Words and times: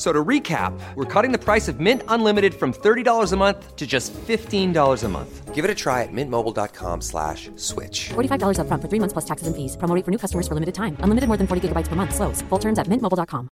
F- 0.00 0.06
So 0.06 0.12
to 0.14 0.24
recap, 0.24 0.72
we're 0.96 1.04
cutting 1.04 1.30
the 1.30 1.44
price 1.44 1.68
of 1.68 1.78
Mint 1.78 2.02
Unlimited 2.08 2.54
from 2.54 2.72
$30 2.72 3.32
a 3.32 3.36
month 3.36 3.76
to 3.76 3.86
just 3.86 4.14
$15 4.14 5.04
a 5.04 5.08
month. 5.08 5.54
Give 5.54 5.62
it 5.62 5.70
a 5.70 5.74
try 5.74 6.02
at 6.04 6.12
mintmobile.com 6.12 7.02
slash 7.02 7.50
switch. 7.56 8.08
$45 8.14 8.56
upfront 8.56 8.80
for 8.80 8.88
three 8.88 8.98
months 9.00 9.12
plus 9.12 9.26
taxes 9.26 9.46
and 9.46 9.54
fees. 9.54 9.76
Promo 9.76 9.94
rate 9.94 10.04
for 10.06 10.10
new 10.10 10.16
customers 10.18 10.48
for 10.48 10.54
limited 10.54 10.74
time. 10.74 10.96
Unlimited 11.04 11.28
more 11.28 11.36
than 11.36 11.46
40 11.46 11.68
gigabytes 11.68 11.88
per 11.88 11.96
month. 11.96 12.14
Slows. 12.14 12.40
Full 12.48 12.58
terms 12.58 12.78
at 12.78 12.86
mintmobile.com. 12.88 13.48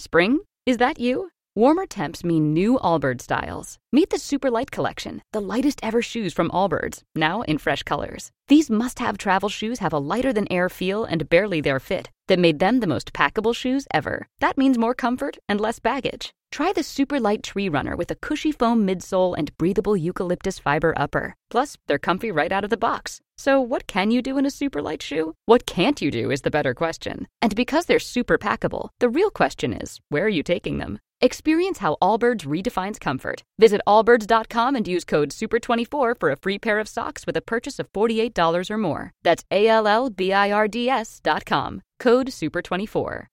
Spring? 0.00 0.40
Is 0.66 0.78
that 0.78 0.98
you? 0.98 1.30
Warmer 1.54 1.86
temps 1.86 2.24
mean 2.24 2.52
new 2.52 2.78
Allbirds 2.80 3.22
styles. 3.22 3.78
Meet 3.92 4.10
the 4.10 4.18
Super 4.18 4.50
Light 4.50 4.72
Collection, 4.72 5.22
the 5.32 5.40
lightest 5.40 5.78
ever 5.84 6.02
shoes 6.02 6.34
from 6.34 6.50
Allbirds, 6.50 7.02
now 7.14 7.42
in 7.42 7.58
fresh 7.58 7.84
colors. 7.84 8.32
These 8.48 8.70
must 8.70 8.98
have 8.98 9.18
travel 9.18 9.48
shoes 9.48 9.78
have 9.78 9.92
a 9.94 9.98
lighter 10.02 10.32
than 10.32 10.50
air 10.50 10.68
feel 10.68 11.04
and 11.04 11.28
barely 11.28 11.60
their 11.60 11.78
fit 11.78 12.10
that 12.28 12.38
made 12.38 12.58
them 12.58 12.80
the 12.80 12.86
most 12.86 13.12
packable 13.12 13.54
shoes 13.54 13.86
ever. 13.92 14.28
That 14.40 14.58
means 14.58 14.78
more 14.78 14.94
comfort 14.94 15.38
and 15.48 15.60
less 15.60 15.78
baggage. 15.78 16.32
Try 16.50 16.72
the 16.72 16.84
Super 16.84 17.18
Light 17.18 17.42
Tree 17.42 17.68
Runner 17.68 17.96
with 17.96 18.10
a 18.12 18.14
cushy 18.14 18.52
foam 18.52 18.86
midsole 18.86 19.34
and 19.36 19.56
breathable 19.58 19.96
eucalyptus 19.96 20.58
fiber 20.58 20.94
upper. 20.96 21.34
Plus, 21.50 21.76
they're 21.86 21.98
comfy 21.98 22.30
right 22.30 22.52
out 22.52 22.62
of 22.62 22.70
the 22.70 22.76
box. 22.76 23.20
So, 23.36 23.60
what 23.60 23.88
can 23.88 24.12
you 24.12 24.22
do 24.22 24.38
in 24.38 24.46
a 24.46 24.50
super 24.50 24.80
light 24.80 25.02
shoe? 25.02 25.34
What 25.46 25.66
can't 25.66 26.00
you 26.00 26.12
do 26.12 26.30
is 26.30 26.42
the 26.42 26.52
better 26.52 26.72
question. 26.72 27.26
And 27.42 27.56
because 27.56 27.86
they're 27.86 27.98
super 27.98 28.38
packable, 28.38 28.90
the 29.00 29.08
real 29.08 29.30
question 29.30 29.72
is 29.72 29.98
where 30.08 30.26
are 30.26 30.36
you 30.38 30.44
taking 30.44 30.78
them? 30.78 31.00
Experience 31.20 31.78
how 31.78 31.96
Allbirds 32.02 32.44
redefines 32.44 33.00
comfort. 33.00 33.42
Visit 33.58 33.80
allbirds.com 33.86 34.76
and 34.76 34.86
use 34.86 35.04
code 35.04 35.30
SUPER24 35.30 36.14
for 36.18 36.30
a 36.30 36.36
free 36.36 36.58
pair 36.58 36.78
of 36.78 36.88
socks 36.88 37.26
with 37.26 37.36
a 37.36 37.42
purchase 37.42 37.78
of 37.78 37.92
$48 37.92 38.70
or 38.70 38.78
more. 38.78 39.12
That's 39.22 39.44
A 39.50 39.68
L 39.68 39.86
L 39.86 40.10
B 40.10 40.32
I 40.32 40.50
R 40.52 40.68
D 40.68 40.88
S.com. 40.88 41.82
Code 42.00 42.28
SUPER24. 42.28 43.26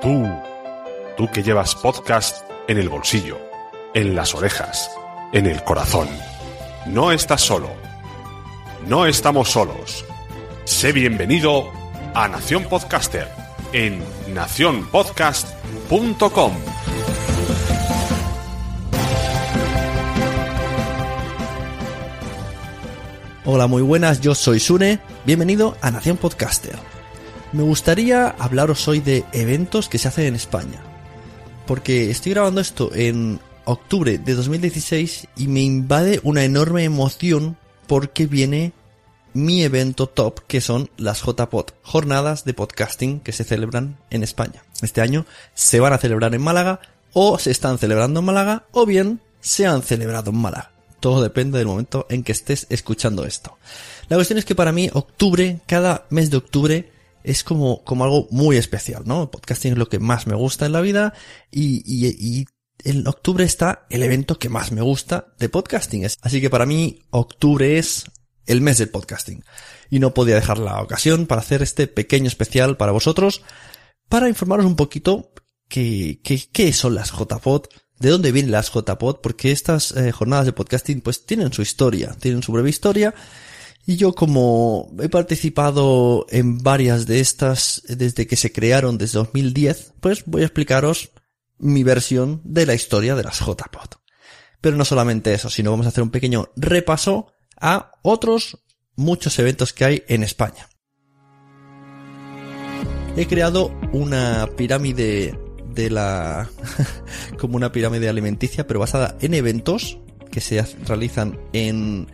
Tú, 0.00 0.24
tú 1.16 1.28
que 1.32 1.42
llevas 1.42 1.74
podcast 1.74 2.48
en 2.68 2.78
el 2.78 2.88
bolsillo, 2.88 3.36
en 3.94 4.14
las 4.14 4.34
orejas, 4.34 4.88
en 5.32 5.46
el 5.46 5.62
corazón. 5.64 6.08
No 6.86 7.10
estás 7.10 7.40
solo. 7.40 7.68
No 8.86 9.06
estamos 9.06 9.48
solos. 9.48 10.04
Sé 10.64 10.92
bienvenido 10.92 11.70
a 12.14 12.28
Nación 12.28 12.64
Podcaster 12.64 13.47
en 13.72 14.02
nacionpodcast.com. 14.32 16.52
Hola, 23.44 23.66
muy 23.66 23.82
buenas, 23.82 24.20
yo 24.20 24.34
soy 24.34 24.58
Sune, 24.60 25.00
bienvenido 25.24 25.76
a 25.80 25.90
Nación 25.90 26.18
Podcaster. 26.18 26.76
Me 27.52 27.62
gustaría 27.62 28.28
hablaros 28.28 28.86
hoy 28.88 29.00
de 29.00 29.24
eventos 29.32 29.88
que 29.88 29.96
se 29.96 30.08
hacen 30.08 30.26
en 30.26 30.34
España, 30.34 30.82
porque 31.66 32.10
estoy 32.10 32.32
grabando 32.32 32.60
esto 32.60 32.90
en 32.94 33.40
octubre 33.64 34.18
de 34.18 34.34
2016 34.34 35.28
y 35.36 35.48
me 35.48 35.60
invade 35.60 36.20
una 36.24 36.44
enorme 36.44 36.84
emoción 36.84 37.56
porque 37.86 38.26
viene 38.26 38.74
mi 39.38 39.62
evento 39.62 40.08
top, 40.08 40.40
que 40.46 40.60
son 40.60 40.90
las 40.96 41.22
JPod, 41.22 41.66
jornadas 41.82 42.44
de 42.44 42.54
podcasting 42.54 43.20
que 43.20 43.32
se 43.32 43.44
celebran 43.44 43.98
en 44.10 44.22
España. 44.22 44.64
Este 44.82 45.00
año 45.00 45.26
se 45.54 45.80
van 45.80 45.92
a 45.92 45.98
celebrar 45.98 46.34
en 46.34 46.42
Málaga, 46.42 46.80
o 47.12 47.38
se 47.38 47.50
están 47.50 47.78
celebrando 47.78 48.20
en 48.20 48.26
Málaga, 48.26 48.66
o 48.72 48.84
bien 48.84 49.20
se 49.40 49.66
han 49.66 49.82
celebrado 49.82 50.30
en 50.30 50.38
Málaga. 50.38 50.72
Todo 51.00 51.22
depende 51.22 51.58
del 51.58 51.68
momento 51.68 52.06
en 52.10 52.24
que 52.24 52.32
estés 52.32 52.66
escuchando 52.68 53.24
esto. 53.24 53.56
La 54.08 54.16
cuestión 54.16 54.38
es 54.38 54.44
que 54.44 54.56
para 54.56 54.72
mí 54.72 54.90
octubre, 54.92 55.60
cada 55.66 56.06
mes 56.10 56.30
de 56.30 56.36
octubre, 56.38 56.92
es 57.22 57.44
como, 57.44 57.84
como 57.84 58.04
algo 58.04 58.26
muy 58.30 58.56
especial, 58.56 59.02
¿no? 59.06 59.30
Podcasting 59.30 59.72
es 59.72 59.78
lo 59.78 59.88
que 59.88 60.00
más 60.00 60.26
me 60.26 60.34
gusta 60.34 60.66
en 60.66 60.72
la 60.72 60.80
vida 60.80 61.14
y, 61.50 61.82
y, 61.86 62.08
y 62.08 62.46
en 62.84 63.06
octubre 63.06 63.44
está 63.44 63.86
el 63.90 64.02
evento 64.02 64.38
que 64.38 64.48
más 64.48 64.72
me 64.72 64.82
gusta 64.82 65.28
de 65.38 65.48
podcasting. 65.48 66.06
Así 66.22 66.40
que 66.40 66.50
para 66.50 66.66
mí 66.66 67.02
octubre 67.10 67.78
es 67.78 68.06
el 68.48 68.60
mes 68.60 68.78
del 68.78 68.88
podcasting. 68.88 69.44
Y 69.90 70.00
no 70.00 70.14
podía 70.14 70.34
dejar 70.34 70.58
la 70.58 70.82
ocasión 70.82 71.26
para 71.26 71.42
hacer 71.42 71.62
este 71.62 71.86
pequeño 71.86 72.26
especial 72.26 72.76
para 72.76 72.92
vosotros, 72.92 73.42
para 74.08 74.28
informaros 74.28 74.66
un 74.66 74.76
poquito 74.76 75.32
qué, 75.68 76.72
son 76.72 76.94
las 76.94 77.12
JPod, 77.12 77.66
de 78.00 78.10
dónde 78.10 78.32
vienen 78.32 78.50
las 78.50 78.72
JPod, 78.72 79.20
porque 79.20 79.52
estas 79.52 79.92
eh, 79.92 80.12
jornadas 80.12 80.46
de 80.46 80.52
podcasting 80.52 81.00
pues 81.00 81.26
tienen 81.26 81.52
su 81.52 81.62
historia, 81.62 82.16
tienen 82.18 82.42
su 82.42 82.52
breve 82.52 82.70
historia, 82.70 83.14
y 83.86 83.96
yo 83.96 84.14
como 84.14 84.90
he 85.00 85.08
participado 85.08 86.26
en 86.30 86.58
varias 86.58 87.06
de 87.06 87.20
estas 87.20 87.82
desde 87.88 88.26
que 88.26 88.36
se 88.36 88.52
crearon 88.52 88.98
desde 88.98 89.18
2010, 89.18 89.94
pues 90.00 90.24
voy 90.26 90.42
a 90.42 90.46
explicaros 90.46 91.10
mi 91.58 91.82
versión 91.82 92.40
de 92.44 92.66
la 92.66 92.74
historia 92.74 93.14
de 93.14 93.24
las 93.24 93.40
JPod. 93.40 93.98
Pero 94.60 94.76
no 94.76 94.84
solamente 94.84 95.32
eso, 95.32 95.50
sino 95.50 95.70
vamos 95.70 95.86
a 95.86 95.90
hacer 95.90 96.02
un 96.02 96.10
pequeño 96.10 96.50
repaso 96.56 97.32
a 97.60 97.92
otros 98.02 98.58
muchos 98.96 99.38
eventos 99.38 99.72
que 99.72 99.84
hay 99.84 100.02
en 100.08 100.22
España. 100.22 100.68
He 103.16 103.26
creado 103.26 103.72
una 103.92 104.48
pirámide 104.56 105.38
de 105.74 105.90
la... 105.90 106.48
como 107.38 107.56
una 107.56 107.72
pirámide 107.72 108.08
alimenticia, 108.08 108.66
pero 108.66 108.80
basada 108.80 109.16
en 109.20 109.34
eventos 109.34 109.98
que 110.30 110.40
se 110.40 110.62
realizan 110.86 111.38
en, 111.52 112.08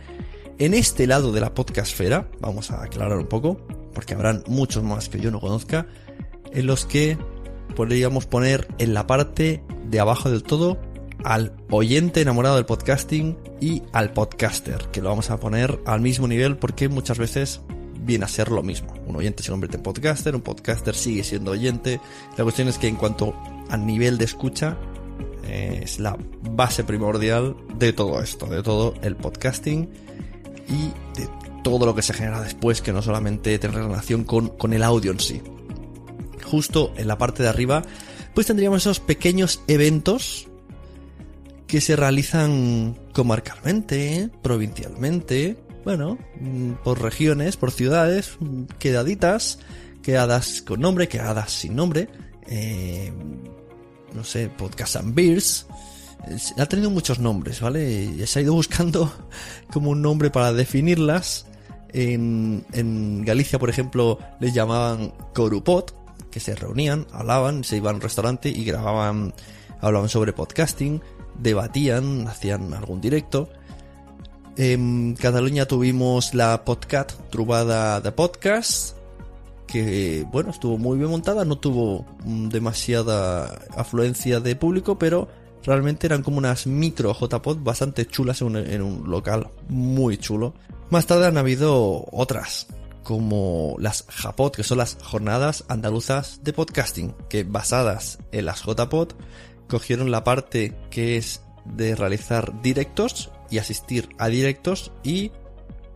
en 0.57 0.73
este 0.73 1.07
lado 1.07 1.31
de 1.31 1.41
la 1.41 1.53
podcastfera. 1.53 2.29
Vamos 2.39 2.71
a 2.71 2.83
aclarar 2.83 3.17
un 3.17 3.27
poco, 3.27 3.57
porque 3.93 4.13
habrán 4.13 4.43
muchos 4.47 4.83
más 4.83 5.09
que 5.09 5.19
yo 5.19 5.31
no 5.31 5.39
conozca, 5.39 5.87
en 6.51 6.65
los 6.65 6.85
que 6.85 7.17
podríamos 7.75 8.25
poner 8.25 8.67
en 8.77 8.93
la 8.93 9.05
parte 9.05 9.63
de 9.89 9.99
abajo 9.99 10.31
del 10.31 10.43
todo 10.43 10.79
al 11.25 11.53
oyente 11.71 12.21
enamorado 12.21 12.55
del 12.55 12.65
podcasting 12.65 13.35
y 13.59 13.81
al 13.91 14.13
podcaster, 14.13 14.89
que 14.91 15.01
lo 15.01 15.09
vamos 15.09 15.31
a 15.31 15.39
poner 15.39 15.81
al 15.85 15.99
mismo 15.99 16.27
nivel 16.27 16.55
porque 16.55 16.87
muchas 16.87 17.17
veces 17.17 17.61
viene 17.99 18.25
a 18.25 18.27
ser 18.27 18.51
lo 18.51 18.61
mismo. 18.61 18.93
Un 19.07 19.15
oyente 19.15 19.41
se 19.41 19.49
convierte 19.49 19.77
en 19.77 19.83
podcaster, 19.83 20.35
un 20.35 20.41
podcaster 20.41 20.93
sigue 20.93 21.23
siendo 21.23 21.51
oyente. 21.51 21.99
La 22.37 22.43
cuestión 22.43 22.67
es 22.67 22.77
que 22.77 22.87
en 22.87 22.95
cuanto 22.95 23.33
a 23.69 23.75
nivel 23.75 24.19
de 24.19 24.25
escucha, 24.25 24.77
eh, 25.45 25.81
es 25.83 25.99
la 25.99 26.15
base 26.51 26.83
primordial 26.83 27.55
de 27.73 27.91
todo 27.91 28.21
esto, 28.21 28.45
de 28.45 28.61
todo 28.61 28.93
el 29.01 29.15
podcasting 29.15 29.89
y 30.69 31.19
de 31.19 31.27
todo 31.63 31.87
lo 31.87 31.95
que 31.95 32.03
se 32.03 32.13
genera 32.13 32.39
después, 32.39 32.83
que 32.83 32.93
no 32.93 33.01
solamente 33.01 33.57
tiene 33.57 33.75
relación 33.75 34.25
con, 34.25 34.49
con 34.49 34.73
el 34.73 34.83
audio 34.83 35.11
en 35.11 35.19
sí. 35.19 35.41
Justo 36.43 36.93
en 36.97 37.07
la 37.07 37.17
parte 37.17 37.41
de 37.41 37.49
arriba, 37.49 37.81
pues 38.35 38.45
tendríamos 38.45 38.83
esos 38.83 38.99
pequeños 38.99 39.63
eventos 39.67 40.49
que 41.75 41.81
se 41.81 41.97
realizan 41.97 42.97
comarcalmente, 43.11 44.29
provincialmente, 44.41 45.57
bueno, 45.83 46.17
mm, 46.39 46.71
por 46.85 47.01
regiones, 47.01 47.57
por 47.57 47.71
ciudades, 47.71 48.37
mm, 48.39 48.63
quedaditas, 48.79 49.59
quedadas 50.01 50.61
con 50.61 50.79
nombre, 50.79 51.09
quedadas 51.09 51.51
sin 51.51 51.75
nombre, 51.75 52.07
eh, 52.47 53.11
no 54.13 54.23
sé, 54.23 54.47
Podcast 54.47 54.95
and 54.95 55.15
Beers, 55.15 55.67
ha 56.57 56.65
tenido 56.67 56.89
muchos 56.91 57.19
nombres, 57.19 57.59
¿vale? 57.59 58.25
Se 58.25 58.39
ha 58.39 58.41
ido 58.43 58.53
buscando 58.53 59.11
como 59.73 59.89
un 59.89 60.01
nombre 60.01 60.29
para 60.29 60.53
definirlas. 60.53 61.45
En, 61.91 63.25
Galicia, 63.25 63.59
por 63.59 63.69
ejemplo, 63.69 64.17
les 64.39 64.53
llamaban 64.53 65.11
Corupot, 65.33 65.93
que 66.31 66.39
se 66.39 66.55
reunían, 66.55 67.05
hablaban, 67.11 67.65
se 67.65 67.75
iban 67.75 67.95
a 67.95 67.97
un 67.97 68.01
restaurante 68.01 68.47
y 68.47 68.63
grababan, 68.63 69.33
hablaban 69.81 70.07
sobre 70.07 70.31
podcasting 70.31 71.01
debatían, 71.39 72.27
hacían 72.27 72.73
algún 72.73 73.01
directo. 73.01 73.49
En 74.57 75.15
Cataluña 75.15 75.65
tuvimos 75.65 76.33
la 76.33 76.63
Podcat, 76.63 77.11
Trubada 77.29 77.99
de 77.99 78.11
Podcast. 78.11 78.95
que, 79.67 80.25
bueno, 80.31 80.51
estuvo 80.51 80.77
muy 80.77 80.97
bien 80.97 81.09
montada, 81.09 81.43
no 81.43 81.57
tuvo 81.57 82.05
mm, 82.23 82.49
demasiada 82.49 83.47
afluencia 83.75 84.39
de 84.39 84.55
público, 84.55 84.97
pero 84.97 85.27
realmente 85.65 86.07
eran 86.07 86.23
como 86.23 86.37
unas 86.37 86.67
micro 86.67 87.13
JPod 87.13 87.57
bastante 87.63 88.05
chulas 88.05 88.41
en 88.41 88.81
un, 88.81 89.09
local 89.09 89.49
muy 89.67 90.17
chulo. 90.17 90.53
Más 90.89 91.07
tarde 91.07 91.25
han 91.25 91.37
habido 91.37 92.05
otras, 92.11 92.67
como 93.03 93.75
las 93.79 94.05
JAPOD, 94.07 94.51
que 94.51 94.63
son 94.63 94.77
las 94.77 94.97
Jornadas 95.03 95.65
Andaluzas 95.67 96.43
de 96.43 96.53
Podcasting, 96.53 97.15
que 97.27 97.43
basadas 97.43 98.19
en 98.31 98.45
las 98.45 98.63
JPod, 98.63 99.13
cogieron 99.67 100.11
la 100.11 100.23
parte 100.23 100.75
que 100.89 101.17
es 101.17 101.41
de 101.65 101.95
realizar 101.95 102.61
directos 102.61 103.31
y 103.49 103.57
asistir 103.57 104.09
a 104.17 104.27
directos 104.27 104.91
y 105.03 105.31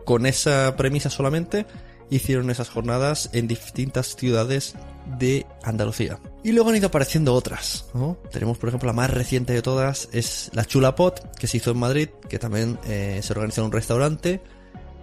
con 0.04 0.26
esa 0.26 0.74
premisa 0.76 1.10
solamente 1.10 1.66
hicieron 2.10 2.50
esas 2.50 2.68
jornadas 2.68 3.30
en 3.32 3.46
distintas 3.46 4.16
ciudades 4.16 4.74
de 5.18 5.46
Andalucía. 5.62 6.18
Y 6.42 6.52
luego 6.52 6.70
han 6.70 6.76
ido 6.76 6.88
apareciendo 6.88 7.34
otras. 7.34 7.86
Tenemos, 8.32 8.58
por 8.58 8.68
ejemplo, 8.68 8.88
la 8.88 8.92
más 8.92 9.10
reciente 9.10 9.52
de 9.52 9.62
todas 9.62 10.08
es 10.12 10.50
la 10.52 10.64
Chula 10.64 10.96
Pot, 10.96 11.36
que 11.36 11.46
se 11.46 11.58
hizo 11.58 11.70
en 11.70 11.78
Madrid, 11.78 12.08
que 12.28 12.38
también 12.38 12.78
eh, 12.86 13.20
se 13.22 13.32
organizó 13.32 13.60
en 13.60 13.66
un 13.66 13.72
restaurante, 13.72 14.42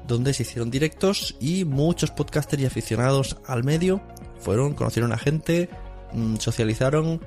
donde 0.06 0.34
se 0.34 0.44
hicieron 0.44 0.70
directos 0.70 1.36
y 1.40 1.66
muchos 1.66 2.12
podcasters 2.12 2.64
y 2.64 2.66
aficionados 2.66 3.38
al 3.46 3.64
medio 3.64 4.02
fueron, 4.40 4.74
conocieron 4.74 5.12
a 5.12 5.18
gente, 5.18 5.70
mm, 6.14 6.38
socializaron, 6.38 7.22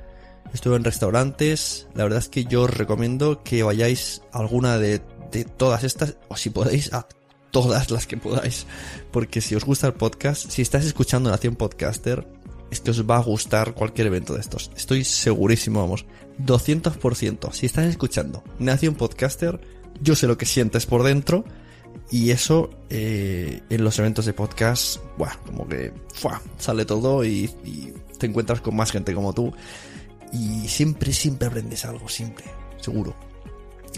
estuve 0.53 0.75
en 0.75 0.83
restaurantes. 0.83 1.87
La 1.93 2.03
verdad 2.03 2.19
es 2.19 2.29
que 2.29 2.45
yo 2.45 2.63
os 2.63 2.69
recomiendo 2.69 3.43
que 3.43 3.63
vayáis 3.63 4.21
a 4.31 4.39
alguna 4.39 4.77
de, 4.77 5.01
de 5.31 5.45
todas 5.45 5.83
estas, 5.83 6.15
o 6.27 6.37
si 6.37 6.49
podéis, 6.49 6.93
a 6.93 7.07
todas 7.51 7.91
las 7.91 8.07
que 8.07 8.17
podáis. 8.17 8.65
Porque 9.11 9.41
si 9.41 9.55
os 9.55 9.65
gusta 9.65 9.87
el 9.87 9.93
podcast, 9.93 10.49
si 10.49 10.61
estás 10.61 10.85
escuchando 10.85 11.29
Nación 11.29 11.55
Podcaster, 11.55 12.25
es 12.71 12.79
que 12.79 12.91
os 12.91 13.07
va 13.07 13.17
a 13.17 13.23
gustar 13.23 13.73
cualquier 13.73 14.07
evento 14.07 14.33
de 14.33 14.39
estos. 14.39 14.71
Estoy 14.75 15.03
segurísimo, 15.03 15.81
vamos, 15.81 16.05
200%. 16.39 17.51
Si 17.51 17.65
estás 17.65 17.85
escuchando 17.85 18.43
Nación 18.59 18.95
Podcaster, 18.95 19.59
yo 20.01 20.15
sé 20.15 20.25
lo 20.25 20.37
que 20.37 20.45
sientes 20.45 20.85
por 20.85 21.03
dentro. 21.03 21.43
Y 22.09 22.31
eso 22.31 22.69
eh, 22.89 23.61
en 23.69 23.83
los 23.83 23.99
eventos 23.99 24.25
de 24.25 24.33
podcast, 24.33 24.97
bueno, 25.17 25.33
como 25.45 25.67
que 25.67 25.93
sale 26.57 26.85
todo 26.85 27.23
y, 27.23 27.49
y 27.65 27.93
te 28.17 28.27
encuentras 28.27 28.61
con 28.61 28.75
más 28.75 28.91
gente 28.91 29.13
como 29.13 29.33
tú. 29.33 29.53
Y 30.31 30.67
siempre, 30.67 31.13
siempre 31.13 31.47
aprendes 31.47 31.85
algo, 31.85 32.07
siempre, 32.07 32.45
seguro. 32.77 33.15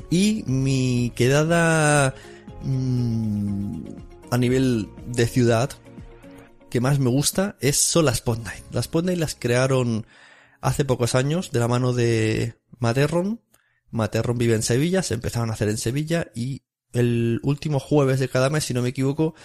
Y 0.09 0.43
mi 0.47 1.11
quedada 1.15 2.15
mmm, 2.63 3.81
a 4.31 4.37
nivel 4.37 4.89
de 5.07 5.27
ciudad 5.27 5.69
que 6.69 6.81
más 6.81 6.97
me 6.97 7.09
gusta 7.09 7.55
es, 7.59 7.77
son 7.77 8.05
las 8.05 8.21
Podnight. 8.21 8.63
Las 8.71 8.87
Podnight 8.87 9.19
las 9.19 9.35
crearon 9.35 10.07
hace 10.59 10.85
pocos 10.85 11.13
años 11.13 11.51
de 11.51 11.59
la 11.59 11.67
mano 11.67 11.93
de 11.93 12.55
Materron. 12.79 13.41
Materron 13.91 14.39
vive 14.39 14.55
en 14.55 14.63
Sevilla, 14.63 15.03
se 15.03 15.13
empezaron 15.13 15.51
a 15.51 15.53
hacer 15.53 15.69
en 15.69 15.77
Sevilla 15.77 16.31
y 16.33 16.63
el 16.93 17.39
último 17.43 17.79
jueves 17.79 18.19
de 18.19 18.27
cada 18.27 18.49
mes, 18.49 18.63
si 18.63 18.73
no 18.73 18.81
me 18.81 18.89
equivoco, 18.89 19.35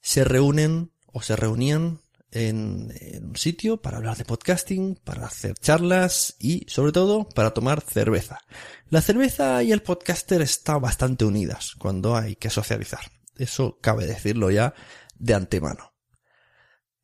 se 0.00 0.24
reúnen 0.24 0.90
o 1.06 1.22
se 1.22 1.36
reunían 1.36 2.00
en, 2.32 2.92
un 3.22 3.36
sitio 3.36 3.80
para 3.80 3.98
hablar 3.98 4.16
de 4.16 4.24
podcasting, 4.24 4.96
para 5.04 5.26
hacer 5.26 5.54
charlas 5.58 6.36
y 6.38 6.64
sobre 6.68 6.92
todo 6.92 7.28
para 7.28 7.52
tomar 7.52 7.82
cerveza. 7.82 8.40
La 8.88 9.02
cerveza 9.02 9.62
y 9.62 9.72
el 9.72 9.82
podcaster 9.82 10.42
están 10.42 10.80
bastante 10.80 11.24
unidas 11.24 11.74
cuando 11.78 12.16
hay 12.16 12.36
que 12.36 12.50
socializar. 12.50 13.00
Eso 13.36 13.78
cabe 13.80 14.06
decirlo 14.06 14.50
ya 14.50 14.74
de 15.18 15.34
antemano. 15.34 15.92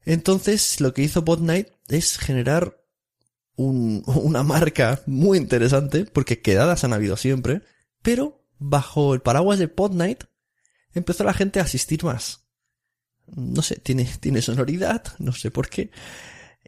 Entonces 0.04 0.80
lo 0.80 0.94
que 0.94 1.02
hizo 1.02 1.24
Podnight 1.24 1.68
es 1.88 2.18
generar 2.18 2.82
un, 3.54 4.02
una 4.06 4.42
marca 4.42 5.02
muy 5.06 5.38
interesante 5.38 6.04
porque 6.04 6.40
quedadas 6.40 6.84
han 6.84 6.94
habido 6.94 7.16
siempre, 7.16 7.62
pero 8.02 8.46
bajo 8.58 9.14
el 9.14 9.20
paraguas 9.20 9.58
de 9.58 9.68
Podnight 9.68 10.24
empezó 10.94 11.22
la 11.24 11.34
gente 11.34 11.60
a 11.60 11.64
asistir 11.64 12.02
más 12.02 12.47
no 13.34 13.62
sé, 13.62 13.76
tiene, 13.76 14.08
tiene 14.20 14.42
sonoridad, 14.42 15.02
no 15.18 15.32
sé 15.32 15.50
por 15.50 15.68
qué. 15.68 15.90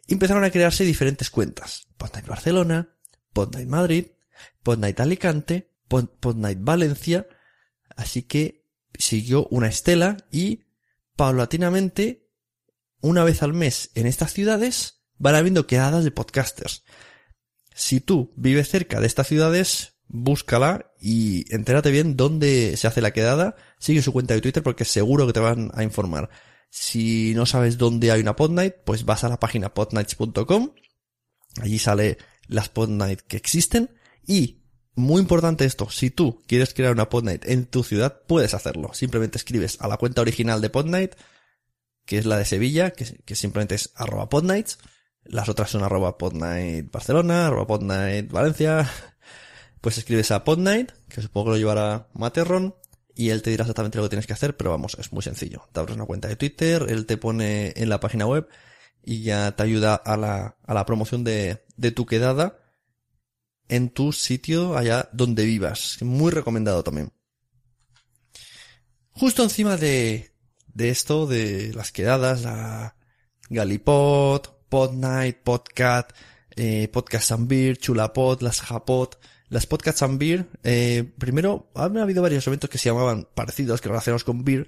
Empezaron 0.07 0.43
a 0.43 0.51
crearse 0.51 0.83
diferentes 0.83 1.29
cuentas. 1.29 1.87
Podnight 1.97 2.27
Barcelona, 2.27 2.95
Podnight 3.33 3.67
Madrid, 3.67 4.07
Podnight 4.63 4.99
Alicante, 4.99 5.71
Podnight 5.87 6.59
Valencia. 6.61 7.27
Así 7.95 8.23
que 8.23 8.65
siguió 8.97 9.47
una 9.47 9.67
estela 9.67 10.17
y 10.31 10.65
paulatinamente, 11.15 12.29
una 13.01 13.23
vez 13.23 13.43
al 13.43 13.53
mes 13.53 13.91
en 13.95 14.07
estas 14.07 14.33
ciudades, 14.33 15.01
van 15.17 15.35
habiendo 15.35 15.67
quedadas 15.67 16.03
de 16.03 16.11
podcasters. 16.11 16.83
Si 17.73 17.99
tú 17.99 18.33
vives 18.35 18.69
cerca 18.69 18.99
de 18.99 19.07
estas 19.07 19.27
ciudades, 19.27 19.93
búscala 20.07 20.91
y 20.99 21.45
entérate 21.53 21.89
bien 21.89 22.17
dónde 22.17 22.75
se 22.77 22.87
hace 22.87 23.01
la 23.01 23.11
quedada. 23.11 23.55
Sigue 23.79 24.01
su 24.01 24.11
cuenta 24.11 24.33
de 24.33 24.41
Twitter 24.41 24.63
porque 24.63 24.85
seguro 24.85 25.25
que 25.25 25.33
te 25.33 25.39
van 25.39 25.71
a 25.73 25.83
informar. 25.83 26.29
Si 26.73 27.33
no 27.35 27.45
sabes 27.45 27.77
dónde 27.77 28.11
hay 28.11 28.21
una 28.21 28.37
podnight, 28.37 28.75
pues 28.85 29.03
vas 29.03 29.25
a 29.25 29.29
la 29.29 29.37
página 29.37 29.73
podnights.com. 29.73 30.71
Allí 31.61 31.77
sale 31.77 32.17
las 32.47 32.69
podnight 32.69 33.19
que 33.19 33.35
existen. 33.35 33.91
Y, 34.25 34.63
muy 34.95 35.21
importante 35.21 35.65
esto, 35.65 35.89
si 35.89 36.11
tú 36.11 36.41
quieres 36.47 36.73
crear 36.73 36.93
una 36.93 37.09
podnight 37.09 37.45
en 37.45 37.65
tu 37.65 37.83
ciudad, 37.83 38.21
puedes 38.25 38.53
hacerlo. 38.53 38.93
Simplemente 38.93 39.37
escribes 39.37 39.81
a 39.81 39.89
la 39.89 39.97
cuenta 39.97 40.21
original 40.21 40.61
de 40.61 40.69
podnight, 40.69 41.15
que 42.05 42.17
es 42.17 42.25
la 42.25 42.37
de 42.37 42.45
Sevilla, 42.45 42.91
que, 42.91 43.35
simplemente 43.35 43.75
es 43.75 43.91
arroba 43.95 44.29
podnights. 44.29 44.79
Las 45.25 45.49
otras 45.49 45.71
son 45.71 45.83
arroba 45.83 46.17
podnight 46.17 46.89
Barcelona, 46.89 47.47
arroba 47.47 47.67
podnight 47.67 48.31
Valencia. 48.31 48.89
Pues 49.81 49.97
escribes 49.97 50.31
a 50.31 50.45
podnight, 50.45 50.91
que 51.09 51.21
supongo 51.21 51.47
que 51.47 51.51
lo 51.51 51.57
llevará 51.57 52.07
Materron, 52.13 52.75
y 53.21 53.29
él 53.29 53.43
te 53.43 53.51
dirá 53.51 53.65
exactamente 53.65 53.99
lo 53.99 54.05
que 54.05 54.09
tienes 54.09 54.25
que 54.25 54.33
hacer, 54.33 54.57
pero 54.57 54.71
vamos, 54.71 54.97
es 54.99 55.13
muy 55.13 55.21
sencillo. 55.21 55.67
Te 55.71 55.79
abres 55.79 55.95
una 55.95 56.07
cuenta 56.07 56.27
de 56.27 56.35
Twitter, 56.35 56.87
él 56.89 57.05
te 57.05 57.17
pone 57.17 57.71
en 57.75 57.87
la 57.87 57.99
página 57.99 58.25
web 58.25 58.47
y 59.03 59.21
ya 59.21 59.55
te 59.55 59.61
ayuda 59.61 59.93
a 59.93 60.17
la, 60.17 60.57
a 60.65 60.73
la 60.73 60.85
promoción 60.87 61.23
de, 61.23 61.63
de 61.77 61.91
tu 61.91 62.07
quedada 62.07 62.57
en 63.69 63.91
tu 63.91 64.11
sitio 64.11 64.75
allá 64.75 65.07
donde 65.13 65.45
vivas. 65.45 65.99
Muy 66.01 66.31
recomendado 66.31 66.83
también. 66.83 67.13
Justo 69.11 69.43
encima 69.43 69.77
de, 69.77 70.31
de 70.73 70.89
esto, 70.89 71.27
de 71.27 71.73
las 71.75 71.91
quedadas, 71.91 72.41
la 72.41 72.95
Galipod, 73.49 74.47
Podnight, 74.67 75.43
Podcat, 75.43 76.11
eh, 76.55 76.87
Podcast 76.91 77.33
and 77.33 77.47
Beer, 77.47 77.77
Chulapod, 77.77 78.41
las 78.41 78.61
Japod, 78.61 79.09
las 79.51 79.65
podcasts 79.65 80.01
and 80.01 80.17
beer, 80.17 80.47
eh, 80.63 81.11
primero, 81.17 81.69
han 81.75 81.97
habido 81.97 82.21
varios 82.21 82.47
eventos 82.47 82.69
que 82.69 82.77
se 82.77 82.87
llamaban 82.87 83.27
parecidos, 83.35 83.81
que 83.81 83.89
relacionados 83.89 84.23
con 84.23 84.45
beer, 84.45 84.67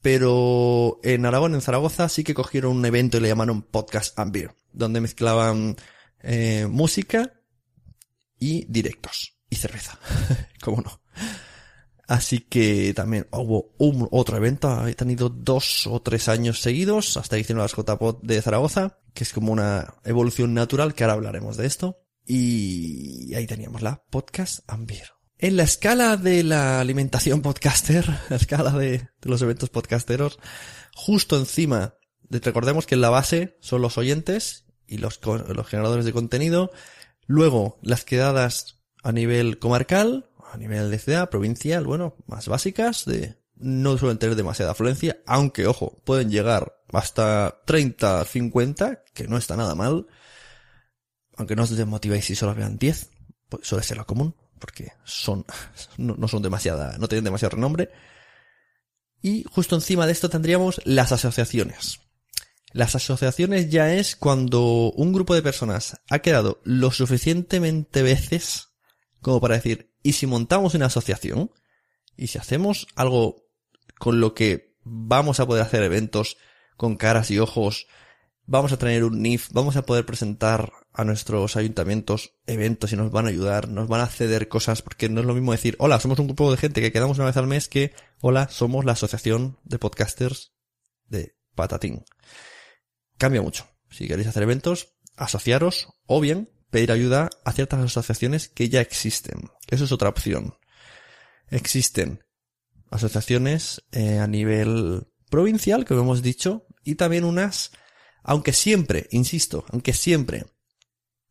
pero 0.00 1.00
en 1.02 1.26
Aragón, 1.26 1.56
en 1.56 1.60
Zaragoza, 1.60 2.08
sí 2.08 2.22
que 2.22 2.32
cogieron 2.32 2.76
un 2.76 2.86
evento 2.86 3.16
y 3.16 3.20
le 3.20 3.26
llamaron 3.26 3.62
Podcast 3.62 4.16
and 4.20 4.32
Beer, 4.32 4.54
donde 4.72 5.00
mezclaban 5.00 5.74
eh, 6.20 6.68
música 6.70 7.32
y 8.38 8.64
directos 8.68 9.36
y 9.50 9.56
cerveza, 9.56 9.98
cómo 10.62 10.82
no. 10.82 11.00
Así 12.06 12.38
que 12.38 12.94
también 12.94 13.26
hubo 13.32 13.72
un 13.78 14.06
otro 14.12 14.36
evento, 14.36 14.86
he 14.86 14.94
tenido 14.94 15.30
dos 15.30 15.88
o 15.88 16.00
tres 16.00 16.28
años 16.28 16.60
seguidos, 16.60 17.16
hasta 17.16 17.34
que 17.34 17.40
hicieron 17.40 17.62
las 17.62 17.74
JPod 17.74 18.22
de 18.22 18.40
Zaragoza, 18.40 18.98
que 19.14 19.24
es 19.24 19.32
como 19.32 19.50
una 19.50 19.94
evolución 20.04 20.54
natural, 20.54 20.94
que 20.94 21.02
ahora 21.02 21.14
hablaremos 21.14 21.56
de 21.56 21.66
esto. 21.66 21.99
Y 22.26 23.34
ahí 23.34 23.46
teníamos 23.46 23.82
la 23.82 24.02
podcast 24.10 24.60
Ambir. 24.68 25.04
En 25.38 25.56
la 25.56 25.62
escala 25.62 26.18
de 26.18 26.42
la 26.44 26.80
alimentación 26.80 27.40
podcaster, 27.40 28.06
la 28.28 28.36
escala 28.36 28.72
de, 28.72 29.08
los 29.22 29.40
eventos 29.40 29.70
podcasteros, 29.70 30.38
justo 30.94 31.38
encima, 31.38 31.94
de, 32.28 32.40
recordemos 32.40 32.86
que 32.86 32.94
en 32.94 33.00
la 33.00 33.10
base 33.10 33.56
son 33.60 33.80
los 33.80 33.96
oyentes 33.96 34.66
y 34.86 34.98
los, 34.98 35.18
los 35.24 35.66
generadores 35.66 36.04
de 36.04 36.12
contenido, 36.12 36.70
luego 37.26 37.78
las 37.80 38.04
quedadas 38.04 38.80
a 39.02 39.12
nivel 39.12 39.58
comarcal, 39.58 40.28
a 40.52 40.58
nivel 40.58 40.90
de 40.90 40.98
ciudad, 40.98 41.30
provincial, 41.30 41.86
bueno, 41.86 42.16
más 42.26 42.48
básicas, 42.48 43.06
de, 43.06 43.36
no 43.56 43.96
suelen 43.96 44.18
tener 44.18 44.36
demasiada 44.36 44.72
afluencia, 44.72 45.20
aunque 45.26 45.66
ojo, 45.66 46.02
pueden 46.04 46.30
llegar 46.30 46.76
hasta 46.92 47.60
30, 47.66 48.24
50, 48.24 49.04
que 49.14 49.28
no 49.28 49.36
está 49.38 49.56
nada 49.56 49.74
mal 49.74 50.06
aunque 51.40 51.56
no 51.56 51.62
os 51.62 51.74
desmotivéis 51.74 52.26
si 52.26 52.36
solo 52.36 52.54
vean 52.54 52.76
10, 52.76 53.08
pues 53.48 53.66
suele 53.66 53.82
ser 53.82 53.96
lo 53.96 54.06
común, 54.06 54.36
porque 54.58 54.92
son, 55.04 55.46
no, 55.96 56.28
son 56.28 56.42
demasiada, 56.42 56.98
no 56.98 57.08
tienen 57.08 57.24
demasiado 57.24 57.56
renombre. 57.56 57.90
Y 59.22 59.44
justo 59.50 59.74
encima 59.74 60.04
de 60.06 60.12
esto 60.12 60.28
tendríamos 60.28 60.82
las 60.84 61.12
asociaciones. 61.12 62.00
Las 62.72 62.94
asociaciones 62.94 63.70
ya 63.70 63.94
es 63.94 64.16
cuando 64.16 64.92
un 64.92 65.14
grupo 65.14 65.34
de 65.34 65.42
personas 65.42 65.98
ha 66.10 66.18
quedado 66.18 66.60
lo 66.62 66.90
suficientemente 66.90 68.02
veces 68.02 68.68
como 69.22 69.40
para 69.40 69.54
decir, 69.54 69.94
¿y 70.02 70.12
si 70.12 70.26
montamos 70.26 70.74
una 70.74 70.86
asociación? 70.86 71.50
¿Y 72.16 72.26
si 72.26 72.38
hacemos 72.38 72.86
algo 72.96 73.46
con 73.98 74.20
lo 74.20 74.34
que 74.34 74.76
vamos 74.82 75.40
a 75.40 75.46
poder 75.46 75.62
hacer 75.62 75.82
eventos 75.82 76.36
con 76.76 76.96
caras 76.96 77.30
y 77.30 77.38
ojos 77.38 77.86
vamos 78.44 78.72
a 78.72 78.78
tener 78.78 79.04
un 79.04 79.22
NIF, 79.22 79.48
vamos 79.52 79.76
a 79.76 79.82
poder 79.82 80.04
presentar 80.04 80.72
a 80.92 81.04
nuestros 81.04 81.56
ayuntamientos 81.56 82.34
eventos 82.46 82.92
y 82.92 82.96
nos 82.96 83.10
van 83.10 83.26
a 83.26 83.28
ayudar, 83.28 83.68
nos 83.68 83.88
van 83.88 84.00
a 84.00 84.06
ceder 84.06 84.48
cosas, 84.48 84.82
porque 84.82 85.08
no 85.08 85.20
es 85.20 85.26
lo 85.26 85.34
mismo 85.34 85.52
decir, 85.52 85.76
hola, 85.78 86.00
somos 86.00 86.18
un 86.18 86.26
grupo 86.26 86.50
de 86.50 86.56
gente 86.56 86.80
que 86.80 86.92
quedamos 86.92 87.18
una 87.18 87.26
vez 87.26 87.36
al 87.36 87.46
mes 87.46 87.68
que, 87.68 87.92
hola, 88.20 88.48
somos 88.48 88.84
la 88.84 88.92
asociación 88.92 89.58
de 89.64 89.78
podcasters 89.78 90.52
de 91.06 91.36
Patatín. 91.54 92.04
Cambia 93.18 93.42
mucho. 93.42 93.68
Si 93.90 94.08
queréis 94.08 94.28
hacer 94.28 94.42
eventos, 94.42 94.94
asociaros 95.16 95.88
o 96.06 96.20
bien 96.20 96.50
pedir 96.70 96.92
ayuda 96.92 97.30
a 97.44 97.52
ciertas 97.52 97.80
asociaciones 97.80 98.48
que 98.48 98.68
ya 98.68 98.80
existen. 98.80 99.50
Eso 99.68 99.84
es 99.84 99.92
otra 99.92 100.08
opción. 100.08 100.54
Existen 101.48 102.24
asociaciones 102.90 103.82
eh, 103.92 104.18
a 104.18 104.26
nivel 104.26 105.08
provincial, 105.28 105.84
como 105.84 106.00
hemos 106.00 106.22
dicho, 106.22 106.66
y 106.84 106.96
también 106.96 107.24
unas, 107.24 107.72
aunque 108.22 108.52
siempre, 108.52 109.08
insisto, 109.10 109.64
aunque 109.68 109.92
siempre 109.92 110.46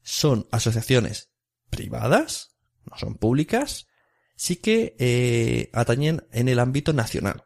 son 0.09 0.47
asociaciones 0.51 1.29
privadas, 1.69 2.55
no 2.89 2.97
son 2.97 3.13
públicas, 3.15 3.85
sí 4.35 4.55
que 4.55 4.95
eh, 4.97 5.69
atañen 5.71 6.25
en 6.31 6.49
el 6.49 6.57
ámbito 6.57 6.93
nacional. 6.93 7.45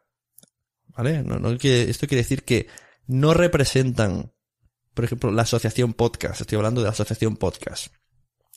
¿Vale? 0.86 1.22
No, 1.22 1.50
esto 1.50 2.06
quiere 2.06 2.22
decir 2.22 2.42
que 2.44 2.68
no 3.06 3.34
representan, 3.34 4.32
por 4.94 5.04
ejemplo, 5.04 5.30
la 5.30 5.42
asociación 5.42 5.92
podcast. 5.92 6.40
Estoy 6.40 6.56
hablando 6.56 6.80
de 6.80 6.86
la 6.86 6.92
asociación 6.92 7.36
podcast. 7.36 7.88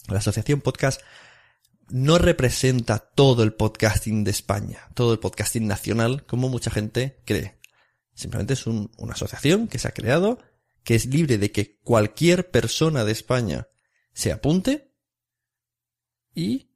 La 0.07 0.19
asociación 0.19 0.61
podcast 0.61 1.01
no 1.89 2.17
representa 2.17 2.99
todo 2.99 3.43
el 3.43 3.53
podcasting 3.53 4.23
de 4.23 4.31
España, 4.31 4.87
todo 4.93 5.11
el 5.11 5.19
podcasting 5.19 5.67
nacional, 5.67 6.25
como 6.25 6.47
mucha 6.47 6.71
gente 6.71 7.21
cree. 7.25 7.59
Simplemente 8.13 8.53
es 8.53 8.67
una 8.67 9.13
asociación 9.13 9.67
que 9.67 9.79
se 9.79 9.89
ha 9.89 9.91
creado, 9.91 10.39
que 10.85 10.95
es 10.95 11.07
libre 11.07 11.37
de 11.37 11.51
que 11.51 11.77
cualquier 11.79 12.51
persona 12.51 13.03
de 13.03 13.11
España 13.11 13.67
se 14.17 14.31
apunte 14.31 14.95
y 16.33 16.71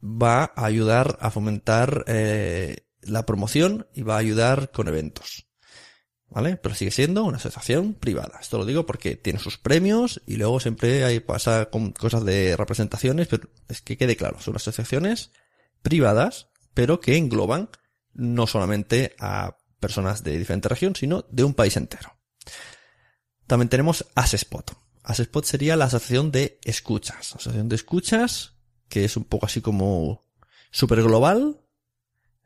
va 0.00 0.52
a 0.54 0.64
ayudar 0.64 1.18
a 1.20 1.32
fomentar 1.32 2.04
eh, 2.06 2.86
la 3.00 3.26
promoción 3.26 3.88
y 3.94 4.02
va 4.02 4.14
a 4.14 4.18
ayudar 4.18 4.70
con 4.70 4.86
eventos. 4.86 5.48
¿Vale? 6.28 6.56
Pero 6.56 6.76
sigue 6.76 6.92
siendo 6.92 7.24
una 7.24 7.38
asociación 7.38 7.94
privada. 7.94 8.38
Esto 8.40 8.58
lo 8.58 8.64
digo 8.64 8.86
porque 8.86 9.16
tiene 9.16 9.40
sus 9.40 9.58
premios 9.58 10.22
y 10.24 10.36
luego 10.36 10.60
siempre 10.60 11.02
hay, 11.02 11.18
pasa 11.18 11.66
con 11.66 11.90
cosas 11.90 12.24
de 12.24 12.56
representaciones, 12.56 13.26
pero 13.26 13.50
es 13.68 13.82
que 13.82 13.96
quede 13.96 14.16
claro, 14.16 14.40
son 14.40 14.54
asociaciones 14.54 15.32
privadas, 15.82 16.50
pero 16.74 17.00
que 17.00 17.16
engloban 17.16 17.70
no 18.12 18.46
solamente 18.46 19.16
a 19.18 19.58
personas 19.80 20.22
de 20.22 20.38
diferente 20.38 20.68
región, 20.68 20.94
sino 20.94 21.24
de 21.28 21.42
un 21.42 21.54
país 21.54 21.76
entero. 21.76 22.16
También 23.48 23.68
tenemos 23.68 24.06
Asespot. 24.14 24.83
Asespot 25.04 25.44
sería 25.44 25.76
la 25.76 25.84
asociación 25.84 26.32
de 26.32 26.58
escuchas. 26.64 27.34
Asociación 27.34 27.68
de 27.68 27.76
escuchas, 27.76 28.54
que 28.88 29.04
es 29.04 29.16
un 29.16 29.24
poco 29.24 29.46
así 29.46 29.60
como 29.60 30.26
super 30.70 31.02
global. 31.02 31.60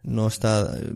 No 0.03 0.27
está 0.27 0.77
eh, 0.77 0.93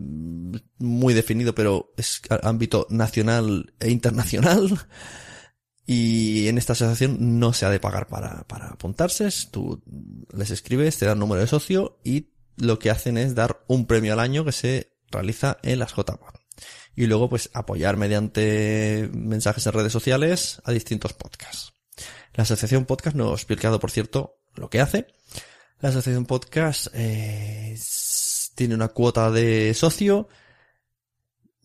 muy 0.77 1.13
definido, 1.13 1.55
pero 1.55 1.93
es 1.97 2.21
ámbito 2.43 2.85
nacional 2.89 3.73
e 3.79 3.89
internacional. 3.89 4.87
Y 5.85 6.47
en 6.47 6.57
esta 6.57 6.73
asociación 6.73 7.39
no 7.39 7.51
se 7.51 7.65
ha 7.65 7.69
de 7.69 7.79
pagar 7.79 8.07
para, 8.07 8.45
para 8.47 8.67
apuntarse. 8.67 9.29
Tú 9.51 9.81
les 10.33 10.51
escribes, 10.51 10.97
te 10.97 11.05
dan 11.05 11.19
número 11.19 11.41
de 11.41 11.47
socio 11.47 11.99
y 12.03 12.29
lo 12.55 12.79
que 12.79 12.89
hacen 12.89 13.17
es 13.17 13.35
dar 13.35 13.63
un 13.67 13.85
premio 13.85 14.13
al 14.13 14.19
año 14.19 14.45
que 14.45 14.51
se 14.51 14.95
realiza 15.11 15.57
en 15.63 15.79
las 15.79 15.91
JPOD 15.93 16.42
y 16.95 17.07
luego 17.07 17.29
pues 17.29 17.49
apoyar 17.53 17.97
mediante 17.97 19.09
mensajes 19.13 19.65
en 19.65 19.73
redes 19.73 19.91
sociales 19.91 20.61
a 20.63 20.71
distintos 20.71 21.13
podcasts. 21.13 21.73
La 22.33 22.43
asociación 22.43 22.85
podcast 22.85 23.15
no 23.15 23.31
he 23.31 23.33
explicado, 23.33 23.79
por 23.79 23.91
cierto, 23.91 24.39
lo 24.55 24.69
que 24.69 24.81
hace. 24.81 25.07
La 25.79 25.89
asociación 25.89 26.25
podcast 26.25 26.87
eh, 26.93 27.77
tiene 28.55 28.75
una 28.75 28.89
cuota 28.89 29.31
de 29.31 29.73
socio, 29.73 30.27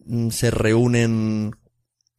mm, 0.04 0.30
se 0.30 0.50
reúnen, 0.50 1.52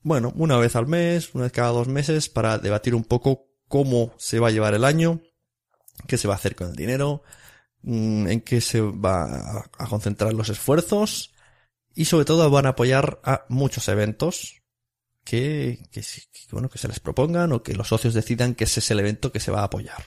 bueno, 0.01 0.31
una 0.35 0.57
vez 0.57 0.75
al 0.75 0.87
mes, 0.87 1.33
una 1.33 1.43
vez 1.45 1.51
cada 1.51 1.69
dos 1.69 1.87
meses 1.87 2.29
para 2.29 2.57
debatir 2.57 2.95
un 2.95 3.03
poco 3.03 3.47
cómo 3.67 4.13
se 4.17 4.39
va 4.39 4.47
a 4.47 4.51
llevar 4.51 4.73
el 4.73 4.85
año, 4.85 5.21
qué 6.07 6.17
se 6.17 6.27
va 6.27 6.35
a 6.35 6.37
hacer 6.37 6.55
con 6.55 6.69
el 6.69 6.75
dinero, 6.75 7.23
mm, 7.81 8.27
en 8.27 8.41
qué 8.41 8.61
se 8.61 8.81
va 8.81 9.69
a 9.77 9.87
concentrar 9.87 10.33
los 10.33 10.49
esfuerzos 10.49 11.33
y 11.95 12.05
sobre 12.05 12.25
todo 12.25 12.49
van 12.49 12.65
a 12.65 12.69
apoyar 12.69 13.19
a 13.23 13.45
muchos 13.49 13.87
eventos 13.87 14.61
que, 15.23 15.87
que, 15.91 16.03
bueno, 16.51 16.69
que 16.69 16.79
se 16.79 16.87
les 16.87 16.99
propongan 16.99 17.51
o 17.51 17.63
que 17.63 17.75
los 17.75 17.89
socios 17.89 18.13
decidan 18.13 18.55
que 18.55 18.63
ese 18.63 18.79
es 18.79 18.91
el 18.91 18.99
evento 18.99 19.31
que 19.31 19.39
se 19.39 19.51
va 19.51 19.61
a 19.61 19.65
apoyar. 19.65 20.03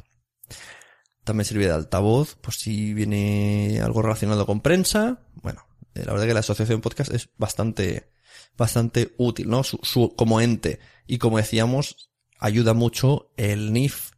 También 1.24 1.44
sirve 1.44 1.66
de 1.66 1.72
altavoz, 1.72 2.34
por 2.36 2.54
si 2.54 2.94
viene 2.94 3.80
algo 3.82 4.02
relacionado 4.02 4.46
con 4.46 4.60
prensa. 4.60 5.20
Bueno, 5.34 5.64
eh, 5.94 6.04
la 6.04 6.12
verdad 6.12 6.26
que 6.26 6.34
la 6.34 6.40
asociación 6.40 6.80
podcast 6.80 7.12
es 7.12 7.28
bastante, 7.36 8.10
bastante 8.56 9.14
útil, 9.18 9.48
¿no? 9.48 9.62
Su, 9.62 9.78
su, 9.82 10.14
como 10.16 10.40
ente. 10.40 10.80
Y 11.06 11.18
como 11.18 11.36
decíamos, 11.36 12.10
ayuda 12.38 12.74
mucho 12.74 13.32
el 13.36 13.72
NIF 13.72 14.10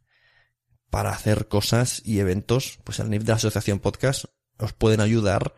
para 0.89 1.11
hacer 1.11 1.47
cosas 1.47 2.01
y 2.03 2.19
eventos. 2.19 2.79
Pues 2.83 2.99
el 2.99 3.11
NIF 3.11 3.23
de 3.23 3.29
la 3.29 3.35
asociación 3.35 3.79
podcast 3.79 4.25
os 4.57 4.73
pueden 4.73 5.01
ayudar 5.01 5.53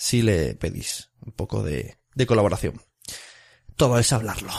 si 0.00 0.22
le 0.22 0.54
pedís 0.54 1.10
un 1.20 1.32
poco 1.32 1.62
de, 1.62 1.98
de 2.14 2.26
colaboración. 2.26 2.80
Todo 3.76 3.98
es 3.98 4.10
hablarlo. 4.14 4.50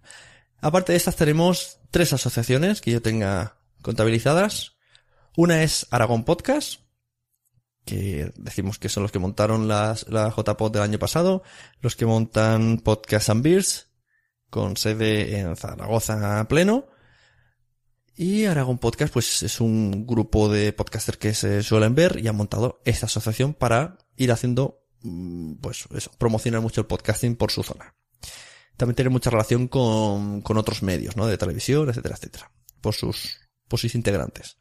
Aparte 0.62 0.92
de 0.92 0.96
estas 0.96 1.16
tenemos 1.16 1.80
tres 1.90 2.14
asociaciones 2.14 2.80
que 2.80 2.92
yo 2.92 3.02
tenga 3.02 3.58
contabilizadas. 3.82 4.78
Una 5.36 5.62
es 5.62 5.86
Aragón 5.90 6.24
Podcast, 6.24 6.80
que 7.84 8.32
decimos 8.36 8.78
que 8.78 8.88
son 8.88 9.02
los 9.02 9.12
que 9.12 9.18
montaron 9.18 9.68
la 9.68 9.94
JPod 9.94 10.72
del 10.72 10.82
año 10.82 10.98
pasado, 10.98 11.42
los 11.82 11.94
que 11.94 12.06
montan 12.06 12.78
Podcast 12.78 13.28
and 13.28 13.42
Beers, 13.42 13.90
con 14.48 14.78
sede 14.78 15.40
en 15.40 15.56
Zaragoza 15.56 16.46
pleno. 16.48 16.86
Y 18.16 18.46
Aragón 18.46 18.78
Podcast, 18.78 19.12
pues 19.12 19.42
es 19.42 19.60
un 19.60 20.06
grupo 20.06 20.48
de 20.48 20.72
podcasters 20.72 21.18
que 21.18 21.34
se 21.34 21.62
suelen 21.62 21.94
ver 21.94 22.18
y 22.18 22.28
han 22.28 22.36
montado 22.36 22.80
esta 22.86 23.04
asociación 23.04 23.52
para 23.52 23.98
ir 24.16 24.32
haciendo 24.32 24.85
pues 25.60 25.84
eso, 25.94 26.10
promocionar 26.18 26.60
mucho 26.60 26.80
el 26.80 26.86
podcasting 26.86 27.36
por 27.36 27.50
su 27.50 27.62
zona. 27.62 27.94
También 28.76 28.96
tiene 28.96 29.10
mucha 29.10 29.30
relación 29.30 29.68
con, 29.68 30.42
con 30.42 30.58
otros 30.58 30.82
medios, 30.82 31.16
¿no? 31.16 31.26
De 31.26 31.38
televisión, 31.38 31.88
etcétera, 31.88 32.16
etcétera. 32.16 32.52
Por 32.80 32.94
sus, 32.94 33.40
por 33.68 33.80
sus 33.80 33.94
integrantes. 33.94 34.58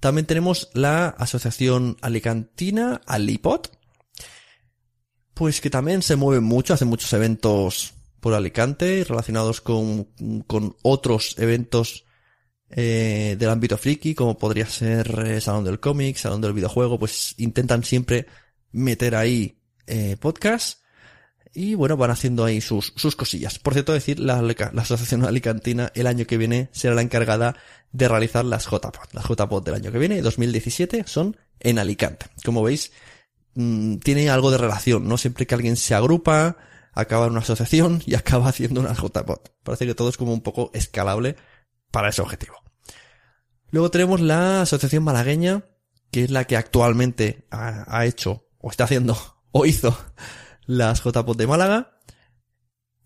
También 0.00 0.26
tenemos 0.26 0.70
la 0.74 1.08
Asociación 1.08 1.96
Alicantina, 2.00 3.00
Alipod, 3.06 3.66
pues 5.34 5.60
que 5.60 5.70
también 5.70 6.02
se 6.02 6.16
mueve 6.16 6.40
mucho, 6.40 6.74
hace 6.74 6.84
muchos 6.84 7.12
eventos 7.12 7.94
por 8.20 8.34
Alicante 8.34 9.04
relacionados 9.08 9.60
con, 9.60 10.04
con 10.46 10.76
otros 10.82 11.36
eventos 11.38 12.04
eh, 12.70 13.36
del 13.38 13.50
ámbito 13.50 13.76
friki, 13.76 14.14
como 14.14 14.38
podría 14.38 14.66
ser 14.66 15.24
eh, 15.26 15.40
Salón 15.40 15.64
del 15.64 15.80
Cómic, 15.80 16.16
Salón 16.16 16.40
del 16.40 16.52
Videojuego, 16.52 16.98
pues 16.98 17.34
intentan 17.38 17.84
siempre 17.84 18.26
meter 18.72 19.14
ahí 19.14 19.58
eh, 19.86 20.16
podcast 20.18 20.82
y 21.54 21.74
bueno, 21.74 21.96
van 21.96 22.10
haciendo 22.10 22.44
ahí 22.44 22.60
sus, 22.60 22.92
sus 22.96 23.14
cosillas. 23.14 23.58
Por 23.58 23.74
cierto, 23.74 23.92
decir, 23.92 24.18
la, 24.18 24.40
la 24.40 24.82
Asociación 24.82 25.24
Alicantina 25.24 25.92
el 25.94 26.06
año 26.06 26.26
que 26.26 26.38
viene 26.38 26.70
será 26.72 26.94
la 26.94 27.02
encargada 27.02 27.56
de 27.92 28.08
realizar 28.08 28.44
las 28.44 28.66
JPOD. 28.66 29.12
Las 29.12 29.24
JPOD 29.26 29.62
del 29.62 29.74
año 29.74 29.92
que 29.92 29.98
viene, 29.98 30.22
2017, 30.22 31.04
son 31.06 31.36
en 31.60 31.78
Alicante. 31.78 32.26
Como 32.44 32.62
veis, 32.62 32.92
mmm, 33.54 33.96
tiene 33.96 34.30
algo 34.30 34.50
de 34.50 34.58
relación, 34.58 35.06
¿no? 35.06 35.18
Siempre 35.18 35.46
que 35.46 35.54
alguien 35.54 35.76
se 35.76 35.94
agrupa, 35.94 36.56
acaba 36.94 37.26
en 37.26 37.32
una 37.32 37.40
asociación 37.40 38.02
y 38.06 38.14
acaba 38.16 38.48
haciendo 38.48 38.80
una 38.80 38.94
JPOD. 38.94 39.40
Parece 39.62 39.86
que 39.86 39.94
todo 39.94 40.08
es 40.08 40.16
como 40.16 40.32
un 40.32 40.40
poco 40.40 40.70
escalable 40.72 41.36
para 41.90 42.08
ese 42.08 42.22
objetivo. 42.22 42.54
Luego 43.70 43.90
tenemos 43.90 44.20
la 44.20 44.62
Asociación 44.62 45.02
Malagueña, 45.02 45.64
que 46.10 46.24
es 46.24 46.30
la 46.30 46.46
que 46.46 46.56
actualmente 46.56 47.46
ha, 47.50 47.84
ha 47.94 48.06
hecho 48.06 48.46
o 48.62 48.70
está 48.70 48.84
haciendo, 48.84 49.18
o 49.52 49.66
hizo 49.66 49.96
las 50.64 51.02
JPOT 51.02 51.36
de 51.36 51.46
Málaga. 51.46 51.98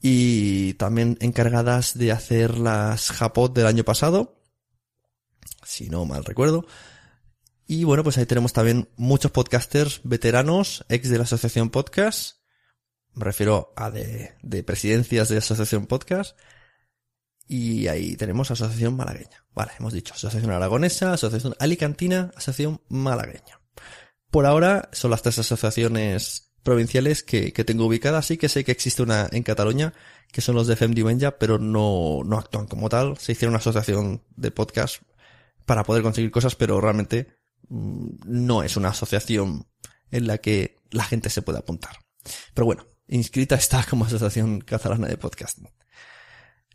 Y 0.00 0.74
también 0.74 1.16
encargadas 1.20 1.98
de 1.98 2.12
hacer 2.12 2.58
las 2.58 3.10
JPOT 3.10 3.56
del 3.56 3.66
año 3.66 3.82
pasado. 3.82 4.44
Si 5.64 5.88
no 5.88 6.04
mal 6.04 6.24
recuerdo. 6.24 6.64
Y 7.66 7.82
bueno, 7.82 8.04
pues 8.04 8.16
ahí 8.18 8.26
tenemos 8.26 8.52
también 8.52 8.88
muchos 8.96 9.32
podcasters 9.32 10.00
veteranos, 10.04 10.84
ex 10.88 11.08
de 11.08 11.18
la 11.18 11.24
Asociación 11.24 11.70
Podcast. 11.70 12.36
Me 13.14 13.24
refiero 13.24 13.72
a 13.74 13.90
de, 13.90 14.36
de 14.42 14.62
presidencias 14.62 15.28
de 15.28 15.36
la 15.36 15.40
Asociación 15.40 15.86
Podcast. 15.86 16.38
Y 17.48 17.88
ahí 17.88 18.16
tenemos 18.16 18.50
Asociación 18.50 18.96
Malagueña. 18.96 19.44
Vale, 19.54 19.72
hemos 19.80 19.92
dicho 19.92 20.14
Asociación 20.14 20.52
Aragonesa, 20.52 21.14
Asociación 21.14 21.56
Alicantina, 21.58 22.30
Asociación 22.36 22.82
Malagueña. 22.88 23.58
Por 24.30 24.46
ahora 24.46 24.88
son 24.92 25.10
las 25.10 25.22
tres 25.22 25.38
asociaciones 25.38 26.52
provinciales 26.62 27.22
que, 27.22 27.52
que 27.52 27.64
tengo 27.64 27.86
ubicadas, 27.86 28.26
sí 28.26 28.36
que 28.36 28.48
sé 28.48 28.64
que 28.64 28.72
existe 28.72 29.02
una 29.02 29.28
en 29.30 29.42
Cataluña 29.42 29.94
que 30.32 30.40
son 30.40 30.54
los 30.54 30.66
de 30.66 30.76
Femdivenja, 30.76 31.38
pero 31.38 31.58
no, 31.58 32.22
no 32.24 32.38
actúan 32.38 32.66
como 32.66 32.88
tal. 32.88 33.16
Se 33.18 33.32
hicieron 33.32 33.52
una 33.52 33.58
asociación 33.58 34.22
de 34.36 34.50
podcast 34.50 35.02
para 35.64 35.84
poder 35.84 36.02
conseguir 36.02 36.30
cosas, 36.30 36.54
pero 36.54 36.80
realmente 36.80 37.38
mm, 37.68 38.08
no 38.26 38.62
es 38.62 38.76
una 38.76 38.90
asociación 38.90 39.66
en 40.10 40.26
la 40.26 40.38
que 40.38 40.78
la 40.90 41.04
gente 41.04 41.30
se 41.30 41.42
puede 41.42 41.58
apuntar. 41.58 41.96
Pero 42.54 42.66
bueno, 42.66 42.86
inscrita 43.08 43.54
está 43.54 43.84
como 43.88 44.04
Asociación 44.04 44.60
Catalana 44.60 45.08
de 45.08 45.16
Podcast. 45.16 45.58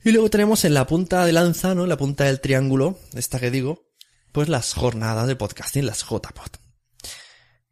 Y 0.03 0.11
luego 0.11 0.29
tenemos 0.29 0.65
en 0.65 0.73
la 0.73 0.87
punta 0.87 1.25
de 1.25 1.31
lanza, 1.31 1.75
¿no? 1.75 1.83
En 1.83 1.89
la 1.89 1.97
punta 1.97 2.23
del 2.23 2.41
triángulo, 2.41 2.97
esta 3.13 3.39
que 3.39 3.51
digo, 3.51 3.91
pues 4.31 4.49
las 4.49 4.73
jornadas 4.73 5.27
de 5.27 5.35
podcasting, 5.35 5.85
las 5.85 6.03
JPod. 6.03 6.60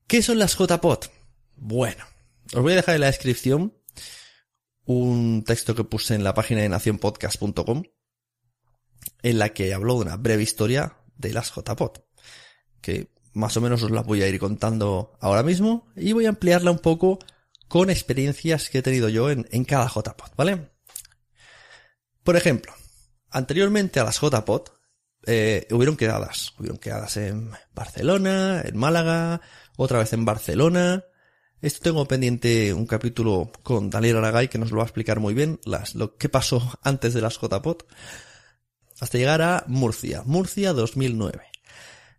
¿Qué 0.09 0.23
son 0.23 0.39
las 0.39 0.57
JPod? 0.57 1.05
Bueno, 1.55 2.03
os 2.55 2.61
voy 2.63 2.73
a 2.73 2.77
dejar 2.77 2.95
en 2.95 3.01
la 3.01 3.07
descripción 3.07 3.77
un 4.85 5.43
texto 5.45 5.75
que 5.75 5.83
puse 5.83 6.15
en 6.15 6.23
la 6.23 6.33
página 6.33 6.61
de 6.61 6.69
nacionpodcast.com 6.69 7.83
en 9.21 9.37
la 9.37 9.49
que 9.49 9.71
hablo 9.71 9.93
de 9.93 9.99
una 9.99 10.17
breve 10.17 10.41
historia 10.41 10.97
de 11.15 11.31
las 11.31 11.53
JPod, 11.53 11.99
que 12.81 13.13
más 13.33 13.55
o 13.57 13.61
menos 13.61 13.83
os 13.83 13.91
la 13.91 14.01
voy 14.01 14.23
a 14.23 14.27
ir 14.27 14.39
contando 14.39 15.15
ahora 15.21 15.43
mismo 15.43 15.87
y 15.95 16.13
voy 16.13 16.25
a 16.25 16.29
ampliarla 16.29 16.71
un 16.71 16.79
poco 16.79 17.19
con 17.67 17.91
experiencias 17.91 18.71
que 18.71 18.79
he 18.79 18.81
tenido 18.81 19.09
yo 19.09 19.29
en, 19.29 19.47
en 19.51 19.63
cada 19.63 19.87
JPod, 19.87 20.31
¿vale? 20.35 20.71
Por 22.23 22.35
ejemplo, 22.35 22.73
anteriormente 23.29 23.99
a 23.99 24.05
las 24.05 24.19
JPod 24.19 24.69
eh, 25.25 25.67
hubieron 25.71 25.97
quedadas, 25.97 26.53
hubieron 26.59 26.77
quedadas 26.77 27.17
en 27.17 27.51
Barcelona, 27.73 28.61
en 28.65 28.77
Málaga, 28.77 29.41
otra 29.77 29.99
vez 29.99 30.13
en 30.13 30.25
Barcelona. 30.25 31.03
Esto 31.61 31.81
tengo 31.81 32.07
pendiente 32.07 32.73
un 32.73 32.85
capítulo 32.85 33.51
con 33.63 33.89
Daniel 33.89 34.17
Aragay 34.17 34.47
que 34.47 34.57
nos 34.57 34.71
lo 34.71 34.77
va 34.77 34.83
a 34.83 34.87
explicar 34.87 35.19
muy 35.19 35.33
bien, 35.33 35.59
las, 35.65 35.93
lo 35.95 36.15
que 36.15 36.29
pasó 36.29 36.79
antes 36.83 37.13
de 37.13 37.21
las 37.21 37.39
JPod. 37.39 37.83
Hasta 38.99 39.17
llegar 39.17 39.41
a 39.41 39.63
Murcia, 39.67 40.23
Murcia 40.25 40.73
2009. 40.73 41.45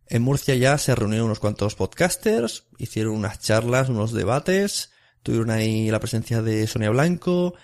En 0.07 0.23
Murcia 0.23 0.57
ya 0.57 0.77
se 0.77 0.95
reunieron 0.95 1.27
unos 1.27 1.39
cuantos 1.39 1.77
podcasters, 1.77 2.67
hicieron 2.79 3.15
unas 3.15 3.39
charlas, 3.39 3.89
unos 3.89 4.13
debates, 4.13 4.91
tuvieron 5.23 5.51
ahí 5.51 5.91
la 5.91 6.01
presencia 6.01 6.43
de 6.43 6.67
Sonia 6.67 6.91
Blanco, 6.91 7.55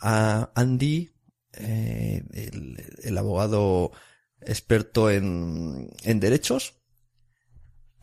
a 0.00 0.52
Andy, 0.54 1.10
eh, 1.54 2.22
el, 2.32 2.76
el, 3.02 3.18
abogado 3.18 3.92
experto 4.46 5.10
en, 5.10 5.90
en 6.02 6.20
derechos, 6.20 6.74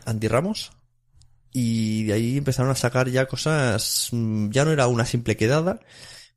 Andy 0.05 0.27
Ramos, 0.27 0.71
y 1.51 2.03
de 2.05 2.13
ahí 2.13 2.38
empezaron 2.38 2.71
a 2.71 2.75
sacar 2.75 3.09
ya 3.09 3.27
cosas, 3.27 4.09
mm, 4.12 4.50
ya 4.50 4.65
no 4.65 4.71
era 4.71 4.88
una 4.88 5.05
simple 5.05 5.38
quedada, 5.38 5.79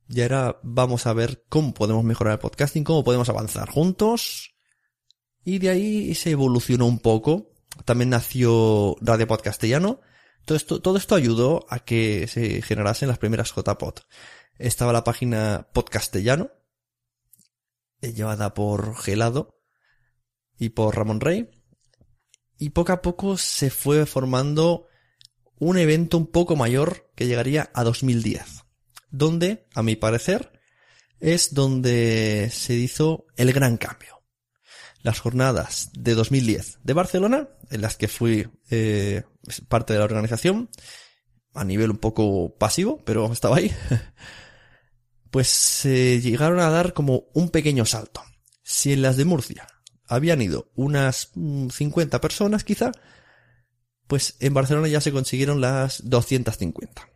ya 0.07 0.25
era 0.25 0.59
vamos 0.63 1.05
a 1.05 1.13
ver 1.13 1.43
cómo 1.49 1.73
podemos 1.73 2.03
mejorar 2.03 2.33
el 2.33 2.39
podcasting, 2.39 2.83
cómo 2.83 3.03
podemos 3.03 3.29
avanzar 3.29 3.69
juntos, 3.69 4.55
y 5.43 5.59
de 5.59 5.69
ahí 5.69 6.15
se 6.15 6.31
evolucionó 6.31 6.85
un 6.85 6.99
poco 6.99 7.53
también 7.85 8.09
nació 8.09 8.95
Radio 9.01 9.27
Podcastellano. 9.27 10.01
Todo 10.45 10.55
esto, 10.55 10.81
todo 10.81 10.97
esto 10.97 11.15
ayudó 11.15 11.65
a 11.69 11.79
que 11.79 12.27
se 12.27 12.61
generasen 12.61 13.09
las 13.09 13.17
primeras 13.17 13.53
JPod. 13.53 13.99
Estaba 14.57 14.93
la 14.93 15.03
página 15.03 15.67
Podcastellano, 15.73 16.51
eh, 18.01 18.13
llevada 18.13 18.53
por 18.53 18.95
Gelado 18.95 19.56
y 20.57 20.69
por 20.69 20.95
Ramón 20.95 21.19
Rey. 21.19 21.49
Y 22.57 22.69
poco 22.69 22.91
a 22.91 23.01
poco 23.01 23.37
se 23.37 23.69
fue 23.69 24.05
formando 24.05 24.87
un 25.59 25.77
evento 25.77 26.17
un 26.17 26.27
poco 26.27 26.55
mayor 26.55 27.11
que 27.15 27.27
llegaría 27.27 27.69
a 27.73 27.83
2010. 27.83 28.63
Donde, 29.09 29.67
a 29.73 29.83
mi 29.83 29.95
parecer, 29.95 30.51
es 31.19 31.53
donde 31.53 32.49
se 32.51 32.73
hizo 32.75 33.25
el 33.35 33.53
gran 33.53 33.77
cambio 33.77 34.17
las 35.07 35.19
jornadas 35.19 35.89
de 35.93 36.15
2010 36.15 36.79
de 36.83 36.93
Barcelona, 36.93 37.47
en 37.69 37.81
las 37.81 37.95
que 37.95 38.09
fui 38.09 38.49
eh, 38.69 39.23
parte 39.69 39.93
de 39.93 39.99
la 39.99 40.05
organización, 40.05 40.69
a 41.53 41.63
nivel 41.63 41.91
un 41.91 41.97
poco 41.97 42.57
pasivo, 42.57 43.01
pero 43.05 43.31
estaba 43.31 43.55
ahí, 43.55 43.73
pues 45.31 45.47
se 45.47 46.19
llegaron 46.19 46.59
a 46.59 46.69
dar 46.69 46.93
como 46.93 47.29
un 47.33 47.49
pequeño 47.51 47.85
salto. 47.85 48.21
Si 48.63 48.91
en 48.91 49.01
las 49.01 49.15
de 49.15 49.23
Murcia 49.23 49.65
habían 50.07 50.41
ido 50.41 50.71
unas 50.75 51.31
50 51.33 52.17
mm, 52.17 52.21
personas 52.21 52.63
quizá, 52.63 52.91
pues 54.07 54.37
en 54.39 54.53
Barcelona 54.53 54.87
ya 54.87 55.01
se 55.01 55.11
consiguieron 55.11 55.61
las 55.61 56.09
250. 56.09 57.09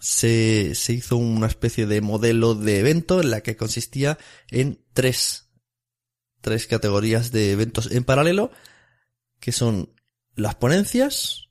Se, 0.00 0.74
se 0.74 0.92
hizo 0.92 1.16
una 1.16 1.46
especie 1.46 1.86
de 1.86 2.00
modelo 2.00 2.54
de 2.54 2.78
evento 2.78 3.20
en 3.20 3.30
la 3.30 3.42
que 3.42 3.56
consistía 3.56 4.18
en 4.50 4.82
tres 4.94 5.50
tres 6.40 6.66
categorías 6.66 7.32
de 7.32 7.52
eventos 7.52 7.90
en 7.90 8.04
paralelo, 8.04 8.50
que 9.38 9.52
son 9.52 9.94
las 10.34 10.54
ponencias, 10.56 11.48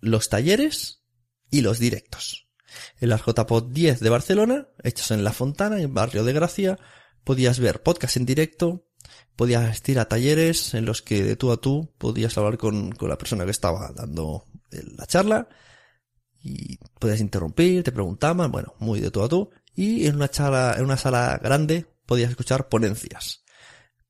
los 0.00 0.28
talleres 0.28 1.04
y 1.50 1.62
los 1.62 1.78
directos. 1.78 2.48
En 3.00 3.08
las 3.08 3.24
JPod 3.24 3.72
10 3.72 4.00
de 4.00 4.10
Barcelona, 4.10 4.68
hechos 4.82 5.10
en 5.12 5.22
La 5.22 5.32
Fontana, 5.32 5.80
en 5.80 5.94
Barrio 5.94 6.24
de 6.24 6.32
Gracia, 6.32 6.78
podías 7.22 7.60
ver 7.60 7.82
podcast 7.82 8.16
en 8.16 8.26
directo, 8.26 8.88
podías 9.36 9.64
asistir 9.64 9.98
a 9.98 10.08
talleres 10.08 10.74
en 10.74 10.84
los 10.84 11.02
que 11.02 11.22
de 11.22 11.36
tú 11.36 11.52
a 11.52 11.56
tú 11.56 11.92
podías 11.98 12.36
hablar 12.38 12.58
con, 12.58 12.92
con 12.92 13.08
la 13.08 13.18
persona 13.18 13.44
que 13.44 13.50
estaba 13.50 13.92
dando 13.92 14.46
la 14.70 15.06
charla 15.06 15.48
y 16.42 16.78
podías 16.98 17.20
interrumpir, 17.20 17.82
te 17.82 17.92
preguntaban, 17.92 18.50
bueno, 18.52 18.74
muy 18.78 19.00
de 19.00 19.10
tú 19.10 19.22
a 19.22 19.28
tú, 19.28 19.50
y 19.74 20.06
en 20.06 20.16
una 20.16 20.28
charla, 20.28 20.74
en 20.76 20.84
una 20.84 20.96
sala 20.96 21.40
grande 21.42 21.86
podías 22.06 22.30
escuchar 22.30 22.68
ponencias 22.68 23.44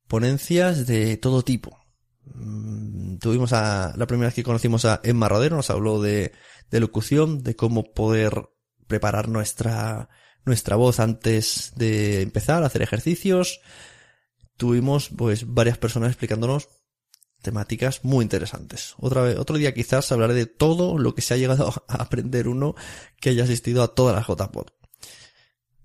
ponencias 0.07 0.87
de 0.87 1.17
todo 1.17 1.41
tipo. 1.41 1.77
Mm, 2.25 3.17
tuvimos 3.17 3.53
a, 3.53 3.93
la 3.95 4.07
primera 4.07 4.27
vez 4.27 4.35
que 4.35 4.43
conocimos 4.43 4.85
a 4.85 5.01
Emma 5.03 5.29
Rodero, 5.29 5.55
nos 5.55 5.69
habló 5.69 6.01
de, 6.01 6.33
de 6.71 6.79
locución, 6.79 7.43
de 7.43 7.55
cómo 7.55 7.93
poder 7.93 8.49
preparar 8.87 9.29
nuestra, 9.29 10.09
nuestra 10.45 10.75
voz 10.75 10.99
antes 10.99 11.73
de 11.75 12.21
empezar 12.21 12.63
a 12.63 12.67
hacer 12.67 12.81
ejercicios. 12.81 13.61
Tuvimos, 14.57 15.09
pues, 15.09 15.53
varias 15.53 15.77
personas 15.77 16.09
explicándonos 16.09 16.69
temáticas 17.41 18.03
muy 18.03 18.23
interesantes. 18.23 18.95
Otra 18.97 19.21
vez, 19.21 19.37
otro 19.37 19.57
día 19.57 19.73
quizás 19.73 20.11
hablaré 20.11 20.33
de 20.33 20.47
todo 20.47 20.97
lo 20.97 21.13
que 21.13 21.21
se 21.21 21.33
ha 21.33 21.37
llegado 21.37 21.85
a 21.87 21.95
aprender 21.95 22.47
uno 22.47 22.75
que 23.19 23.29
haya 23.29 23.43
asistido 23.43 23.83
a 23.83 23.93
todas 23.93 24.15
las 24.15 24.27
JPod. 24.27 24.67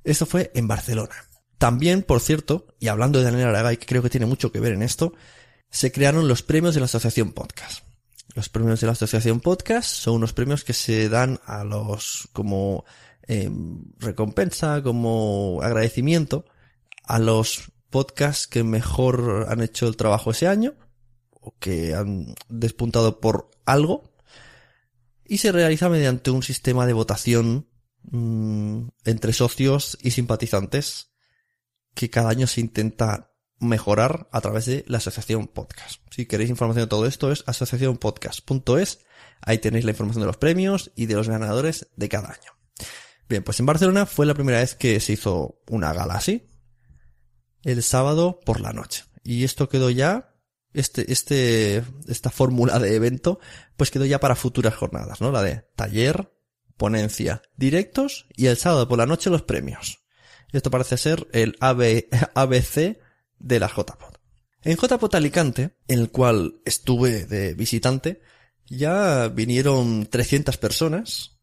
Esto 0.03 0.27
fue 0.27 0.51
en 0.55 0.67
Barcelona. 0.67 1.15
También, 1.59 2.03
por 2.03 2.21
cierto, 2.21 2.67
y 2.81 2.89
hablando 2.89 3.19
de 3.19 3.27
Daniel 3.27 3.49
Aragay, 3.49 3.77
que 3.77 3.85
creo 3.85 4.03
que 4.03 4.09
tiene 4.09 4.25
mucho 4.25 4.51
que 4.51 4.61
ver 4.61 4.73
en 4.73 4.83
esto, 4.83 5.13
se 5.69 5.93
crearon 5.93 6.27
los 6.27 6.43
premios 6.43 6.75
de 6.75 6.81
la 6.81 6.87
Asociación 6.87 7.33
Podcast. 7.33 7.85
Los 8.35 8.49
premios 8.49 8.81
de 8.81 8.87
la 8.87 8.95
Asociación 8.95 9.41
Podcast 9.41 9.91
son 9.91 10.15
unos 10.15 10.33
premios 10.33 10.65
que 10.65 10.73
se 10.73 11.11
dan 11.11 11.39
a 11.45 11.65
los 11.65 12.29
como 12.33 12.85
eh, 13.29 13.51
recompensa, 13.99 14.83
como 14.83 15.61
agradecimiento 15.63 16.47
a 17.05 17.19
los 17.19 17.71
podcasts 17.91 18.47
que 18.47 18.65
mejor 18.65 19.47
han 19.49 19.61
hecho 19.61 19.87
el 19.87 19.97
trabajo 19.97 20.31
ese 20.31 20.47
año 20.47 20.75
o 21.31 21.55
que 21.59 21.95
han 21.95 22.35
despuntado 22.49 23.21
por 23.21 23.51
algo 23.65 24.11
y 25.25 25.39
se 25.39 25.53
realiza 25.53 25.89
mediante 25.89 26.31
un 26.31 26.43
sistema 26.43 26.87
de 26.87 26.93
votación 26.93 27.69
mmm, 28.03 28.89
entre 29.05 29.33
socios 29.33 29.99
y 30.03 30.11
simpatizantes 30.11 31.11
que 31.95 32.11
cada 32.11 32.31
año 32.31 32.47
se 32.47 32.61
intenta 32.61 33.31
mejorar 33.61 34.29
a 34.33 34.41
través 34.41 34.67
de 34.67 34.85
la 34.89 34.99
Asociación 34.99 35.47
Podcast. 35.47 36.01
Si 36.11 36.27
queréis 36.27 36.51
información 36.51 36.85
de 36.85 36.89
todo 36.89 37.07
esto 37.07 37.31
es 37.31 37.45
asociacionpodcast.es. 37.47 39.01
Ahí 39.43 39.59
tenéis 39.59 39.85
la 39.85 39.93
información 39.93 40.23
de 40.23 40.27
los 40.27 40.37
premios 40.37 40.91
y 40.97 41.07
de 41.07 41.15
los 41.15 41.29
ganadores 41.29 41.89
de 41.97 42.09
cada 42.09 42.29
año. 42.29 42.53
Bien, 43.29 43.45
pues 43.45 43.61
en 43.61 43.67
Barcelona 43.67 44.07
fue 44.07 44.27
la 44.27 44.35
primera 44.35 44.59
vez 44.59 44.75
que 44.75 44.99
se 44.99 45.13
hizo 45.13 45.61
una 45.69 45.93
gala 45.93 46.15
así. 46.15 46.49
El 47.63 47.83
sábado 47.83 48.41
por 48.45 48.61
la 48.61 48.73
noche. 48.73 49.05
Y 49.23 49.45
esto 49.45 49.69
quedó 49.69 49.91
ya, 49.91 50.35
este, 50.73 51.13
este, 51.13 51.85
esta 52.09 52.31
fórmula 52.31 52.79
de 52.79 52.95
evento, 52.95 53.41
pues 53.77 53.91
quedó 53.91 54.05
ya 54.07 54.21
para 54.21 54.37
futuras 54.37 54.75
jornadas, 54.75 55.21
¿no? 55.21 55.31
La 55.33 55.43
de 55.43 55.67
taller, 55.77 56.33
ponencia, 56.77 57.43
directos 57.57 58.27
y 58.37 58.47
el 58.47 58.57
sábado 58.57 58.89
por 58.89 58.99
la 58.99 59.07
noche 59.07 59.31
los 59.31 59.43
premios. 59.43 60.03
Esto 60.53 60.71
parece 60.71 60.97
ser 60.97 61.29
el 61.33 61.57
ABC 61.61 62.99
de 63.39 63.61
la 63.61 63.69
JPOT. 63.69 64.19
En 64.63 64.77
JPOT 64.77 65.15
Alicante, 65.15 65.77
en 65.89 66.01
el 66.01 66.11
cual 66.11 66.61
estuve 66.65 67.27
de 67.27 67.55
visitante, 67.55 68.21
ya 68.67 69.29
vinieron 69.29 70.07
300 70.07 70.57
personas. 70.59 71.39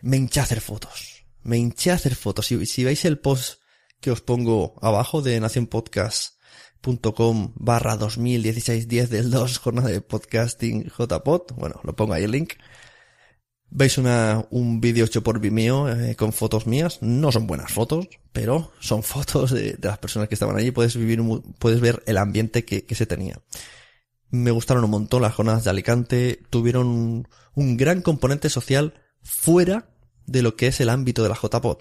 Me 0.00 0.16
hinché 0.16 0.40
a 0.40 0.44
hacer 0.44 0.60
fotos. 0.60 1.24
Me 1.42 1.58
hinché 1.58 1.90
a 1.90 1.94
hacer 1.94 2.14
fotos. 2.14 2.46
Si, 2.46 2.66
si 2.66 2.84
veis 2.84 3.04
el 3.04 3.18
post 3.18 3.60
que 4.06 4.12
os 4.12 4.22
pongo 4.22 4.78
abajo 4.82 5.20
de 5.20 5.40
nacionpodcast.com 5.40 7.52
barra 7.56 7.96
2016 7.96 8.86
10 8.86 9.10
del 9.10 9.32
2 9.32 9.58
jornada 9.58 9.88
de 9.88 10.00
podcasting 10.00 10.84
JPOT, 10.84 11.56
bueno, 11.56 11.80
lo 11.82 11.96
pongo 11.96 12.12
ahí 12.12 12.22
el 12.22 12.30
link. 12.30 12.52
Veis 13.68 13.98
una, 13.98 14.46
un 14.50 14.80
vídeo 14.80 15.06
hecho 15.06 15.24
por 15.24 15.40
Vimeo 15.40 15.88
eh, 15.88 16.14
con 16.14 16.32
fotos 16.32 16.68
mías. 16.68 17.02
No 17.02 17.32
son 17.32 17.48
buenas 17.48 17.72
fotos, 17.72 18.06
pero 18.30 18.70
son 18.78 19.02
fotos 19.02 19.50
de, 19.50 19.76
las 19.82 19.98
personas 19.98 20.28
que 20.28 20.36
estaban 20.36 20.56
allí. 20.56 20.70
Puedes 20.70 20.96
vivir, 20.96 21.20
puedes 21.58 21.80
ver 21.80 22.04
el 22.06 22.16
ambiente 22.16 22.64
que, 22.64 22.84
que 22.84 22.94
se 22.94 23.06
tenía. 23.06 23.42
Me 24.30 24.52
gustaron 24.52 24.84
un 24.84 24.90
montón 24.90 25.22
las 25.22 25.34
jornadas 25.34 25.64
de 25.64 25.70
Alicante. 25.70 26.40
Tuvieron 26.48 26.86
un, 26.86 27.28
un 27.56 27.76
gran 27.76 28.02
componente 28.02 28.50
social 28.50 28.94
fuera 29.20 29.90
de 30.26 30.42
lo 30.42 30.54
que 30.54 30.68
es 30.68 30.80
el 30.80 30.90
ámbito 30.90 31.24
de 31.24 31.30
la 31.30 31.38
JPod. 31.42 31.78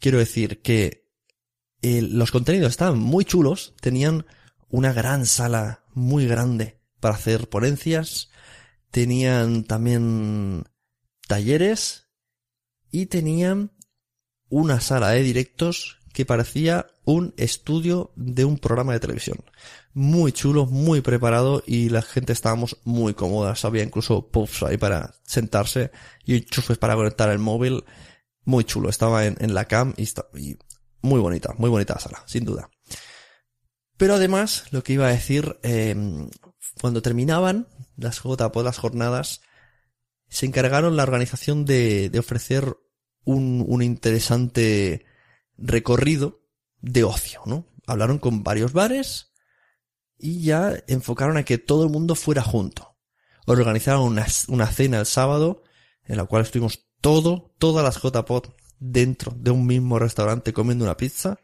Quiero 0.00 0.18
decir 0.18 0.60
que 0.60 1.03
los 1.84 2.30
contenidos 2.30 2.70
estaban 2.70 2.98
muy 2.98 3.24
chulos, 3.24 3.74
tenían 3.80 4.26
una 4.68 4.92
gran 4.92 5.26
sala 5.26 5.84
muy 5.92 6.26
grande 6.26 6.80
para 7.00 7.14
hacer 7.14 7.48
ponencias, 7.48 8.30
tenían 8.90 9.64
también 9.64 10.64
talleres 11.28 12.08
y 12.90 13.06
tenían 13.06 13.72
una 14.48 14.80
sala 14.80 15.10
de 15.10 15.22
directos 15.22 15.98
que 16.12 16.24
parecía 16.24 16.86
un 17.04 17.34
estudio 17.36 18.12
de 18.14 18.44
un 18.44 18.56
programa 18.56 18.92
de 18.92 19.00
televisión. 19.00 19.38
Muy 19.92 20.32
chulo, 20.32 20.66
muy 20.66 21.00
preparado 21.00 21.62
y 21.66 21.88
la 21.88 22.02
gente 22.02 22.32
estábamos 22.32 22.78
muy 22.84 23.14
cómodas. 23.14 23.64
Había 23.64 23.82
incluso 23.82 24.28
puffs 24.28 24.62
ahí 24.62 24.76
para 24.76 25.14
sentarse 25.24 25.90
y 26.24 26.36
enchufes 26.36 26.78
para 26.78 26.94
conectar 26.94 27.30
el 27.30 27.40
móvil. 27.40 27.84
Muy 28.44 28.64
chulo. 28.64 28.88
Estaba 28.88 29.26
en, 29.26 29.54
la 29.54 29.64
cam 29.66 29.92
y, 29.96 30.04
y 30.38 30.56
muy 31.04 31.20
bonita, 31.20 31.54
muy 31.58 31.68
bonita 31.68 31.98
sala, 31.98 32.22
sin 32.26 32.44
duda. 32.44 32.70
Pero 33.98 34.14
además, 34.14 34.64
lo 34.70 34.82
que 34.82 34.94
iba 34.94 35.06
a 35.06 35.12
decir, 35.12 35.58
eh, 35.62 35.94
cuando 36.80 37.02
terminaban 37.02 37.68
las 37.96 38.22
JPO, 38.22 38.62
las 38.62 38.78
jornadas, 38.78 39.42
se 40.28 40.46
encargaron 40.46 40.96
la 40.96 41.02
organización 41.02 41.66
de, 41.66 42.10
ofrecer 42.18 42.76
un, 43.24 43.82
interesante 43.82 45.04
recorrido 45.58 46.40
de 46.80 47.04
ocio, 47.04 47.42
¿no? 47.44 47.66
Hablaron 47.86 48.18
con 48.18 48.42
varios 48.42 48.72
bares 48.72 49.32
y 50.18 50.42
ya 50.42 50.72
enfocaron 50.86 51.36
a 51.36 51.44
que 51.44 51.58
todo 51.58 51.84
el 51.84 51.90
mundo 51.90 52.14
fuera 52.14 52.42
junto. 52.42 52.96
Organizaron 53.46 54.04
una, 54.04 54.26
una 54.48 54.66
cena 54.68 55.00
el 55.00 55.06
sábado 55.06 55.62
en 56.04 56.16
la 56.16 56.24
cual 56.24 56.42
estuvimos 56.42 56.88
todo, 57.02 57.54
todas 57.58 57.84
las 57.84 58.02
JPOT 58.02 58.63
dentro 58.84 59.32
de 59.34 59.50
un 59.50 59.66
mismo 59.66 59.98
restaurante 59.98 60.52
comiendo 60.52 60.84
una 60.84 60.96
pizza. 60.96 61.38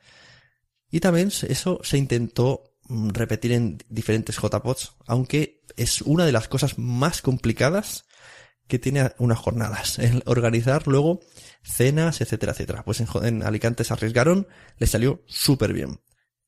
Y 0.91 1.01
también 1.01 1.29
eso 1.29 1.81
se 1.83 1.97
intentó 1.97 2.75
mm, 2.89 3.11
repetir 3.11 3.53
en 3.53 3.79
diferentes 3.89 4.37
JPOTs, 4.37 4.97
aunque 5.07 5.63
es 5.77 6.03
una 6.03 6.27
de 6.27 6.33
las 6.33 6.49
cosas 6.49 6.79
más 6.79 7.23
complicadas 7.23 8.05
que 8.67 8.79
tiene 8.79 9.13
unas 9.19 9.39
jornadas, 9.39 9.99
el 9.99 10.23
organizar 10.27 10.87
luego 10.87 11.21
cenas, 11.63 12.21
etcétera, 12.21 12.53
etcétera. 12.53 12.85
Pues 12.85 13.01
en, 13.01 13.43
Alicante 13.43 13.85
se 13.85 13.93
arriesgaron, 13.93 14.47
les 14.79 14.91
salió 14.91 15.23
súper 15.27 15.73
bien. 15.73 16.01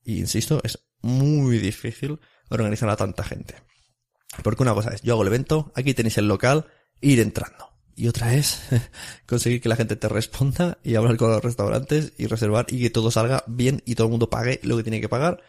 Y 0.04 0.18
insisto, 0.18 0.60
es 0.62 0.78
muy 1.00 1.58
difícil 1.58 2.20
organizar 2.50 2.88
a 2.90 2.96
tanta 2.96 3.24
gente. 3.24 3.54
Porque 4.42 4.62
una 4.62 4.74
cosa 4.74 4.90
es, 4.90 5.02
yo 5.02 5.14
hago 5.14 5.22
el 5.22 5.28
evento, 5.28 5.72
aquí 5.74 5.94
tenéis 5.94 6.18
el 6.18 6.28
local, 6.28 6.66
ir 7.00 7.20
entrando. 7.20 7.71
Y 7.94 8.08
otra 8.08 8.34
es 8.34 8.60
conseguir 9.26 9.60
que 9.60 9.68
la 9.68 9.76
gente 9.76 9.96
te 9.96 10.08
responda 10.08 10.78
y 10.82 10.94
hablar 10.94 11.16
con 11.16 11.30
los 11.30 11.42
restaurantes 11.42 12.12
y 12.18 12.26
reservar 12.26 12.66
y 12.68 12.80
que 12.80 12.90
todo 12.90 13.10
salga 13.10 13.44
bien 13.46 13.82
y 13.84 13.94
todo 13.94 14.06
el 14.06 14.10
mundo 14.10 14.30
pague 14.30 14.60
lo 14.62 14.76
que 14.76 14.82
tiene 14.82 15.00
que 15.00 15.08
pagar. 15.08 15.42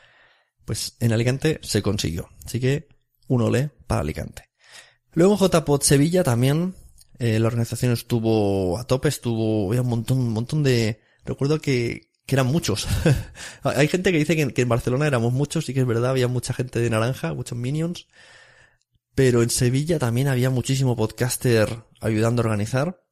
Pues 0.66 0.96
en 1.00 1.14
Alicante 1.14 1.60
se 1.62 1.82
consiguió. 1.82 2.30
Así 2.46 2.60
que 2.60 2.88
un 3.28 3.42
olé 3.42 3.72
para 3.88 4.02
Alicante. 4.02 4.50
Luego 5.14 5.34
en 5.34 5.40
JPOT 5.40 5.84
Sevilla 5.84 6.24
también 6.24 6.76
eh, 7.20 7.40
la 7.40 7.48
organización 7.48 7.92
estuvo 7.92 8.78
a 8.78 8.86
tope, 8.86 9.10
estuvo, 9.10 9.68
había 9.68 9.82
un 9.82 9.90
montón, 9.90 10.20
un 10.20 10.34
montón 10.34 10.64
de, 10.64 11.00
recuerdo 11.26 11.60
que, 11.60 12.10
que 12.26 12.36
eran 12.36 12.48
muchos. 12.48 12.88
Hay 13.64 13.88
gente 13.88 14.12
que 14.12 14.18
dice 14.18 14.36
que, 14.36 14.54
que, 14.54 14.62
en 14.64 14.70
Barcelona 14.70 15.08
éramos 15.08 15.32
muchos, 15.32 15.66
sí 15.66 15.74
que 15.74 15.82
es 15.82 15.86
verdad, 15.86 16.12
había 16.12 16.28
mucha 16.28 16.54
gente 16.54 16.80
de 16.80 16.90
naranja, 16.90 17.34
muchos 17.34 17.58
minions. 17.58 18.08
Pero 19.16 19.44
en 19.44 19.50
Sevilla 19.50 20.00
también 20.00 20.28
había 20.28 20.50
muchísimo 20.50 20.96
podcaster 20.96 21.86
ayudando 22.00 22.42
a 22.42 22.46
organizar. 22.46 23.04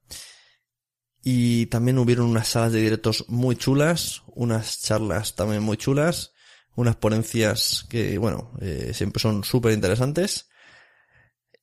Y 1.23 1.67
también 1.67 1.99
hubieron 1.99 2.25
unas 2.27 2.47
salas 2.47 2.71
de 2.71 2.81
directos 2.81 3.25
muy 3.27 3.55
chulas, 3.55 4.23
unas 4.27 4.81
charlas 4.81 5.35
también 5.35 5.61
muy 5.61 5.77
chulas, 5.77 6.31
unas 6.75 6.95
ponencias 6.95 7.85
que, 7.89 8.17
bueno, 8.17 8.53
eh, 8.59 8.91
siempre 8.95 9.21
son 9.21 9.43
súper 9.43 9.73
interesantes. 9.73 10.49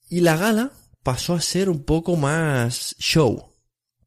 Y 0.09 0.20
la 0.20 0.37
gala 0.37 0.72
pasó 1.03 1.35
a 1.35 1.40
ser 1.40 1.68
un 1.68 1.85
poco 1.85 2.14
más 2.14 2.94
show. 3.01 3.57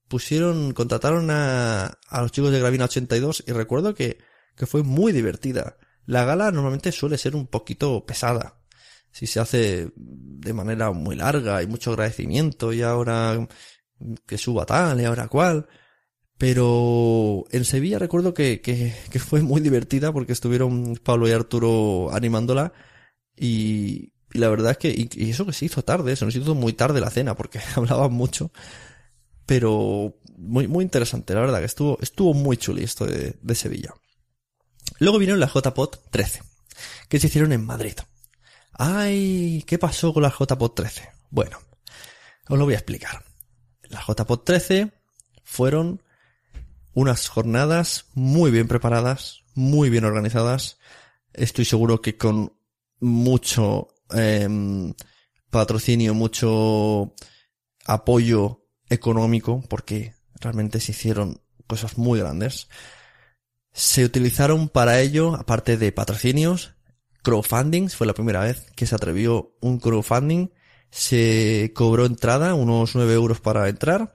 Pusieron, 0.08 0.74
contrataron 0.74 1.30
a, 1.32 1.98
a 2.08 2.22
los 2.22 2.32
chicos 2.32 2.52
de 2.52 2.60
Gravina 2.60 2.86
82 2.86 3.44
y 3.48 3.52
recuerdo 3.52 3.94
que, 3.94 4.20
que 4.56 4.66
fue 4.66 4.84
muy 4.84 5.12
divertida. 5.12 5.78
La 6.06 6.24
gala 6.24 6.52
normalmente 6.52 6.94
suele 6.94 7.18
ser 7.18 7.36
un 7.36 7.48
poquito 7.48 8.06
pesada. 8.06 8.61
Si 9.12 9.28
se 9.28 9.40
hace 9.40 9.92
de 9.96 10.54
manera 10.54 10.92
muy 10.92 11.16
larga 11.16 11.62
y 11.62 11.68
mucho 11.68 11.92
agradecimiento 11.92 12.74
y 12.74 12.82
ahora 12.82 13.48
que 14.26 14.38
suba 14.38 14.66
tal 14.66 15.02
y 15.02 15.06
ahora 15.06 15.28
cual. 15.28 15.68
Pero 16.38 17.46
en 17.52 17.66
Sevilla 17.66 18.00
recuerdo 18.00 18.34
que, 18.34 18.62
que, 18.62 19.20
fue 19.20 19.42
muy 19.42 19.62
divertida 19.62 20.12
porque 20.12 20.34
estuvieron 20.34 20.96
Pablo 21.04 21.28
y 21.28 21.32
Arturo 21.32 22.10
animándola 22.12 22.74
y, 23.38 24.12
y 24.34 24.40
la 24.40 24.50
verdad 24.50 24.72
es 24.72 24.78
que, 24.78 24.90
y, 24.90 25.30
eso 25.30 25.46
que 25.46 25.54
se 25.54 25.66
hizo 25.66 25.84
tarde, 25.84 26.16
se 26.16 26.26
nos 26.26 26.36
hizo 26.36 26.56
muy 26.56 26.74
tarde 26.74 27.02
la 27.02 27.10
cena 27.10 27.36
porque 27.36 27.60
hablaban 27.76 28.14
mucho. 28.14 28.52
Pero 29.46 30.18
muy, 30.38 30.68
muy 30.68 30.84
interesante, 30.84 31.34
la 31.34 31.42
verdad 31.42 31.60
que 31.60 31.66
estuvo, 31.66 31.98
estuvo 32.02 32.34
muy 32.34 32.58
chuli 32.58 32.84
esto 32.84 33.06
de, 33.06 33.36
de 33.42 33.56
Sevilla. 33.56 33.94
Luego 35.00 35.20
vinieron 35.20 35.40
las 35.40 35.54
JPOT 35.54 36.10
13, 36.10 36.42
que 37.10 37.20
se 37.20 37.28
hicieron 37.28 37.52
en 37.52 37.66
Madrid. 37.66 37.96
Ay, 38.74 39.64
¿qué 39.68 39.78
pasó 39.78 40.14
con 40.14 40.24
las 40.24 40.34
JPOT 40.34 40.76
13? 40.76 41.12
Bueno, 41.30 41.60
os 42.48 42.58
lo 42.58 42.66
voy 42.66 42.74
a 42.74 42.78
explicar. 42.78 43.24
Las 43.90 44.06
JPOT 44.08 44.46
13 44.46 44.92
fueron 45.44 46.02
unas 46.94 47.28
jornadas 47.28 48.06
muy 48.14 48.52
bien 48.52 48.68
preparadas, 48.68 49.44
muy 49.54 49.90
bien 49.90 50.06
organizadas. 50.06 50.78
Estoy 51.34 51.66
seguro 51.66 52.02
que 52.02 52.18
con 52.18 52.54
mucho 53.00 53.90
eh, 54.14 54.94
patrocinio, 55.50 56.14
mucho 56.14 57.14
apoyo 57.86 58.66
económico, 58.90 59.64
porque 59.70 60.16
realmente 60.40 60.80
se 60.80 60.92
hicieron 60.92 61.42
cosas 61.68 61.98
muy 61.98 62.20
grandes. 62.20 62.68
Se 63.74 64.04
utilizaron 64.04 64.70
para 64.70 65.00
ello, 65.00 65.36
aparte 65.36 65.78
de 65.78 65.92
patrocinios, 65.92 66.74
crowdfundings, 67.22 67.96
fue 67.96 68.08
la 68.08 68.14
primera 68.14 68.42
vez 68.42 68.72
que 68.76 68.86
se 68.86 68.96
atrevió 68.96 69.56
un 69.62 69.80
crowdfunding, 69.80 70.50
se 70.90 71.72
cobró 71.76 72.06
entrada, 72.06 72.54
unos 72.54 72.96
9 72.96 73.14
euros 73.14 73.40
para 73.40 73.70
entrar, 73.70 74.14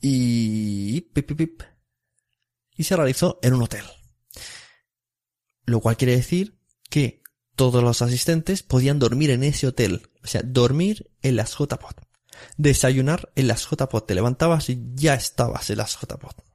y, 0.00 1.00
pip, 1.00 1.28
pip, 1.28 1.38
pip, 1.38 1.62
y 2.76 2.84
se 2.84 2.96
realizó 2.96 3.38
en 3.42 3.54
un 3.54 3.62
hotel. 3.62 3.84
Lo 5.64 5.80
cual 5.80 5.96
quiere 5.96 6.16
decir 6.16 6.58
que 6.90 7.22
todos 7.54 7.82
los 7.82 8.02
asistentes 8.02 8.62
podían 8.62 8.98
dormir 8.98 9.30
en 9.30 9.44
ese 9.44 9.66
hotel. 9.68 10.10
O 10.24 10.26
sea, 10.26 10.42
dormir 10.44 11.10
en 11.22 11.36
las 11.36 11.54
JPOT. 11.56 12.00
Desayunar 12.56 13.30
en 13.36 13.46
las 13.46 13.66
JPOT. 13.66 14.06
Te 14.06 14.14
levantabas 14.14 14.68
y 14.70 14.80
ya 14.94 15.14
estabas 15.14 15.70
en 15.70 15.78
las 15.78 15.96
JPOT. 15.96 16.51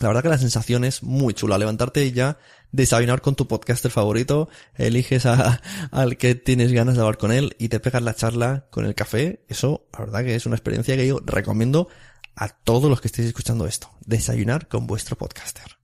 La 0.00 0.08
verdad 0.08 0.22
que 0.22 0.28
la 0.28 0.38
sensación 0.38 0.84
es 0.84 1.02
muy 1.02 1.34
chula. 1.34 1.56
Levantarte 1.56 2.04
y 2.04 2.12
ya 2.12 2.38
desayunar 2.72 3.20
con 3.20 3.36
tu 3.36 3.46
podcaster 3.46 3.90
favorito, 3.90 4.48
eliges 4.74 5.26
a, 5.26 5.60
al 5.92 6.16
que 6.16 6.34
tienes 6.34 6.72
ganas 6.72 6.96
de 6.96 7.00
hablar 7.00 7.18
con 7.18 7.30
él 7.30 7.54
y 7.58 7.68
te 7.68 7.78
pegas 7.80 8.02
la 8.02 8.14
charla 8.14 8.66
con 8.70 8.84
el 8.84 8.94
café. 8.94 9.44
Eso, 9.48 9.86
la 9.92 10.00
verdad 10.00 10.24
que 10.24 10.34
es 10.34 10.46
una 10.46 10.56
experiencia 10.56 10.96
que 10.96 11.06
yo 11.06 11.20
recomiendo 11.24 11.88
a 12.34 12.48
todos 12.48 12.90
los 12.90 13.00
que 13.00 13.08
estéis 13.08 13.28
escuchando 13.28 13.66
esto. 13.66 13.90
Desayunar 14.04 14.66
con 14.66 14.86
vuestro 14.86 15.16
podcaster. 15.16 15.78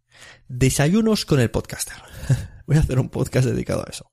Desayunos 0.49 1.25
con 1.25 1.39
el 1.39 1.51
podcaster. 1.51 1.97
Voy 2.67 2.77
a 2.77 2.81
hacer 2.81 2.99
un 2.99 3.09
podcast 3.09 3.47
dedicado 3.47 3.83
a 3.87 3.91
eso. 3.91 4.11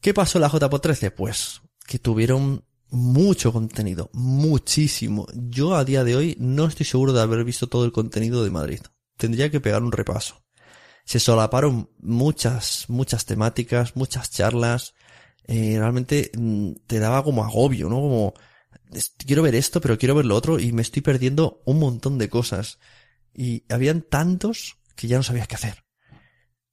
¿Qué 0.00 0.12
pasó 0.12 0.38
en 0.38 0.42
la 0.42 0.48
JPO 0.48 0.80
13? 0.80 1.12
Pues 1.12 1.62
que 1.86 2.00
tuvieron 2.00 2.64
mucho 2.92 3.52
contenido, 3.52 4.10
muchísimo. 4.12 5.26
Yo 5.34 5.74
a 5.74 5.84
día 5.84 6.04
de 6.04 6.14
hoy 6.14 6.36
no 6.38 6.66
estoy 6.66 6.86
seguro 6.86 7.12
de 7.12 7.20
haber 7.20 7.44
visto 7.44 7.66
todo 7.66 7.84
el 7.84 7.92
contenido 7.92 8.44
de 8.44 8.50
Madrid. 8.50 8.80
Tendría 9.16 9.50
que 9.50 9.60
pegar 9.60 9.82
un 9.82 9.90
repaso. 9.90 10.44
Se 11.04 11.18
solaparon 11.18 11.90
muchas, 11.98 12.84
muchas 12.88 13.26
temáticas, 13.26 13.96
muchas 13.96 14.30
charlas. 14.30 14.94
Eh, 15.48 15.74
realmente 15.78 16.30
mm, 16.38 16.72
te 16.86 17.00
daba 17.00 17.24
como 17.24 17.44
agobio, 17.44 17.88
¿no? 17.88 17.96
Como, 17.96 18.34
quiero 19.26 19.42
ver 19.42 19.56
esto, 19.56 19.80
pero 19.80 19.98
quiero 19.98 20.14
ver 20.14 20.26
lo 20.26 20.36
otro 20.36 20.60
y 20.60 20.70
me 20.72 20.82
estoy 20.82 21.02
perdiendo 21.02 21.62
un 21.64 21.80
montón 21.80 22.18
de 22.18 22.28
cosas. 22.28 22.78
Y 23.34 23.64
habían 23.68 24.02
tantos 24.02 24.78
que 24.94 25.08
ya 25.08 25.16
no 25.16 25.24
sabías 25.24 25.48
qué 25.48 25.56
hacer 25.56 25.82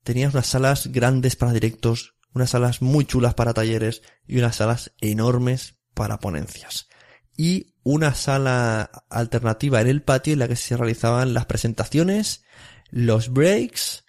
tenías 0.04 0.34
unas 0.34 0.48
salas 0.48 0.88
grandes 0.88 1.36
para 1.36 1.54
directos, 1.54 2.16
unas 2.34 2.52
salas 2.52 2.82
muy 2.82 3.06
chulas 3.06 3.34
para 3.34 3.54
talleres 3.54 4.02
y 4.26 4.40
unas 4.40 4.56
salas 4.56 4.92
enormes 5.02 5.79
para 6.00 6.22
ponencias. 6.22 6.88
y 7.36 7.74
una 7.84 8.16
sala 8.16 9.04
alternativa 9.10 9.82
en 9.82 9.88
el 9.88 10.02
patio 10.02 10.34
en 10.34 10.40
la 10.40 10.48
que 10.48 10.56
se 10.56 10.78
realizaban 10.78 11.34
las 11.34 11.46
presentaciones, 11.46 12.44
los 12.90 13.34
breaks 13.34 14.06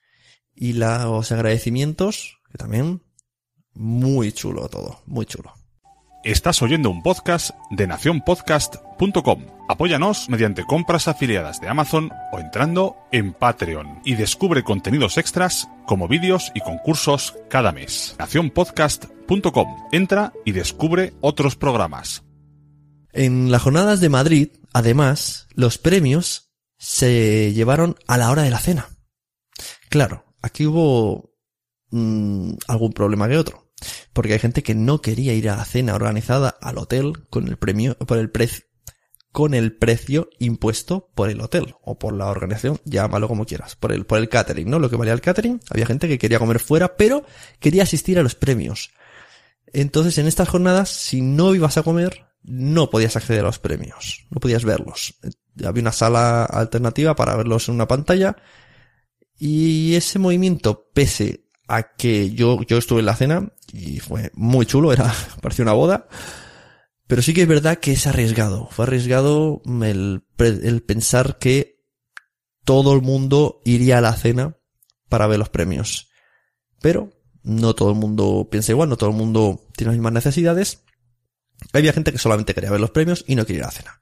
y 0.55 0.75
los 0.75 1.33
agradecimientos, 1.33 2.39
que 2.51 2.59
también 2.59 3.03
muy 3.73 4.33
chulo 4.33 4.69
todo, 4.69 5.03
muy 5.07 5.27
chulo. 5.27 5.60
Estás 6.23 6.61
oyendo 6.61 6.91
un 6.91 7.03
podcast 7.03 7.53
de 7.71 7.87
nacionpodcast.com. 7.87 9.47
Apóyanos 9.71 10.29
mediante 10.29 10.67
compras 10.67 11.09
afiliadas 11.09 11.63
de 11.63 11.69
Amazon 11.69 12.11
o 12.31 12.39
entrando 12.39 12.97
en 13.11 13.33
Patreon 13.33 14.03
y 14.05 14.17
descubre 14.17 14.63
contenidos 14.63 15.17
extras 15.17 15.67
como 15.87 16.09
vídeos 16.09 16.53
y 16.55 16.61
concursos 16.61 17.39
cada 17.49 17.73
mes. 17.73 18.17
nacionpodcast.com. 18.19 19.89
Entra 19.93 20.35
y 20.45 20.53
descubre 20.53 21.15
otros 21.23 21.57
programas. 21.57 22.23
En 23.15 23.51
las 23.51 23.63
jornadas 23.63 24.01
de 24.01 24.11
Madrid, 24.11 24.49
además, 24.75 25.49
los 25.55 25.79
premios 25.79 26.53
se 26.77 27.55
llevaron 27.55 27.97
a 28.07 28.19
la 28.19 28.31
hora 28.31 28.43
de 28.43 28.51
la 28.51 28.59
cena. 28.59 28.91
Claro, 29.89 30.27
aquí 30.43 30.67
hubo 30.67 31.33
mm, 31.93 32.57
algún 32.69 32.93
problema 32.93 33.27
que 33.27 33.39
otro. 33.39 33.60
Porque 34.13 34.35
hay 34.35 34.39
gente 34.39 34.63
que 34.63 34.75
no 34.75 35.01
quería 35.01 35.35
ir 35.35 35.49
a 35.49 35.57
la 35.57 35.65
cena 35.65 35.95
organizada 35.95 36.57
al 36.61 36.79
hotel 36.79 37.27
con 37.31 37.49
el 37.49 37.57
premio, 37.57 37.97
por 37.99 38.19
el 38.19 38.31
precio, 38.31 38.65
con 39.33 39.55
el 39.55 39.73
precio 39.73 40.29
impuesto 40.39 41.11
por 41.15 41.31
el 41.31 41.41
hotel 41.41 41.75
o 41.83 41.99
por 41.99 42.15
la 42.15 42.27
organización, 42.27 42.81
llámalo 42.85 43.29
como 43.29 43.47
quieras, 43.47 43.77
por 43.77 43.93
el, 43.93 44.05
por 44.05 44.19
el 44.19 44.29
catering, 44.29 44.69
¿no? 44.69 44.79
Lo 44.79 44.91
que 44.91 44.97
valía 44.97 45.13
el 45.13 45.21
catering, 45.21 45.61
había 45.71 45.87
gente 45.87 46.09
que 46.09 46.19
quería 46.19 46.39
comer 46.39 46.59
fuera, 46.59 46.97
pero 46.97 47.25
quería 47.61 47.85
asistir 47.85 48.19
a 48.19 48.23
los 48.23 48.35
premios. 48.35 48.91
Entonces, 49.73 50.19
en 50.19 50.27
estas 50.27 50.49
jornadas, 50.49 50.89
si 50.89 51.21
no 51.21 51.55
ibas 51.55 51.77
a 51.77 51.85
comer, 51.85 52.27
no 52.43 52.91
podías 52.91 53.17
acceder 53.17 53.41
a 53.41 53.49
los 53.49 53.61
premios, 53.61 54.27
no 54.31 54.41
podías 54.41 54.65
verlos. 54.65 55.15
Había 55.65 55.83
una 55.83 55.93
sala 55.93 56.45
alternativa 56.45 57.15
para 57.15 57.37
verlos 57.37 57.69
en 57.69 57.77
una 57.77 57.87
pantalla 57.87 58.37
y 59.39 59.95
ese 59.95 60.19
movimiento, 60.19 60.89
pese 60.93 61.45
a 61.71 61.95
que 61.95 62.31
yo, 62.33 62.63
yo 62.63 62.79
estuve 62.79 63.01
en 63.01 63.07
la 63.07 63.17
cena 63.17 63.53
y 63.73 64.01
fue 64.01 64.31
muy 64.35 64.67
chulo, 64.67 64.93
era, 64.93 65.13
parecía 65.41 65.63
una 65.63 65.73
boda. 65.73 66.09
Pero 67.07 67.23
sí 67.23 67.35
que 67.35 67.43
es 67.43 67.49
verdad 67.49 67.79
que 67.79 67.93
es 67.93 68.07
arriesgado. 68.07 68.69
Fue 68.71 68.85
arriesgado 68.85 69.63
el, 69.83 70.23
el 70.39 70.83
pensar 70.83 71.39
que 71.39 71.81
todo 72.65 72.95
el 72.95 73.03
mundo 73.03 73.61
iría 73.65 73.99
a 73.99 74.01
la 74.01 74.13
cena 74.15 74.57
para 75.09 75.27
ver 75.27 75.39
los 75.39 75.49
premios. 75.49 76.09
Pero 76.81 77.11
no 77.43 77.75
todo 77.75 77.91
el 77.91 77.97
mundo 77.97 78.49
piensa 78.51 78.73
igual, 78.73 78.89
no 78.89 78.97
todo 78.97 79.11
el 79.11 79.17
mundo 79.17 79.67
tiene 79.77 79.91
las 79.91 79.99
mismas 79.99 80.13
necesidades. 80.13 80.85
Había 81.73 81.93
gente 81.93 82.13
que 82.13 82.19
solamente 82.19 82.55
quería 82.55 82.71
ver 82.71 82.81
los 82.81 82.91
premios 82.91 83.25
y 83.27 83.35
no 83.35 83.45
quería 83.45 83.61
ir 83.61 83.65
a 83.65 83.69
la 83.69 83.73
cena. 83.73 84.01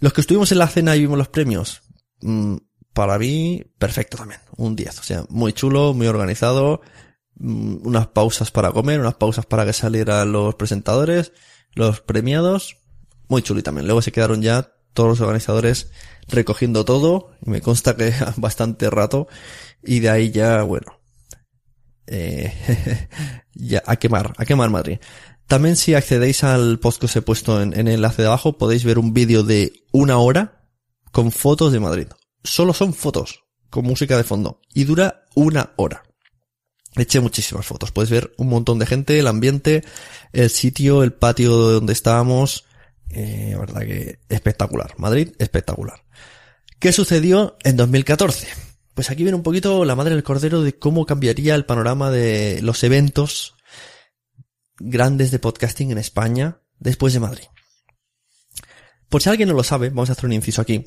Los 0.00 0.12
que 0.12 0.20
estuvimos 0.20 0.52
en 0.52 0.58
la 0.58 0.68
cena 0.68 0.94
y 0.94 1.00
vimos 1.00 1.18
los 1.18 1.28
premios, 1.28 1.82
mm, 2.20 2.56
para 2.96 3.18
mí, 3.18 3.62
perfecto 3.78 4.16
también. 4.16 4.40
Un 4.56 4.74
10. 4.74 5.00
O 5.00 5.02
sea, 5.02 5.24
muy 5.28 5.52
chulo, 5.52 5.92
muy 5.92 6.06
organizado. 6.06 6.80
Mm, 7.34 7.86
unas 7.86 8.06
pausas 8.06 8.50
para 8.50 8.72
comer, 8.72 9.00
unas 9.00 9.16
pausas 9.16 9.44
para 9.44 9.66
que 9.66 9.74
salieran 9.74 10.32
los 10.32 10.54
presentadores, 10.54 11.32
los 11.74 12.00
premiados, 12.00 12.78
muy 13.28 13.42
chulo 13.42 13.60
y 13.60 13.62
también. 13.62 13.84
Luego 13.84 14.00
se 14.00 14.12
quedaron 14.12 14.40
ya 14.40 14.72
todos 14.94 15.10
los 15.10 15.20
organizadores 15.20 15.90
recogiendo 16.26 16.86
todo, 16.86 17.32
y 17.44 17.50
me 17.50 17.60
consta 17.60 17.96
que 17.96 18.14
bastante 18.38 18.88
rato, 18.88 19.28
y 19.82 20.00
de 20.00 20.08
ahí 20.08 20.30
ya, 20.30 20.62
bueno, 20.62 20.98
eh, 22.06 22.50
ya 23.52 23.82
a 23.84 23.96
quemar, 23.96 24.32
a 24.38 24.46
quemar 24.46 24.70
Madrid. 24.70 25.00
También 25.46 25.76
si 25.76 25.92
accedéis 25.92 26.44
al 26.44 26.78
post 26.78 26.98
que 26.98 27.06
os 27.06 27.16
he 27.16 27.20
puesto 27.20 27.60
en, 27.60 27.74
en 27.74 27.88
el 27.88 27.96
enlace 27.96 28.22
de 28.22 28.28
abajo, 28.28 28.56
podéis 28.56 28.84
ver 28.84 28.98
un 28.98 29.12
vídeo 29.12 29.42
de 29.42 29.84
una 29.92 30.16
hora 30.16 30.64
con 31.12 31.30
fotos 31.30 31.72
de 31.72 31.80
Madrid. 31.80 32.06
Solo 32.46 32.72
son 32.72 32.94
fotos, 32.94 33.44
con 33.70 33.84
música 33.84 34.16
de 34.16 34.24
fondo, 34.24 34.60
y 34.72 34.84
dura 34.84 35.24
una 35.34 35.72
hora 35.76 36.06
eché 37.02 37.20
muchísimas 37.20 37.66
fotos. 37.66 37.92
Puedes 37.92 38.10
ver 38.10 38.32
un 38.36 38.48
montón 38.48 38.78
de 38.78 38.86
gente, 38.86 39.18
el 39.18 39.26
ambiente, 39.26 39.84
el 40.32 40.50
sitio, 40.50 41.02
el 41.02 41.12
patio 41.12 41.52
donde 41.52 41.92
estábamos. 41.92 42.64
Eh, 43.10 43.50
la 43.52 43.58
verdad 43.58 43.80
que 43.82 44.18
espectacular. 44.28 44.94
Madrid, 44.98 45.32
espectacular. 45.38 46.04
¿Qué 46.78 46.92
sucedió 46.92 47.56
en 47.64 47.76
2014? 47.76 48.48
Pues 48.94 49.10
aquí 49.10 49.22
viene 49.22 49.36
un 49.36 49.42
poquito 49.42 49.84
la 49.84 49.94
madre 49.94 50.14
del 50.14 50.24
cordero 50.24 50.62
de 50.62 50.78
cómo 50.78 51.06
cambiaría 51.06 51.54
el 51.54 51.66
panorama 51.66 52.10
de 52.10 52.60
los 52.62 52.82
eventos 52.82 53.54
grandes 54.78 55.30
de 55.30 55.38
podcasting 55.38 55.90
en 55.90 55.98
España 55.98 56.60
después 56.78 57.12
de 57.12 57.20
Madrid. 57.20 57.44
Por 59.08 59.22
si 59.22 59.28
alguien 59.28 59.48
no 59.48 59.54
lo 59.54 59.62
sabe, 59.62 59.90
vamos 59.90 60.08
a 60.10 60.12
hacer 60.12 60.26
un 60.26 60.32
inciso 60.32 60.60
aquí. 60.60 60.86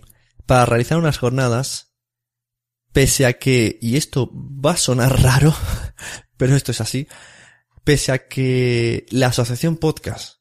Para 0.49 0.65
realizar 0.65 0.97
unas 0.97 1.19
jornadas 1.19 1.93
pese 2.91 3.27
a 3.27 3.33
que, 3.33 3.77
y 3.83 3.97
esto 3.97 4.31
va 4.33 4.71
a 4.71 4.77
sonar 4.77 5.21
raro, 5.21 5.55
pero 6.37 6.55
esto 6.55 6.71
es 6.71 6.81
así, 6.81 7.07
pese 7.83 8.11
a 8.11 8.27
que 8.27 9.05
la 9.11 9.27
asociación 9.27 9.77
podcast 9.77 10.39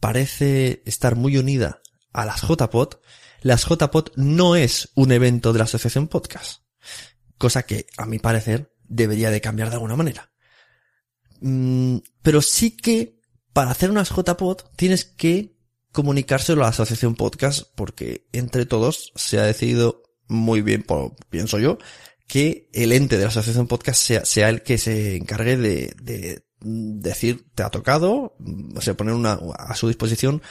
parece 0.00 0.82
estar 0.84 1.14
muy 1.14 1.36
unida 1.36 1.80
a 2.12 2.26
las 2.26 2.42
JPod, 2.42 2.96
las 3.42 3.66
JPod 3.68 4.08
no 4.16 4.56
es 4.56 4.90
un 4.96 5.12
evento 5.12 5.52
de 5.52 5.60
la 5.60 5.66
asociación 5.66 6.08
podcast. 6.08 6.62
Cosa 7.36 7.62
que, 7.62 7.86
a 7.98 8.04
mi 8.04 8.18
parecer, 8.18 8.74
debería 8.82 9.30
de 9.30 9.40
cambiar 9.40 9.68
de 9.68 9.74
alguna 9.74 9.94
manera. 9.94 10.32
Mm, 11.40 11.98
pero 12.20 12.42
sí 12.42 12.76
que, 12.76 13.20
para 13.52 13.70
hacer 13.70 13.92
unas 13.92 14.08
JPod, 14.08 14.62
tienes 14.74 15.04
que 15.04 15.56
comunicárselo 15.92 16.62
a 16.62 16.64
la 16.64 16.70
asociación 16.70 17.14
podcast, 17.14 17.68
porque 17.74 18.26
entre 18.32 18.66
todos 18.66 19.12
se 19.16 19.38
ha 19.38 19.44
decidido 19.44 20.02
muy 20.26 20.60
bien, 20.60 20.84
pienso 21.30 21.58
yo, 21.58 21.78
que 22.26 22.68
el 22.72 22.92
ente 22.92 23.16
de 23.16 23.22
la 23.22 23.28
asociación 23.28 23.66
podcast 23.66 24.02
sea, 24.02 24.24
sea 24.24 24.50
el 24.50 24.62
que 24.62 24.78
se 24.78 25.16
encargue 25.16 25.56
de, 25.56 25.94
de 26.02 26.42
decir, 26.60 27.46
te 27.54 27.62
ha 27.62 27.70
tocado, 27.70 28.36
o 28.74 28.80
sea, 28.80 28.94
poner 28.94 29.14
una, 29.14 29.38
a 29.56 29.74
su 29.74 29.88
disposición 29.88 30.42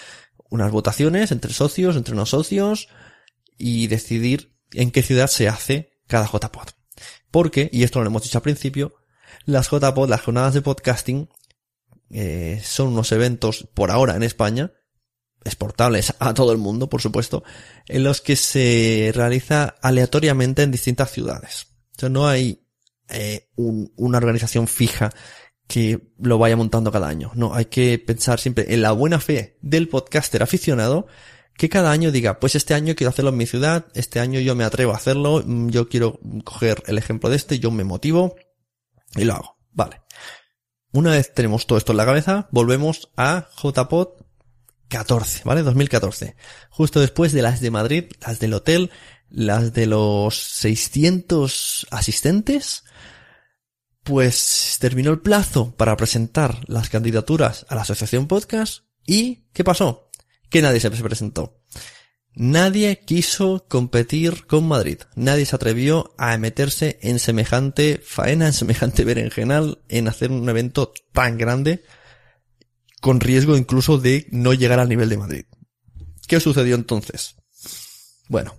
unas 0.50 0.72
votaciones 0.72 1.32
entre 1.32 1.54
socios, 1.54 1.96
entre 1.96 2.16
no 2.16 2.26
socios, 2.26 2.88
y 3.58 3.88
decidir 3.88 4.56
en 4.72 4.92
qué 4.92 5.04
ciudad 5.04 5.28
se 5.28 5.48
hace 5.48 6.00
cada 6.08 6.28
JPod. 6.28 6.70
Porque, 7.32 7.70
y 7.72 7.84
esto 7.84 8.00
lo 8.00 8.08
hemos 8.08 8.24
dicho 8.24 8.38
al 8.38 8.44
principio, 8.44 8.96
las 9.46 9.70
JPod, 9.70 10.10
las 10.10 10.22
jornadas 10.22 10.54
de 10.54 10.62
podcasting, 10.62 11.30
eh, 12.10 12.62
son 12.64 12.90
unos 12.90 13.12
eventos 13.12 13.68
por 13.74 13.92
ahora 13.92 14.16
en 14.16 14.24
España 14.24 14.72
exportables 15.48 16.14
a 16.20 16.34
todo 16.34 16.52
el 16.52 16.58
mundo, 16.58 16.90
por 16.90 17.02
supuesto, 17.02 17.44
en 17.88 18.04
los 18.04 18.22
que 18.22 18.36
se 18.36 19.12
realiza 19.16 19.76
aleatoriamente 19.82 20.64
en 20.64 20.72
distintas 20.72 21.12
ciudades. 21.12 21.68
No 22.10 22.28
hay 22.28 22.64
eh, 23.10 23.50
una 23.56 24.18
organización 24.18 24.68
fija 24.68 25.12
que 25.68 26.14
lo 26.20 26.38
vaya 26.38 26.56
montando 26.56 26.92
cada 26.92 27.08
año. 27.08 27.32
No, 27.36 27.54
hay 27.54 27.66
que 27.66 28.00
pensar 28.00 28.40
siempre 28.40 28.74
en 28.74 28.82
la 28.82 28.92
buena 28.92 29.20
fe 29.20 29.58
del 29.62 29.90
podcaster 29.90 30.44
aficionado 30.44 31.08
que 31.58 31.70
cada 31.70 31.92
año 31.92 32.12
diga, 32.12 32.40
pues 32.40 32.56
este 32.56 32.76
año 32.76 32.96
quiero 32.96 33.10
hacerlo 33.10 33.32
en 33.32 33.38
mi 33.38 33.48
ciudad, 33.48 33.88
este 33.96 34.20
año 34.20 34.40
yo 34.40 34.56
me 34.56 34.64
atrevo 34.64 34.94
a 34.94 34.98
hacerlo, 34.98 35.42
mm, 35.44 35.70
yo 35.70 35.90
quiero 35.90 36.20
coger 36.44 36.84
el 36.86 37.00
ejemplo 37.00 37.30
de 37.30 37.36
este, 37.36 37.60
yo 37.60 37.72
me 37.72 37.84
motivo 37.84 38.36
y 39.16 39.24
lo 39.24 39.34
hago. 39.34 39.58
Vale. 39.72 40.02
Una 40.94 41.12
vez 41.12 41.34
tenemos 41.34 41.66
todo 41.66 41.78
esto 41.78 41.94
en 41.94 41.98
la 41.98 42.06
cabeza, 42.06 42.48
volvemos 42.52 43.12
a 43.18 43.50
JPod 43.62 44.10
14, 44.88 45.42
¿vale? 45.46 45.64
2014. 45.64 46.36
Justo 46.70 47.00
después 47.00 47.32
de 47.34 47.42
las 47.42 47.62
de 47.62 47.72
Madrid, 47.72 48.06
las 48.26 48.40
del 48.40 48.54
hotel, 48.54 48.92
las 49.30 49.74
de 49.74 49.86
los 49.86 50.38
600 50.38 51.88
asistentes, 51.92 52.84
pues 54.04 54.78
terminó 54.80 55.12
el 55.12 55.20
plazo 55.20 55.76
para 55.76 55.98
presentar 55.98 56.62
las 56.68 56.90
candidaturas 56.90 57.66
a 57.70 57.76
la 57.76 57.82
asociación 57.82 58.28
podcast 58.28 58.84
y 59.06 59.48
¿qué 59.54 59.64
pasó? 59.64 60.10
Que 60.50 60.62
nadie 60.62 60.80
se 60.80 60.90
presentó. 60.90 61.60
Nadie 62.40 63.00
quiso 63.00 63.66
competir 63.68 64.46
con 64.46 64.68
Madrid. 64.68 65.00
Nadie 65.16 65.48
se 65.48 65.56
atrevió 65.56 66.14
a 66.20 66.38
meterse 66.38 67.00
en 67.02 67.18
semejante 67.18 68.00
faena, 68.04 68.46
en 68.46 68.54
semejante 68.54 69.04
berenjenal, 69.04 69.82
en 69.90 70.08
hacer 70.08 70.32
un 70.32 70.48
evento 70.48 70.94
tan 71.14 71.40
grande 71.40 71.84
con 73.02 73.20
riesgo 73.20 73.58
incluso 73.58 73.98
de 73.98 74.28
no 74.32 74.54
llegar 74.54 74.80
al 74.80 74.90
nivel 74.90 75.10
de 75.10 75.18
Madrid. 75.18 75.46
¿Qué 76.28 76.40
sucedió 76.40 76.76
entonces? 76.76 77.36
Bueno, 78.28 78.54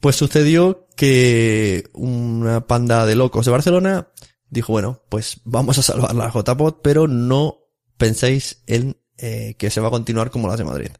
pues 0.00 0.16
sucedió 0.16 0.88
que 0.96 1.88
una 1.92 2.66
panda 2.66 3.06
de 3.06 3.14
locos 3.14 3.46
de 3.46 3.52
Barcelona 3.52 4.08
dijo, 4.48 4.72
bueno, 4.72 5.02
pues 5.08 5.40
vamos 5.44 5.78
a 5.78 5.82
salvar 5.82 6.14
la 6.14 6.30
JPOT, 6.30 6.80
pero 6.82 7.06
no 7.06 7.58
penséis 7.96 8.62
en 8.66 8.96
eh, 9.18 9.54
que 9.58 9.70
se 9.70 9.80
va 9.80 9.88
a 9.88 9.92
continuar 9.92 10.30
como 10.30 10.48
las 10.48 10.58
de 10.58 10.64
Madrid. 10.64 10.90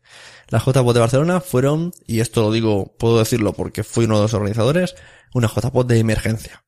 Las 0.48 0.64
JPOT 0.64 0.94
de 0.94 1.00
Barcelona 1.00 1.40
fueron, 1.40 1.92
y 2.06 2.20
esto 2.20 2.42
lo 2.42 2.52
digo, 2.52 2.94
puedo 2.98 3.18
decirlo 3.18 3.52
porque 3.52 3.82
fui 3.82 4.04
uno 4.04 4.16
de 4.16 4.22
los 4.22 4.34
organizadores, 4.34 4.94
una 5.34 5.48
JPOT 5.48 5.88
de 5.88 5.98
emergencia. 5.98 6.64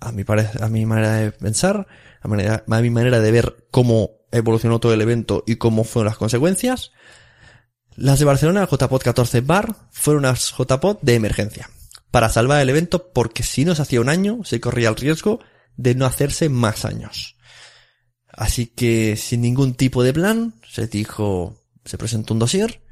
A 0.00 0.12
mi, 0.12 0.24
a 0.60 0.68
mi 0.68 0.86
manera 0.86 1.14
de 1.14 1.32
pensar, 1.32 1.86
a, 2.20 2.64
a 2.66 2.80
mi 2.80 2.90
manera 2.90 3.20
de 3.20 3.30
ver 3.30 3.66
cómo 3.70 4.10
evolucionó 4.30 4.80
todo 4.80 4.92
el 4.92 5.00
evento 5.00 5.44
y 5.46 5.56
cómo 5.56 5.84
fueron 5.84 6.06
las 6.06 6.18
consecuencias. 6.18 6.92
Las 7.96 8.18
de 8.18 8.24
Barcelona, 8.24 8.66
JPod 8.70 9.02
14 9.02 9.40
Bar, 9.42 9.76
fueron 9.90 10.24
unas 10.24 10.52
JPod 10.56 10.98
de 11.02 11.14
emergencia. 11.14 11.70
Para 12.10 12.28
salvar 12.28 12.60
el 12.60 12.70
evento, 12.70 13.12
porque 13.12 13.42
si 13.42 13.64
no 13.64 13.74
se 13.74 13.82
hacía 13.82 14.00
un 14.00 14.08
año, 14.08 14.40
se 14.44 14.60
corría 14.60 14.88
el 14.88 14.96
riesgo 14.96 15.40
de 15.76 15.94
no 15.94 16.06
hacerse 16.06 16.48
más 16.48 16.84
años. 16.84 17.36
Así 18.28 18.66
que, 18.66 19.16
sin 19.16 19.42
ningún 19.42 19.74
tipo 19.74 20.02
de 20.02 20.12
plan, 20.12 20.54
se 20.68 20.88
dijo, 20.88 21.56
se 21.84 21.98
presentó 21.98 22.34
un 22.34 22.40
dossier, 22.40 22.82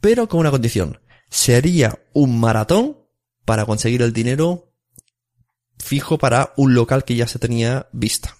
pero 0.00 0.28
con 0.28 0.40
una 0.40 0.50
condición. 0.50 1.00
Se 1.28 1.56
haría 1.56 1.98
un 2.14 2.40
maratón 2.40 2.96
para 3.44 3.66
conseguir 3.66 4.00
el 4.02 4.12
dinero 4.12 4.72
fijo 5.86 6.18
para 6.18 6.52
un 6.56 6.74
local 6.74 7.04
que 7.04 7.16
ya 7.16 7.26
se 7.26 7.38
tenía 7.38 7.88
vista. 7.92 8.36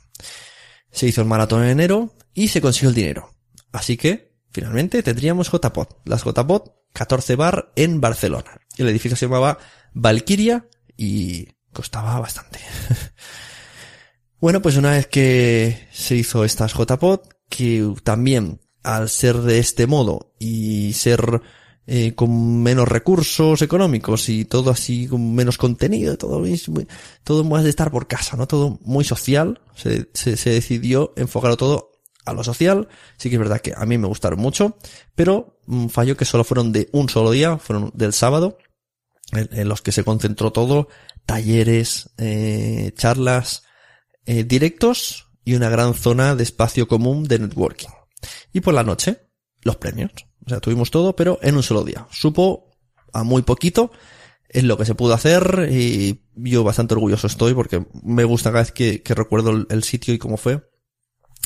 Se 0.90 1.06
hizo 1.06 1.20
el 1.20 1.28
maratón 1.28 1.62
en 1.62 1.70
enero 1.70 2.14
y 2.34 2.48
se 2.48 2.60
consiguió 2.60 2.90
el 2.90 2.94
dinero. 2.94 3.34
Así 3.72 3.96
que, 3.96 4.34
finalmente, 4.50 5.02
tendríamos 5.02 5.50
JPod. 5.50 5.88
Las 6.04 6.24
JPod 6.24 6.70
14 6.92 7.36
bar 7.36 7.72
en 7.76 8.00
Barcelona. 8.00 8.60
El 8.76 8.88
edificio 8.88 9.16
se 9.16 9.26
llamaba 9.26 9.58
Valkyria 9.94 10.66
y 10.96 11.48
costaba 11.72 12.18
bastante. 12.18 12.58
bueno, 14.40 14.60
pues 14.60 14.76
una 14.76 14.92
vez 14.92 15.06
que 15.06 15.88
se 15.92 16.16
hizo 16.16 16.44
estas 16.44 16.74
JPod, 16.74 17.20
que 17.48 17.94
también 18.02 18.60
al 18.82 19.08
ser 19.08 19.36
de 19.38 19.58
este 19.58 19.86
modo 19.86 20.34
y 20.38 20.94
ser 20.94 21.42
eh, 21.86 22.14
con 22.14 22.62
menos 22.62 22.88
recursos 22.88 23.62
económicos 23.62 24.28
y 24.28 24.44
todo 24.44 24.70
así 24.70 25.06
con 25.06 25.34
menos 25.34 25.56
contenido, 25.56 26.18
todo, 26.18 26.42
todo 27.22 27.44
más 27.44 27.64
de 27.64 27.70
estar 27.70 27.90
por 27.90 28.06
casa, 28.08 28.36
¿no? 28.36 28.46
Todo 28.48 28.78
muy 28.82 29.04
social. 29.04 29.60
Se, 29.74 30.08
se, 30.14 30.36
se 30.36 30.50
decidió 30.50 31.12
enfocarlo 31.16 31.56
todo 31.56 31.92
a 32.26 32.32
lo 32.32 32.44
social. 32.44 32.88
Sí 33.16 33.30
que 33.30 33.36
es 33.36 33.40
verdad 33.40 33.60
que 33.60 33.72
a 33.74 33.86
mí 33.86 33.96
me 33.96 34.08
gustaron 34.08 34.38
mucho, 34.38 34.76
pero 35.14 35.58
mm, 35.66 35.86
falló 35.88 36.16
que 36.16 36.24
solo 36.24 36.44
fueron 36.44 36.72
de 36.72 36.90
un 36.92 37.08
solo 37.08 37.30
día, 37.30 37.56
fueron 37.56 37.90
del 37.94 38.12
sábado, 38.12 38.58
en, 39.32 39.68
los 39.68 39.82
que 39.82 39.92
se 39.92 40.04
concentró 40.04 40.52
todo, 40.52 40.88
talleres, 41.24 42.10
eh, 42.18 42.92
charlas, 42.96 43.64
eh, 44.24 44.44
directos 44.44 45.28
y 45.44 45.54
una 45.54 45.68
gran 45.68 45.94
zona 45.94 46.34
de 46.34 46.42
espacio 46.42 46.86
común 46.88 47.24
de 47.24 47.38
networking. 47.38 47.88
Y 48.52 48.60
por 48.60 48.74
la 48.74 48.82
noche, 48.82 49.28
los 49.62 49.76
premios. 49.76 50.12
O 50.46 50.50
sea, 50.50 50.60
tuvimos 50.60 50.90
todo, 50.90 51.16
pero 51.16 51.38
en 51.42 51.56
un 51.56 51.62
solo 51.62 51.84
día. 51.84 52.06
Supo 52.10 52.70
a 53.12 53.24
muy 53.24 53.42
poquito, 53.42 53.90
es 54.48 54.64
lo 54.64 54.78
que 54.78 54.84
se 54.84 54.94
pudo 54.94 55.14
hacer 55.14 55.68
y 55.70 56.20
yo 56.36 56.62
bastante 56.62 56.94
orgulloso 56.94 57.26
estoy 57.26 57.54
porque 57.54 57.84
me 58.02 58.24
gusta 58.24 58.50
cada 58.50 58.62
vez 58.62 58.72
que, 58.72 59.02
recuerdo 59.14 59.66
el, 59.68 59.82
sitio 59.82 60.14
y 60.14 60.18
cómo 60.18 60.36
fue. 60.36 60.68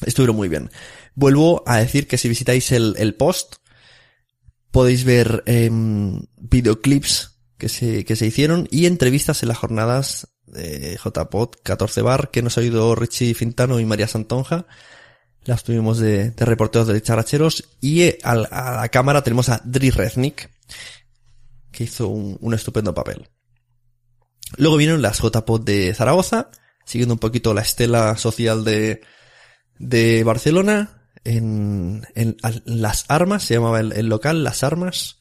Estuvieron 0.05 0.37
muy 0.37 0.49
bien. 0.49 0.71
Vuelvo 1.15 1.63
a 1.67 1.79
decir 1.79 2.07
que 2.07 2.19
si 2.19 2.29
visitáis 2.29 2.73
el, 2.73 3.15
post, 3.15 3.57
podéis 4.71 5.05
ver 5.05 5.43
em, 5.47 6.23
videoclips 6.37 7.39
que 7.59 7.69
se, 7.69 8.05
que 8.05 8.17
se 8.17 8.27
hicieron 8.27 8.69
y 8.71 8.87
entrevistas 8.87 9.43
en 9.43 9.49
las 9.49 9.59
jornadas 9.59 10.29
de 10.47 10.99
JPod 11.03 11.51
14 11.63 12.03
Bar 12.03 12.31
que 12.31 12.43
nos 12.43 12.59
ha 12.59 12.61
oído 12.61 12.95
Richie 12.95 13.35
Fintano 13.35 13.79
y 13.81 13.85
María 13.85 14.09
Santonja 14.09 14.67
las 15.45 15.65
tuvimos 15.65 15.99
de, 15.99 16.31
de 16.31 16.45
reporteros 16.45 16.89
de 16.89 17.01
characheros 17.01 17.65
y 17.81 18.03
eh, 18.03 18.19
a, 18.23 18.35
la 18.35 18.89
cámara 18.91 19.23
tenemos 19.23 19.49
a 19.49 19.61
Dri 19.65 19.91
Reznik, 19.91 20.51
que 21.71 21.85
hizo 21.85 22.09
un, 22.09 22.55
estupendo 22.55 22.95
papel. 22.95 23.29
Luego 24.57 24.77
vinieron 24.77 25.03
las 25.03 25.21
JPod 25.21 25.63
de 25.63 25.95
Zaragoza, 25.95 26.51
siguiendo 26.85 27.15
un 27.15 27.21
poquito 27.21 27.55
la 27.55 27.63
estela 27.63 28.17
social 28.17 28.65
de, 28.65 29.01
de 29.79 30.25
Barcelona, 30.25 31.09
en, 31.25 32.07
en, 32.15 32.37
Las 32.65 33.05
Armas, 33.09 33.45
se 33.45 33.55
llamaba 33.55 33.81
el, 33.81 34.07
local, 34.07 34.43
Las 34.43 34.65
Armas, 34.65 35.21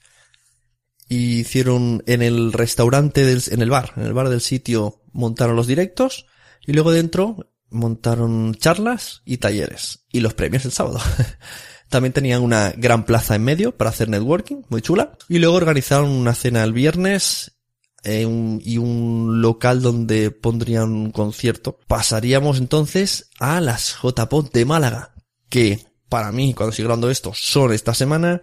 y 1.07 1.39
hicieron 1.39 2.03
en 2.07 2.21
el 2.21 2.53
restaurante 2.53 3.25
del, 3.25 3.41
en 3.51 3.61
el 3.61 3.69
bar, 3.69 3.93
en 3.95 4.03
el 4.03 4.13
bar 4.13 4.29
del 4.29 4.41
sitio 4.41 5.01
montaron 5.11 5.55
los 5.55 5.67
directos, 5.67 6.25
y 6.65 6.73
luego 6.73 6.91
dentro 6.91 7.51
montaron 7.69 8.55
charlas 8.55 9.21
y 9.25 9.37
talleres. 9.37 10.05
Y 10.11 10.19
los 10.21 10.33
premios 10.33 10.65
el 10.65 10.71
sábado. 10.71 10.99
También 11.89 12.13
tenían 12.13 12.43
una 12.43 12.71
gran 12.71 13.05
plaza 13.05 13.35
en 13.35 13.43
medio 13.43 13.75
para 13.75 13.89
hacer 13.89 14.09
networking, 14.09 14.63
muy 14.69 14.81
chula. 14.81 15.17
Y 15.27 15.39
luego 15.39 15.55
organizaron 15.55 16.09
una 16.09 16.35
cena 16.35 16.63
el 16.63 16.73
viernes 16.73 17.59
eh, 18.03 18.27
y 18.61 18.77
un 18.77 19.41
local 19.41 19.81
donde 19.81 20.31
pondrían 20.31 20.91
un 20.91 21.11
concierto. 21.11 21.79
Pasaríamos 21.87 22.59
entonces 22.59 23.29
a 23.39 23.59
las 23.59 23.97
JPOT 24.01 24.53
de 24.53 24.65
Málaga, 24.65 25.15
que 25.49 25.85
para 26.09 26.31
mí, 26.31 26.53
cuando 26.53 26.71
estoy 26.71 26.85
grabando 26.85 27.09
esto, 27.09 27.31
son 27.33 27.73
esta 27.73 27.93
semana. 27.93 28.41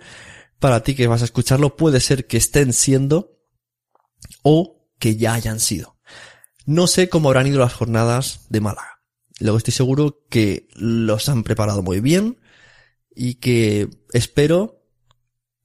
Para 0.58 0.82
ti 0.82 0.94
que 0.94 1.06
vas 1.06 1.22
a 1.22 1.26
escucharlo, 1.26 1.76
puede 1.76 2.00
ser 2.00 2.26
que 2.26 2.36
estén 2.36 2.72
siendo 2.72 3.38
o 4.42 4.88
que 4.98 5.16
ya 5.16 5.34
hayan 5.34 5.60
sido. 5.60 5.96
No 6.64 6.86
sé 6.86 7.08
cómo 7.08 7.28
habrán 7.28 7.46
ido 7.46 7.60
las 7.60 7.74
jornadas 7.74 8.46
de 8.48 8.60
Málaga. 8.60 8.95
Luego 9.38 9.58
estoy 9.58 9.72
seguro 9.72 10.24
que 10.30 10.68
los 10.74 11.28
han 11.28 11.42
preparado 11.42 11.82
muy 11.82 12.00
bien 12.00 12.38
y 13.14 13.34
que 13.34 13.88
espero 14.12 14.82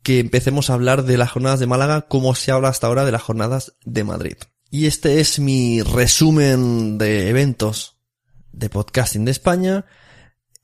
que 0.03 0.19
empecemos 0.19 0.69
a 0.69 0.73
hablar 0.73 1.03
de 1.03 1.17
las 1.17 1.31
jornadas 1.31 1.59
de 1.59 1.67
Málaga 1.67 2.07
como 2.07 2.35
se 2.35 2.51
habla 2.51 2.69
hasta 2.69 2.87
ahora 2.87 3.05
de 3.05 3.11
las 3.11 3.21
jornadas 3.21 3.75
de 3.85 4.03
Madrid. 4.03 4.35
Y 4.69 4.87
este 4.87 5.19
es 5.19 5.39
mi 5.39 5.81
resumen 5.81 6.97
de 6.97 7.29
eventos 7.29 7.97
de 8.51 8.69
podcasting 8.69 9.25
de 9.25 9.31
España. 9.31 9.85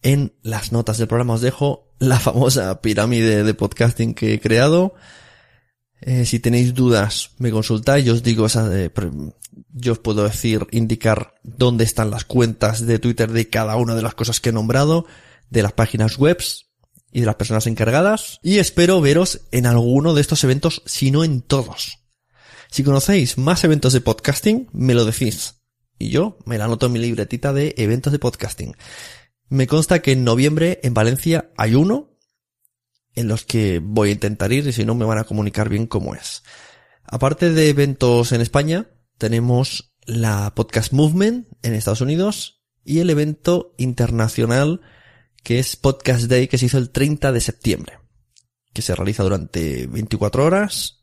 En 0.02 0.34
las 0.42 0.72
notas 0.72 0.98
del 0.98 1.08
programa 1.08 1.36
os 1.36 1.42
dejo 1.42 1.94
la 2.00 2.20
famosa 2.22 2.82
pirámide 2.82 3.44
de 3.44 3.54
podcasting 3.54 4.14
que 4.14 4.34
he 4.34 4.40
creado. 4.40 4.96
Eh, 6.02 6.26
si 6.26 6.40
tenéis 6.40 6.74
dudas, 6.74 7.32
me 7.38 7.52
consultáis, 7.52 8.06
yo 8.06 8.14
os 8.14 8.24
digo 8.24 8.48
de, 8.48 8.92
yo 9.74 9.92
os 9.92 10.00
puedo 10.00 10.24
decir, 10.24 10.68
indicar 10.72 11.34
dónde 11.44 11.84
están 11.84 12.12
las 12.12 12.26
cuentas 12.26 12.86
de 12.86 13.00
Twitter 13.00 13.32
de 13.32 13.50
cada 13.50 13.76
una 13.78 13.96
de 13.96 14.04
las 14.04 14.14
cosas 14.14 14.40
que 14.40 14.50
he 14.50 14.54
nombrado, 14.54 15.06
de 15.50 15.64
las 15.64 15.74
páginas 15.74 16.18
webs 16.18 16.68
y 17.12 17.22
de 17.22 17.26
las 17.26 17.36
personas 17.36 17.68
encargadas. 17.68 18.40
Y 18.44 18.60
espero 18.60 19.02
veros 19.02 19.42
en 19.52 19.66
alguno 19.66 20.14
de 20.14 20.22
estos 20.22 20.44
eventos, 20.44 20.84
si 20.86 21.10
no 21.10 21.24
en 21.24 21.42
todos. 21.42 22.00
Si 22.70 22.84
conocéis 22.84 23.38
más 23.38 23.64
eventos 23.64 23.94
de 23.94 24.02
podcasting, 24.02 24.70
me 24.74 24.94
lo 24.94 25.06
decís. 25.06 25.56
Y 25.98 26.10
yo 26.10 26.38
me 26.46 26.58
la 26.58 26.66
anoto 26.66 26.86
en 26.86 26.92
mi 26.92 27.00
libretita 27.00 27.54
de 27.54 27.74
eventos 27.78 28.12
de 28.12 28.20
podcasting. 28.20 28.76
Me 29.50 29.66
consta 29.66 30.02
que 30.02 30.12
en 30.12 30.24
noviembre 30.24 30.80
en 30.84 30.94
Valencia 30.94 31.50
hay 31.58 31.74
uno 31.74 32.17
en 33.18 33.28
los 33.28 33.46
que 33.46 33.80
voy 33.80 34.10
a 34.10 34.14
intentar 34.14 34.54
ir 34.54 34.68
y 34.68 34.72
si 34.72 34.86
no 34.86 34.94
me 34.94 35.04
van 35.04 35.18
a 35.18 35.24
comunicar 35.24 35.70
bien 35.70 35.88
cómo 35.88 36.14
es. 36.14 36.44
Aparte 37.04 37.52
de 37.52 37.70
eventos 37.70 38.32
en 38.32 38.42
España, 38.42 38.92
tenemos 39.18 39.92
la 40.06 40.54
Podcast 40.54 40.94
Movement 40.94 41.48
en 41.64 41.74
Estados 41.74 42.02
Unidos 42.02 42.62
y 42.86 43.00
el 43.00 43.10
evento 43.10 43.74
internacional 43.78 44.82
que 45.44 45.58
es 45.58 45.76
Podcast 45.76 46.26
Day 46.26 46.48
que 46.48 46.60
se 46.60 46.68
hizo 46.68 46.78
el 46.78 46.92
30 46.92 47.32
de 47.32 47.42
septiembre, 47.42 48.00
que 48.72 48.84
se 48.84 48.94
realiza 48.94 49.24
durante 49.24 49.88
24 49.88 50.46
horas 50.46 50.97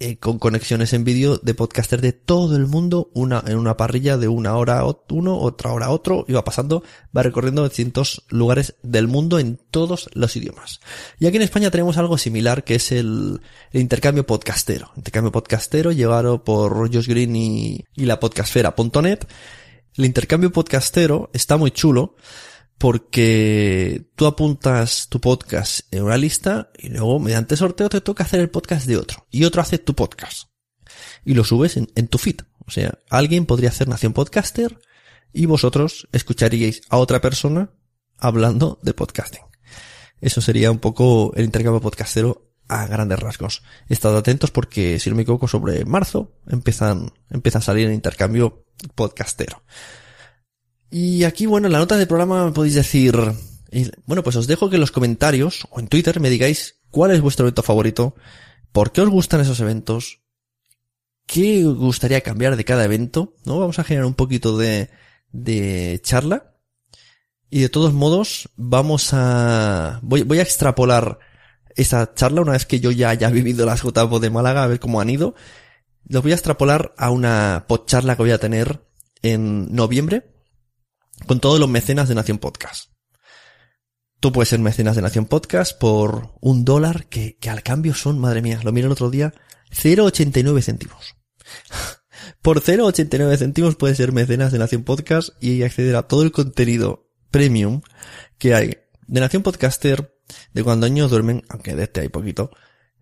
eh, 0.00 0.16
con 0.16 0.38
conexiones 0.38 0.92
en 0.92 1.04
vídeo 1.04 1.38
de 1.38 1.54
podcasters 1.54 2.02
de 2.02 2.12
todo 2.12 2.56
el 2.56 2.66
mundo, 2.66 3.10
una 3.14 3.42
en 3.46 3.56
una 3.56 3.76
parrilla 3.76 4.16
de 4.16 4.26
una 4.26 4.56
hora 4.56 4.82
uno, 5.10 5.38
otra 5.38 5.72
hora 5.72 5.90
otro, 5.90 6.24
y 6.26 6.32
va 6.32 6.44
pasando, 6.44 6.82
va 7.16 7.22
recorriendo 7.22 7.62
distintos 7.62 8.24
lugares 8.28 8.74
del 8.82 9.06
mundo 9.06 9.38
en 9.38 9.60
todos 9.70 10.10
los 10.14 10.34
idiomas. 10.36 10.80
Y 11.20 11.26
aquí 11.26 11.36
en 11.36 11.42
España 11.42 11.70
tenemos 11.70 11.98
algo 11.98 12.18
similar 12.18 12.64
que 12.64 12.74
es 12.74 12.90
el, 12.90 13.40
intercambio 13.72 14.26
podcastero. 14.26 14.90
Intercambio 14.96 15.30
podcastero 15.30 15.92
llevado 15.92 16.42
por 16.42 16.92
Josh 16.92 17.06
Green 17.06 17.36
y, 17.36 17.84
y 17.94 18.06
la 18.06 18.18
podcastfera.net. 18.18 19.20
El 19.96 20.04
intercambio 20.04 20.50
podcastero 20.50 21.30
está 21.32 21.56
muy 21.56 21.70
chulo 21.70 22.16
porque 22.82 24.10
tú 24.16 24.26
apuntas 24.26 25.06
tu 25.08 25.20
podcast 25.20 25.82
en 25.92 26.02
una 26.02 26.16
lista 26.16 26.72
y 26.76 26.88
luego 26.88 27.20
mediante 27.20 27.56
sorteo 27.56 27.88
te 27.88 28.00
toca 28.00 28.24
hacer 28.24 28.40
el 28.40 28.50
podcast 28.50 28.86
de 28.86 28.96
otro 28.96 29.24
y 29.30 29.44
otro 29.44 29.62
hace 29.62 29.78
tu 29.78 29.94
podcast 29.94 30.48
y 31.24 31.34
lo 31.34 31.44
subes 31.44 31.76
en, 31.76 32.08
tu 32.08 32.18
feed. 32.18 32.40
O 32.66 32.72
sea, 32.72 32.98
alguien 33.08 33.46
podría 33.46 33.68
hacer 33.68 33.86
Nación 33.86 34.12
Podcaster 34.12 34.80
y 35.32 35.46
vosotros 35.46 36.08
escucharíais 36.10 36.82
a 36.88 36.96
otra 36.96 37.20
persona 37.20 37.70
hablando 38.18 38.80
de 38.82 38.94
podcasting. 38.94 39.44
Eso 40.20 40.40
sería 40.40 40.72
un 40.72 40.80
poco 40.80 41.32
el 41.36 41.44
intercambio 41.44 41.80
podcastero 41.80 42.50
a 42.66 42.88
grandes 42.88 43.20
rasgos. 43.20 43.62
Estad 43.88 44.16
atentos 44.16 44.50
porque, 44.50 44.98
si 44.98 45.08
no 45.08 45.14
me 45.14 45.22
equivoco, 45.22 45.46
sobre 45.46 45.84
marzo 45.84 46.32
empiezan, 46.48 47.12
empieza 47.30 47.58
a 47.58 47.62
salir 47.62 47.86
el 47.86 47.94
intercambio 47.94 48.64
podcastero. 48.96 49.62
Y 50.94 51.24
aquí, 51.24 51.46
bueno, 51.46 51.68
en 51.68 51.72
la 51.72 51.78
nota 51.78 51.96
del 51.96 52.06
programa 52.06 52.52
podéis 52.52 52.74
decir, 52.74 53.16
bueno, 54.04 54.22
pues 54.22 54.36
os 54.36 54.46
dejo 54.46 54.68
que 54.68 54.76
en 54.76 54.80
los 54.82 54.90
comentarios 54.90 55.66
o 55.70 55.80
en 55.80 55.88
Twitter 55.88 56.20
me 56.20 56.28
digáis 56.28 56.80
cuál 56.90 57.12
es 57.12 57.22
vuestro 57.22 57.46
evento 57.46 57.62
favorito, 57.62 58.14
por 58.72 58.92
qué 58.92 59.00
os 59.00 59.08
gustan 59.08 59.40
esos 59.40 59.58
eventos, 59.60 60.20
qué 61.24 61.64
gustaría 61.64 62.20
cambiar 62.20 62.56
de 62.56 62.66
cada 62.66 62.84
evento, 62.84 63.34
¿no? 63.46 63.58
Vamos 63.58 63.78
a 63.78 63.84
generar 63.84 64.04
un 64.04 64.12
poquito 64.12 64.58
de, 64.58 64.90
de 65.30 65.98
charla. 66.04 66.58
Y 67.48 67.60
de 67.60 67.70
todos 67.70 67.94
modos, 67.94 68.50
vamos 68.56 69.14
a, 69.14 69.98
voy, 70.02 70.38
a 70.38 70.42
extrapolar 70.42 71.20
esa 71.74 72.12
charla 72.12 72.42
una 72.42 72.52
vez 72.52 72.66
que 72.66 72.80
yo 72.80 72.90
ya 72.90 73.08
haya 73.08 73.30
vivido 73.30 73.64
las 73.64 73.82
JPod 73.82 74.20
de 74.20 74.28
Málaga, 74.28 74.62
a 74.62 74.66
ver 74.66 74.78
cómo 74.78 75.00
han 75.00 75.08
ido. 75.08 75.34
Los 76.06 76.22
voy 76.22 76.32
a 76.32 76.34
extrapolar 76.34 76.92
a 76.98 77.08
una 77.08 77.64
podcharla 77.66 78.14
que 78.14 78.22
voy 78.24 78.32
a 78.32 78.38
tener 78.38 78.84
en 79.22 79.74
noviembre 79.74 80.31
con 81.26 81.40
todos 81.40 81.60
los 81.60 81.68
mecenas 81.68 82.08
de 82.08 82.14
Nación 82.14 82.38
Podcast. 82.38 82.90
Tú 84.20 84.32
puedes 84.32 84.50
ser 84.50 84.60
mecenas 84.60 84.96
de 84.96 85.02
Nación 85.02 85.26
Podcast 85.26 85.78
por 85.78 86.34
un 86.40 86.64
dólar 86.64 87.06
que, 87.06 87.36
que 87.38 87.50
al 87.50 87.62
cambio 87.62 87.94
son, 87.94 88.18
madre 88.18 88.42
mía, 88.42 88.60
lo 88.62 88.72
miré 88.72 88.86
el 88.86 88.92
otro 88.92 89.10
día, 89.10 89.34
0,89 89.70 90.62
céntimos. 90.62 91.16
Por 92.42 92.60
0,89 92.62 93.36
céntimos 93.36 93.76
puedes 93.76 93.96
ser 93.96 94.12
mecenas 94.12 94.52
de 94.52 94.58
Nación 94.58 94.84
Podcast 94.84 95.30
y 95.40 95.62
acceder 95.62 95.96
a 95.96 96.06
todo 96.06 96.22
el 96.22 96.30
contenido 96.30 97.10
premium 97.30 97.82
que 98.38 98.54
hay 98.54 98.76
de 99.06 99.20
Nación 99.20 99.42
Podcaster, 99.42 100.14
de 100.52 100.62
cuando 100.64 100.86
años 100.86 101.10
duermen, 101.10 101.42
aunque 101.48 101.74
de 101.74 101.84
este 101.84 102.00
hay 102.00 102.08
poquito, 102.08 102.50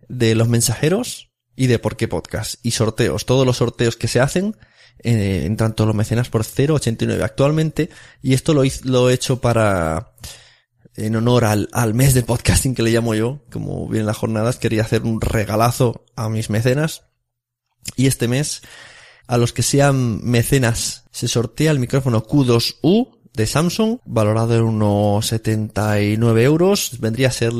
de 0.08 0.34
los 0.34 0.48
mensajeros 0.48 1.30
y 1.54 1.66
de 1.66 1.78
por 1.78 1.96
qué 1.96 2.08
podcast 2.08 2.54
y 2.64 2.72
sorteos. 2.72 3.26
Todos 3.26 3.46
los 3.46 3.58
sorteos 3.58 3.96
que 3.96 4.08
se 4.08 4.20
hacen 4.20 4.56
eh, 4.98 5.44
entran 5.44 5.74
todos 5.74 5.88
los 5.88 5.96
mecenas 5.96 6.28
por 6.28 6.42
0,89 6.42 7.22
actualmente 7.22 7.90
y 8.22 8.34
esto 8.34 8.54
lo, 8.54 8.62
lo 8.84 9.10
he 9.10 9.14
hecho 9.14 9.40
para 9.40 10.12
en 10.96 11.16
honor 11.16 11.44
al, 11.44 11.68
al 11.72 11.94
mes 11.94 12.14
de 12.14 12.22
podcasting 12.22 12.74
que 12.74 12.82
le 12.82 12.90
llamo 12.90 13.14
yo, 13.14 13.40
como 13.50 13.88
vienen 13.88 14.06
las 14.06 14.16
jornadas, 14.16 14.58
quería 14.58 14.82
hacer 14.82 15.02
un 15.02 15.20
regalazo 15.20 16.04
a 16.16 16.28
mis 16.28 16.50
mecenas 16.50 17.04
y 17.96 18.06
este 18.06 18.28
mes 18.28 18.62
a 19.26 19.38
los 19.38 19.52
que 19.52 19.62
sean 19.62 20.24
mecenas 20.24 21.04
se 21.12 21.28
sortea 21.28 21.70
el 21.70 21.78
micrófono 21.78 22.24
Q2U 22.24 23.20
de 23.32 23.46
Samsung, 23.46 23.98
valorado 24.04 24.56
en 24.56 24.62
unos 24.62 25.26
79 25.26 26.42
euros. 26.42 26.98
Vendría 26.98 27.28
a 27.28 27.32
ser 27.32 27.52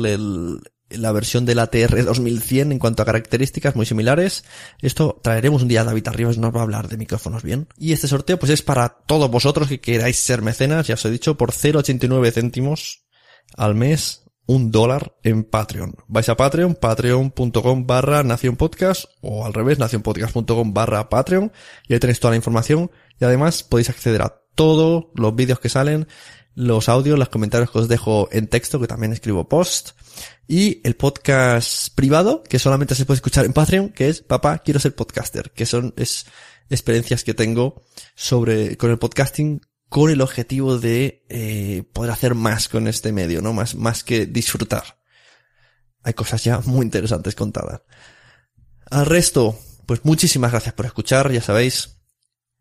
la 0.97 1.11
versión 1.11 1.45
del 1.45 1.59
ATR 1.59 2.03
2100 2.05 2.71
en 2.71 2.79
cuanto 2.79 3.03
a 3.03 3.05
características 3.05 3.75
muy 3.75 3.85
similares. 3.85 4.43
Esto 4.81 5.19
traeremos 5.23 5.61
un 5.61 5.67
día 5.67 5.81
a 5.81 5.85
David 5.85 6.07
Arribas, 6.07 6.37
nos 6.37 6.55
va 6.55 6.59
a 6.59 6.63
hablar 6.63 6.87
de 6.87 6.97
micrófonos 6.97 7.43
bien. 7.43 7.67
Y 7.77 7.93
este 7.93 8.07
sorteo 8.07 8.37
pues 8.39 8.51
es 8.51 8.61
para 8.61 8.89
todos 8.89 9.29
vosotros 9.29 9.67
que 9.67 9.79
queráis 9.79 10.17
ser 10.17 10.41
mecenas, 10.41 10.87
ya 10.87 10.95
os 10.95 11.05
he 11.05 11.11
dicho, 11.11 11.37
por 11.37 11.51
0,89 11.51 12.31
céntimos 12.31 13.05
al 13.55 13.75
mes 13.75 14.23
un 14.45 14.71
dólar 14.71 15.15
en 15.23 15.43
Patreon. 15.43 15.95
Vais 16.07 16.27
a 16.27 16.35
Patreon, 16.35 16.75
patreon.com 16.75 17.87
barra 17.87 18.23
Nación 18.23 18.57
Podcast 18.57 19.05
o 19.21 19.45
al 19.45 19.53
revés, 19.53 19.79
nacionpodcast.com 19.79 20.73
barra 20.73 21.09
Patreon 21.09 21.51
y 21.87 21.93
ahí 21.93 21.99
tenéis 21.99 22.19
toda 22.19 22.31
la 22.31 22.37
información 22.37 22.91
y 23.19 23.25
además 23.25 23.63
podéis 23.63 23.89
acceder 23.89 24.21
a 24.21 24.41
todos 24.55 25.05
los 25.15 25.35
vídeos 25.35 25.59
que 25.59 25.69
salen, 25.69 26.07
los 26.53 26.89
audios, 26.89 27.17
los 27.17 27.29
comentarios 27.29 27.71
que 27.71 27.79
os 27.79 27.87
dejo 27.87 28.29
en 28.31 28.47
texto, 28.47 28.79
que 28.79 28.87
también 28.87 29.13
escribo 29.13 29.47
post, 29.47 29.91
y 30.47 30.81
el 30.83 30.95
podcast 30.95 31.93
privado, 31.95 32.43
que 32.43 32.59
solamente 32.59 32.95
se 32.95 33.05
puede 33.05 33.17
escuchar 33.17 33.45
en 33.45 33.53
Patreon, 33.53 33.89
que 33.89 34.09
es 34.09 34.21
Papá, 34.21 34.59
quiero 34.59 34.79
ser 34.79 34.95
podcaster, 34.95 35.51
que 35.51 35.65
son, 35.65 35.93
es 35.97 36.25
experiencias 36.69 37.23
que 37.23 37.33
tengo 37.33 37.83
sobre, 38.15 38.77
con 38.77 38.91
el 38.91 38.99
podcasting 38.99 39.61
con 39.91 40.09
el 40.09 40.21
objetivo 40.21 40.77
de 40.77 41.25
eh, 41.27 41.83
poder 41.91 42.11
hacer 42.11 42.33
más 42.33 42.69
con 42.69 42.87
este 42.87 43.11
medio, 43.11 43.41
¿no? 43.41 43.51
Más, 43.51 43.75
más 43.75 44.05
que 44.05 44.25
disfrutar. 44.25 45.01
Hay 46.01 46.13
cosas 46.13 46.45
ya 46.45 46.59
muy 46.59 46.85
interesantes 46.85 47.35
contadas. 47.35 47.81
Al 48.89 49.05
resto, 49.05 49.59
pues 49.85 50.05
muchísimas 50.05 50.51
gracias 50.51 50.73
por 50.75 50.85
escuchar, 50.85 51.29
ya 51.33 51.41
sabéis. 51.41 51.97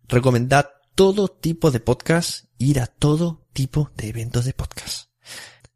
Recomendad 0.09 0.71
todo 0.95 1.29
tipo 1.29 1.71
de 1.71 1.81
podcast, 1.81 2.47
ir 2.59 2.81
a 2.81 2.87
todo 2.87 3.47
tipo 3.53 3.91
de 3.97 4.09
eventos 4.09 4.45
de 4.45 4.53
podcast. 4.53 5.11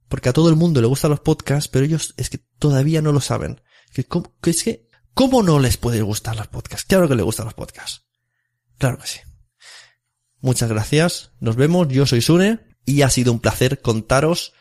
Porque 0.08 0.28
a 0.28 0.32
todo 0.32 0.48
el 0.48 0.56
mundo 0.56 0.80
le 0.80 0.86
gustan 0.86 1.10
los 1.10 1.20
podcasts, 1.20 1.68
pero 1.68 1.84
ellos 1.84 2.14
es 2.16 2.30
que 2.30 2.38
todavía 2.58 3.02
no 3.02 3.12
lo 3.12 3.20
saben. 3.20 3.60
Que, 3.92 4.06
es 4.50 4.62
que, 4.62 4.88
¿cómo 5.14 5.42
no 5.42 5.58
les 5.58 5.76
puede 5.76 6.02
gustar 6.02 6.36
los 6.36 6.48
podcasts? 6.48 6.86
Claro 6.86 7.08
que 7.08 7.14
les 7.14 7.24
gustan 7.24 7.46
los 7.46 7.54
podcasts. 7.54 8.06
Claro 8.78 8.98
que 8.98 9.06
sí. 9.06 9.20
Muchas 10.40 10.68
gracias, 10.68 11.32
nos 11.40 11.56
vemos, 11.56 11.88
yo 11.88 12.04
soy 12.04 12.20
Sune 12.20 12.60
y 12.84 13.02
ha 13.02 13.08
sido 13.08 13.32
un 13.32 13.40
placer 13.40 13.80
contaros 13.80 14.52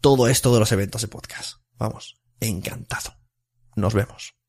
todo 0.00 0.28
esto 0.28 0.54
de 0.54 0.60
los 0.60 0.70
eventos 0.72 1.02
de 1.02 1.08
podcast. 1.08 1.58
Vamos, 1.76 2.20
encantado. 2.40 3.16
Nos 3.74 3.92
vemos. 3.92 4.39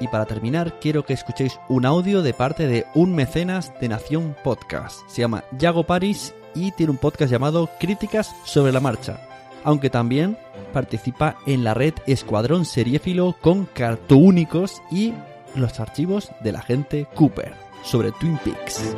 Y 0.00 0.08
para 0.08 0.26
terminar, 0.26 0.78
quiero 0.80 1.04
que 1.04 1.14
escuchéis 1.14 1.58
un 1.68 1.86
audio 1.86 2.22
de 2.22 2.34
parte 2.34 2.66
de 2.66 2.84
un 2.94 3.14
mecenas 3.14 3.72
de 3.80 3.88
Nación 3.88 4.36
Podcast. 4.44 5.00
Se 5.08 5.22
llama 5.22 5.44
Yago 5.58 5.84
Paris 5.84 6.34
y 6.54 6.72
tiene 6.72 6.92
un 6.92 6.98
podcast 6.98 7.30
llamado 7.30 7.70
Críticas 7.80 8.34
sobre 8.44 8.72
la 8.72 8.80
Marcha. 8.80 9.20
Aunque 9.64 9.88
también 9.88 10.36
participa 10.72 11.38
en 11.46 11.64
la 11.64 11.72
red 11.72 11.94
Escuadrón 12.06 12.66
Seriéfilo 12.66 13.36
con 13.40 13.64
cartúnicos 13.64 14.82
y 14.90 15.14
los 15.54 15.80
archivos 15.80 16.30
del 16.40 16.56
agente 16.56 17.06
Cooper 17.14 17.54
sobre 17.82 18.12
Twin 18.12 18.38
Peaks. 18.44 18.94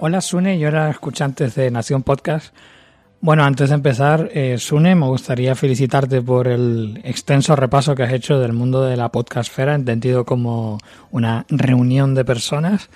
Hola 0.00 0.20
Sune, 0.20 0.58
yo 0.58 0.68
era 0.68 0.90
escuchante 0.90 1.48
de 1.48 1.70
Nación 1.70 2.02
Podcast. 2.02 2.54
Bueno, 3.22 3.44
antes 3.44 3.68
de 3.68 3.74
empezar, 3.74 4.30
eh, 4.32 4.56
Sune, 4.56 4.94
me 4.94 5.06
gustaría 5.06 5.54
felicitarte 5.54 6.22
por 6.22 6.48
el 6.48 7.02
extenso 7.04 7.54
repaso 7.54 7.94
que 7.94 8.02
has 8.02 8.14
hecho 8.14 8.38
del 8.40 8.54
mundo 8.54 8.82
de 8.82 8.96
la 8.96 9.10
podcastfera, 9.10 9.74
entendido 9.74 10.24
como 10.24 10.78
una 11.10 11.44
reunión 11.50 12.14
de 12.14 12.24
personas 12.24 12.88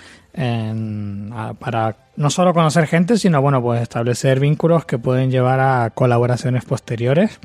para 1.61 1.97
no 2.16 2.31
solo 2.31 2.55
conocer 2.55 2.87
gente, 2.87 3.18
sino 3.18 3.41
bueno, 3.43 3.62
pues 3.62 3.83
establecer 3.83 4.41
vínculos 4.41 4.87
que 4.87 4.99
pueden 4.99 5.31
llevar 5.31 5.61
a 5.61 5.91
colaboraciones 5.91 6.64
posteriores. 6.64 7.39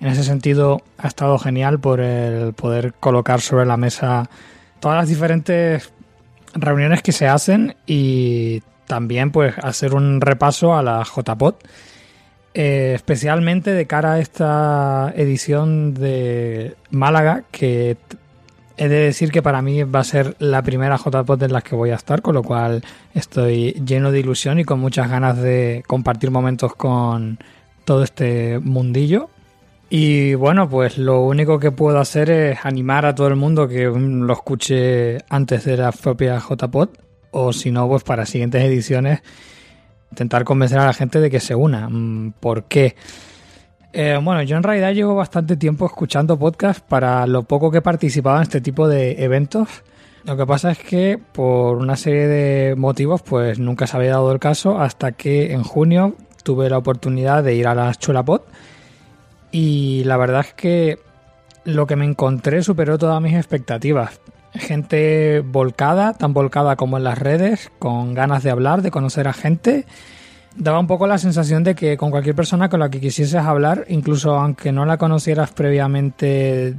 En 0.00 0.08
ese 0.08 0.24
sentido, 0.24 0.82
ha 0.98 1.06
estado 1.06 1.38
genial 1.38 1.78
por 1.78 2.00
el 2.00 2.52
poder 2.52 2.94
colocar 2.94 3.40
sobre 3.40 3.64
la 3.64 3.76
mesa 3.76 4.28
todas 4.80 4.98
las 4.98 5.08
diferentes 5.08 5.92
reuniones 6.52 7.00
que 7.00 7.12
se 7.12 7.28
hacen 7.28 7.76
y 7.86 8.60
también 8.86 9.30
pues 9.30 9.54
hacer 9.62 9.94
un 9.94 10.20
repaso 10.20 10.76
a 10.76 10.82
la 10.82 11.02
JPOT, 11.04 11.62
eh, 12.54 12.92
especialmente 12.94 13.72
de 13.72 13.86
cara 13.86 14.14
a 14.14 14.20
esta 14.20 15.12
edición 15.16 15.92
de 15.92 16.76
Málaga, 16.90 17.42
que 17.50 17.96
he 18.76 18.88
de 18.88 19.00
decir 19.00 19.30
que 19.32 19.42
para 19.42 19.60
mí 19.60 19.82
va 19.82 20.00
a 20.00 20.04
ser 20.04 20.36
la 20.38 20.62
primera 20.62 20.96
JPOT 20.96 21.42
en 21.42 21.52
la 21.52 21.62
que 21.62 21.74
voy 21.74 21.90
a 21.90 21.96
estar, 21.96 22.22
con 22.22 22.34
lo 22.34 22.42
cual 22.42 22.84
estoy 23.12 23.72
lleno 23.84 24.12
de 24.12 24.20
ilusión 24.20 24.58
y 24.60 24.64
con 24.64 24.80
muchas 24.80 25.10
ganas 25.10 25.36
de 25.36 25.82
compartir 25.86 26.30
momentos 26.30 26.74
con 26.74 27.38
todo 27.84 28.04
este 28.04 28.60
mundillo. 28.60 29.30
Y 29.90 30.34
bueno, 30.34 30.68
pues 30.68 30.96
lo 30.96 31.22
único 31.24 31.58
que 31.58 31.70
puedo 31.70 31.98
hacer 31.98 32.30
es 32.30 32.64
animar 32.64 33.04
a 33.04 33.14
todo 33.14 33.28
el 33.28 33.36
mundo 33.36 33.68
que 33.68 33.84
lo 33.84 34.32
escuche 34.32 35.18
antes 35.28 35.64
de 35.64 35.76
la 35.76 35.92
propia 35.92 36.38
JPod 36.38 36.88
o 37.30 37.52
si 37.52 37.70
no, 37.70 37.88
pues 37.88 38.04
para 38.04 38.26
siguientes 38.26 38.62
ediciones 38.62 39.22
intentar 40.14 40.44
convencer 40.44 40.78
a 40.78 40.86
la 40.86 40.92
gente 40.92 41.20
de 41.20 41.28
que 41.28 41.40
se 41.40 41.54
una. 41.54 41.88
Mm, 41.88 42.32
¿Por 42.40 42.64
qué? 42.64 42.94
Eh, 43.92 44.18
bueno, 44.22 44.42
yo 44.42 44.56
en 44.56 44.62
realidad 44.62 44.92
llevo 44.92 45.14
bastante 45.14 45.56
tiempo 45.56 45.86
escuchando 45.86 46.38
podcasts 46.38 46.82
para 46.88 47.26
lo 47.26 47.42
poco 47.42 47.70
que 47.70 47.78
he 47.78 47.82
participado 47.82 48.36
en 48.36 48.42
este 48.42 48.60
tipo 48.60 48.88
de 48.88 49.22
eventos. 49.24 49.68
Lo 50.24 50.36
que 50.36 50.46
pasa 50.46 50.70
es 50.70 50.78
que 50.78 51.18
por 51.18 51.76
una 51.76 51.96
serie 51.96 52.26
de 52.26 52.74
motivos 52.76 53.22
pues 53.22 53.58
nunca 53.58 53.86
se 53.86 53.96
había 53.96 54.12
dado 54.12 54.32
el 54.32 54.38
caso 54.38 54.80
hasta 54.80 55.12
que 55.12 55.52
en 55.52 55.62
junio 55.62 56.16
tuve 56.42 56.70
la 56.70 56.78
oportunidad 56.78 57.44
de 57.44 57.54
ir 57.54 57.66
a 57.66 57.74
las 57.74 57.98
Chulapod 57.98 58.40
y 59.52 60.02
la 60.04 60.16
verdad 60.16 60.40
es 60.40 60.54
que 60.54 60.98
lo 61.64 61.86
que 61.86 61.96
me 61.96 62.04
encontré 62.04 62.62
superó 62.62 62.98
todas 62.98 63.20
mis 63.20 63.34
expectativas. 63.34 64.20
Gente 64.54 65.40
volcada, 65.40 66.12
tan 66.14 66.32
volcada 66.32 66.76
como 66.76 66.96
en 66.96 67.04
las 67.04 67.18
redes, 67.18 67.70
con 67.78 68.14
ganas 68.14 68.42
de 68.42 68.50
hablar, 68.50 68.82
de 68.82 68.90
conocer 68.90 69.26
a 69.28 69.32
gente. 69.32 69.84
Daba 70.56 70.78
un 70.78 70.86
poco 70.86 71.06
la 71.06 71.18
sensación 71.18 71.64
de 71.64 71.74
que 71.74 71.96
con 71.96 72.10
cualquier 72.10 72.36
persona 72.36 72.68
con 72.68 72.80
la 72.80 72.88
que 72.88 73.00
quisieses 73.00 73.34
hablar, 73.34 73.84
incluso 73.88 74.36
aunque 74.36 74.70
no 74.70 74.84
la 74.84 74.96
conocieras 74.96 75.50
previamente 75.50 76.74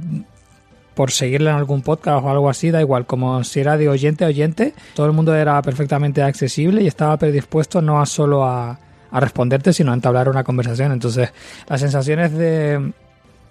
por 0.94 1.10
seguirla 1.10 1.50
en 1.50 1.56
algún 1.56 1.82
podcast 1.82 2.24
o 2.24 2.30
algo 2.30 2.48
así, 2.48 2.70
da 2.70 2.80
igual, 2.80 3.04
como 3.04 3.44
si 3.44 3.60
era 3.60 3.76
de 3.76 3.90
oyente 3.90 4.24
a 4.24 4.28
oyente, 4.28 4.72
todo 4.94 5.04
el 5.04 5.12
mundo 5.12 5.34
era 5.34 5.60
perfectamente 5.60 6.22
accesible 6.22 6.82
y 6.82 6.86
estaba 6.86 7.18
predispuesto 7.18 7.82
no 7.82 8.00
a 8.00 8.06
solo 8.06 8.44
a, 8.44 8.78
a 9.10 9.20
responderte, 9.20 9.74
sino 9.74 9.90
a 9.90 9.94
entablar 9.94 10.30
una 10.30 10.42
conversación. 10.42 10.92
Entonces, 10.92 11.34
las 11.68 11.80
sensaciones 11.82 12.32
de 12.32 12.92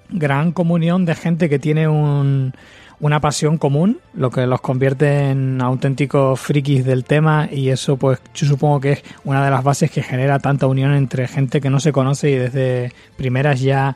gran 0.09 0.51
comunión 0.51 1.05
de 1.05 1.15
gente 1.15 1.49
que 1.49 1.59
tiene 1.59 1.87
un, 1.87 2.53
una 2.99 3.19
pasión 3.19 3.57
común, 3.57 3.99
lo 4.13 4.31
que 4.31 4.45
los 4.47 4.61
convierte 4.61 5.29
en 5.29 5.61
auténticos 5.61 6.39
frikis 6.39 6.85
del 6.85 7.03
tema 7.03 7.49
y 7.51 7.69
eso 7.69 7.97
pues 7.97 8.19
yo 8.33 8.47
supongo 8.47 8.79
que 8.79 8.91
es 8.93 9.03
una 9.23 9.43
de 9.43 9.51
las 9.51 9.63
bases 9.63 9.91
que 9.91 10.01
genera 10.01 10.39
tanta 10.39 10.67
unión 10.67 10.93
entre 10.93 11.27
gente 11.27 11.61
que 11.61 11.69
no 11.69 11.79
se 11.79 11.91
conoce 11.91 12.31
y 12.31 12.35
desde 12.35 12.91
primeras 13.17 13.61
ya 13.61 13.95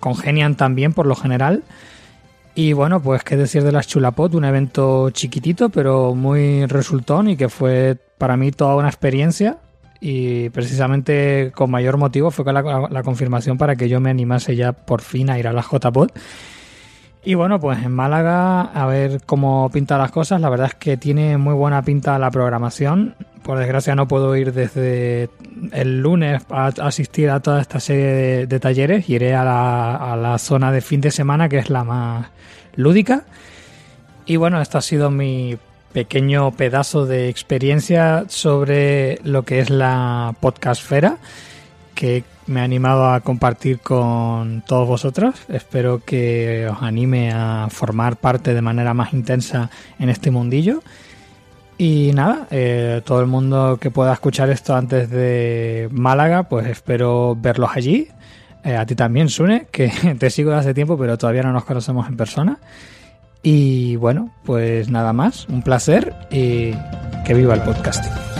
congenian 0.00 0.56
también 0.56 0.92
por 0.92 1.06
lo 1.06 1.14
general. 1.14 1.62
Y 2.54 2.72
bueno, 2.72 3.00
pues 3.00 3.22
qué 3.22 3.36
decir 3.36 3.62
de 3.62 3.72
las 3.72 3.86
Chulapot, 3.86 4.34
un 4.34 4.44
evento 4.44 5.10
chiquitito 5.10 5.68
pero 5.68 6.14
muy 6.14 6.66
resultón 6.66 7.28
y 7.28 7.36
que 7.36 7.48
fue 7.48 7.96
para 8.18 8.36
mí 8.36 8.50
toda 8.50 8.76
una 8.76 8.88
experiencia 8.88 9.58
y 10.00 10.48
precisamente 10.50 11.52
con 11.54 11.70
mayor 11.70 11.98
motivo 11.98 12.30
fue 12.30 12.50
la, 12.52 13.02
confirmación 13.02 13.58
para 13.58 13.76
que 13.76 13.88
yo 13.88 14.00
me 14.00 14.10
animase 14.10 14.56
ya 14.56 14.72
por 14.72 15.02
fin 15.02 15.30
a 15.30 15.38
ir 15.38 15.46
a 15.46 15.52
la 15.52 15.62
JPod. 15.62 16.10
Y 17.22 17.34
bueno, 17.34 17.60
pues 17.60 17.82
en 17.84 17.92
Málaga 17.92 18.62
a 18.62 18.86
ver 18.86 19.20
cómo 19.26 19.68
pinta 19.70 19.98
las 19.98 20.10
cosas. 20.10 20.40
La 20.40 20.48
verdad 20.48 20.68
es 20.68 20.74
que 20.74 20.96
tiene 20.96 21.36
muy 21.36 21.52
buena 21.52 21.82
pinta 21.82 22.18
la 22.18 22.30
programación. 22.30 23.14
Por 23.42 23.58
desgracia 23.58 23.94
no 23.94 24.08
puedo 24.08 24.34
ir 24.36 24.52
desde 24.52 25.28
el 25.72 26.00
lunes 26.00 26.42
a 26.50 26.66
asistir 26.66 27.28
a 27.30 27.40
toda 27.40 27.60
esta 27.60 27.78
serie 27.78 28.46
de, 28.46 28.60
talleres. 28.60 29.08
Iré 29.10 29.34
a 29.34 29.44
la, 29.44 29.96
a 29.96 30.16
la 30.16 30.38
zona 30.38 30.72
de 30.72 30.80
fin 30.80 31.00
de 31.02 31.10
semana 31.10 31.48
que 31.48 31.58
es 31.58 31.68
la 31.68 31.84
más 31.84 32.28
lúdica. 32.76 33.24
Y 34.24 34.36
bueno, 34.36 34.60
este 34.60 34.78
ha 34.78 34.82
sido 34.82 35.10
mi 35.10 35.58
pequeño 35.92 36.52
pedazo 36.52 37.04
de 37.04 37.28
experiencia 37.28 38.24
sobre 38.28 39.18
lo 39.24 39.42
que 39.42 39.60
es 39.60 39.70
la 39.70 40.34
podcastfera 40.40 41.18
que 42.00 42.24
me 42.46 42.60
ha 42.60 42.64
animado 42.64 43.10
a 43.10 43.20
compartir 43.20 43.80
con 43.80 44.62
todos 44.66 44.88
vosotros. 44.88 45.34
Espero 45.50 46.02
que 46.02 46.66
os 46.66 46.80
anime 46.80 47.30
a 47.30 47.68
formar 47.68 48.16
parte 48.16 48.54
de 48.54 48.62
manera 48.62 48.94
más 48.94 49.12
intensa 49.12 49.68
en 49.98 50.08
este 50.08 50.30
mundillo. 50.30 50.82
Y 51.76 52.12
nada, 52.14 52.46
eh, 52.50 53.02
todo 53.04 53.20
el 53.20 53.26
mundo 53.26 53.76
que 53.78 53.90
pueda 53.90 54.14
escuchar 54.14 54.48
esto 54.48 54.74
antes 54.74 55.10
de 55.10 55.90
Málaga, 55.92 56.44
pues 56.44 56.68
espero 56.68 57.36
verlos 57.38 57.68
allí. 57.74 58.08
Eh, 58.64 58.76
a 58.76 58.86
ti 58.86 58.94
también, 58.94 59.28
Sune, 59.28 59.66
que 59.70 59.90
te 60.18 60.30
sigo 60.30 60.52
desde 60.52 60.60
hace 60.60 60.74
tiempo, 60.74 60.96
pero 60.96 61.18
todavía 61.18 61.42
no 61.42 61.52
nos 61.52 61.66
conocemos 61.66 62.08
en 62.08 62.16
persona. 62.16 62.60
Y 63.42 63.96
bueno, 63.96 64.32
pues 64.46 64.88
nada 64.88 65.12
más, 65.12 65.46
un 65.50 65.60
placer 65.60 66.14
y 66.30 66.72
que 67.26 67.34
viva 67.34 67.52
el 67.52 67.60
podcasting. 67.60 68.39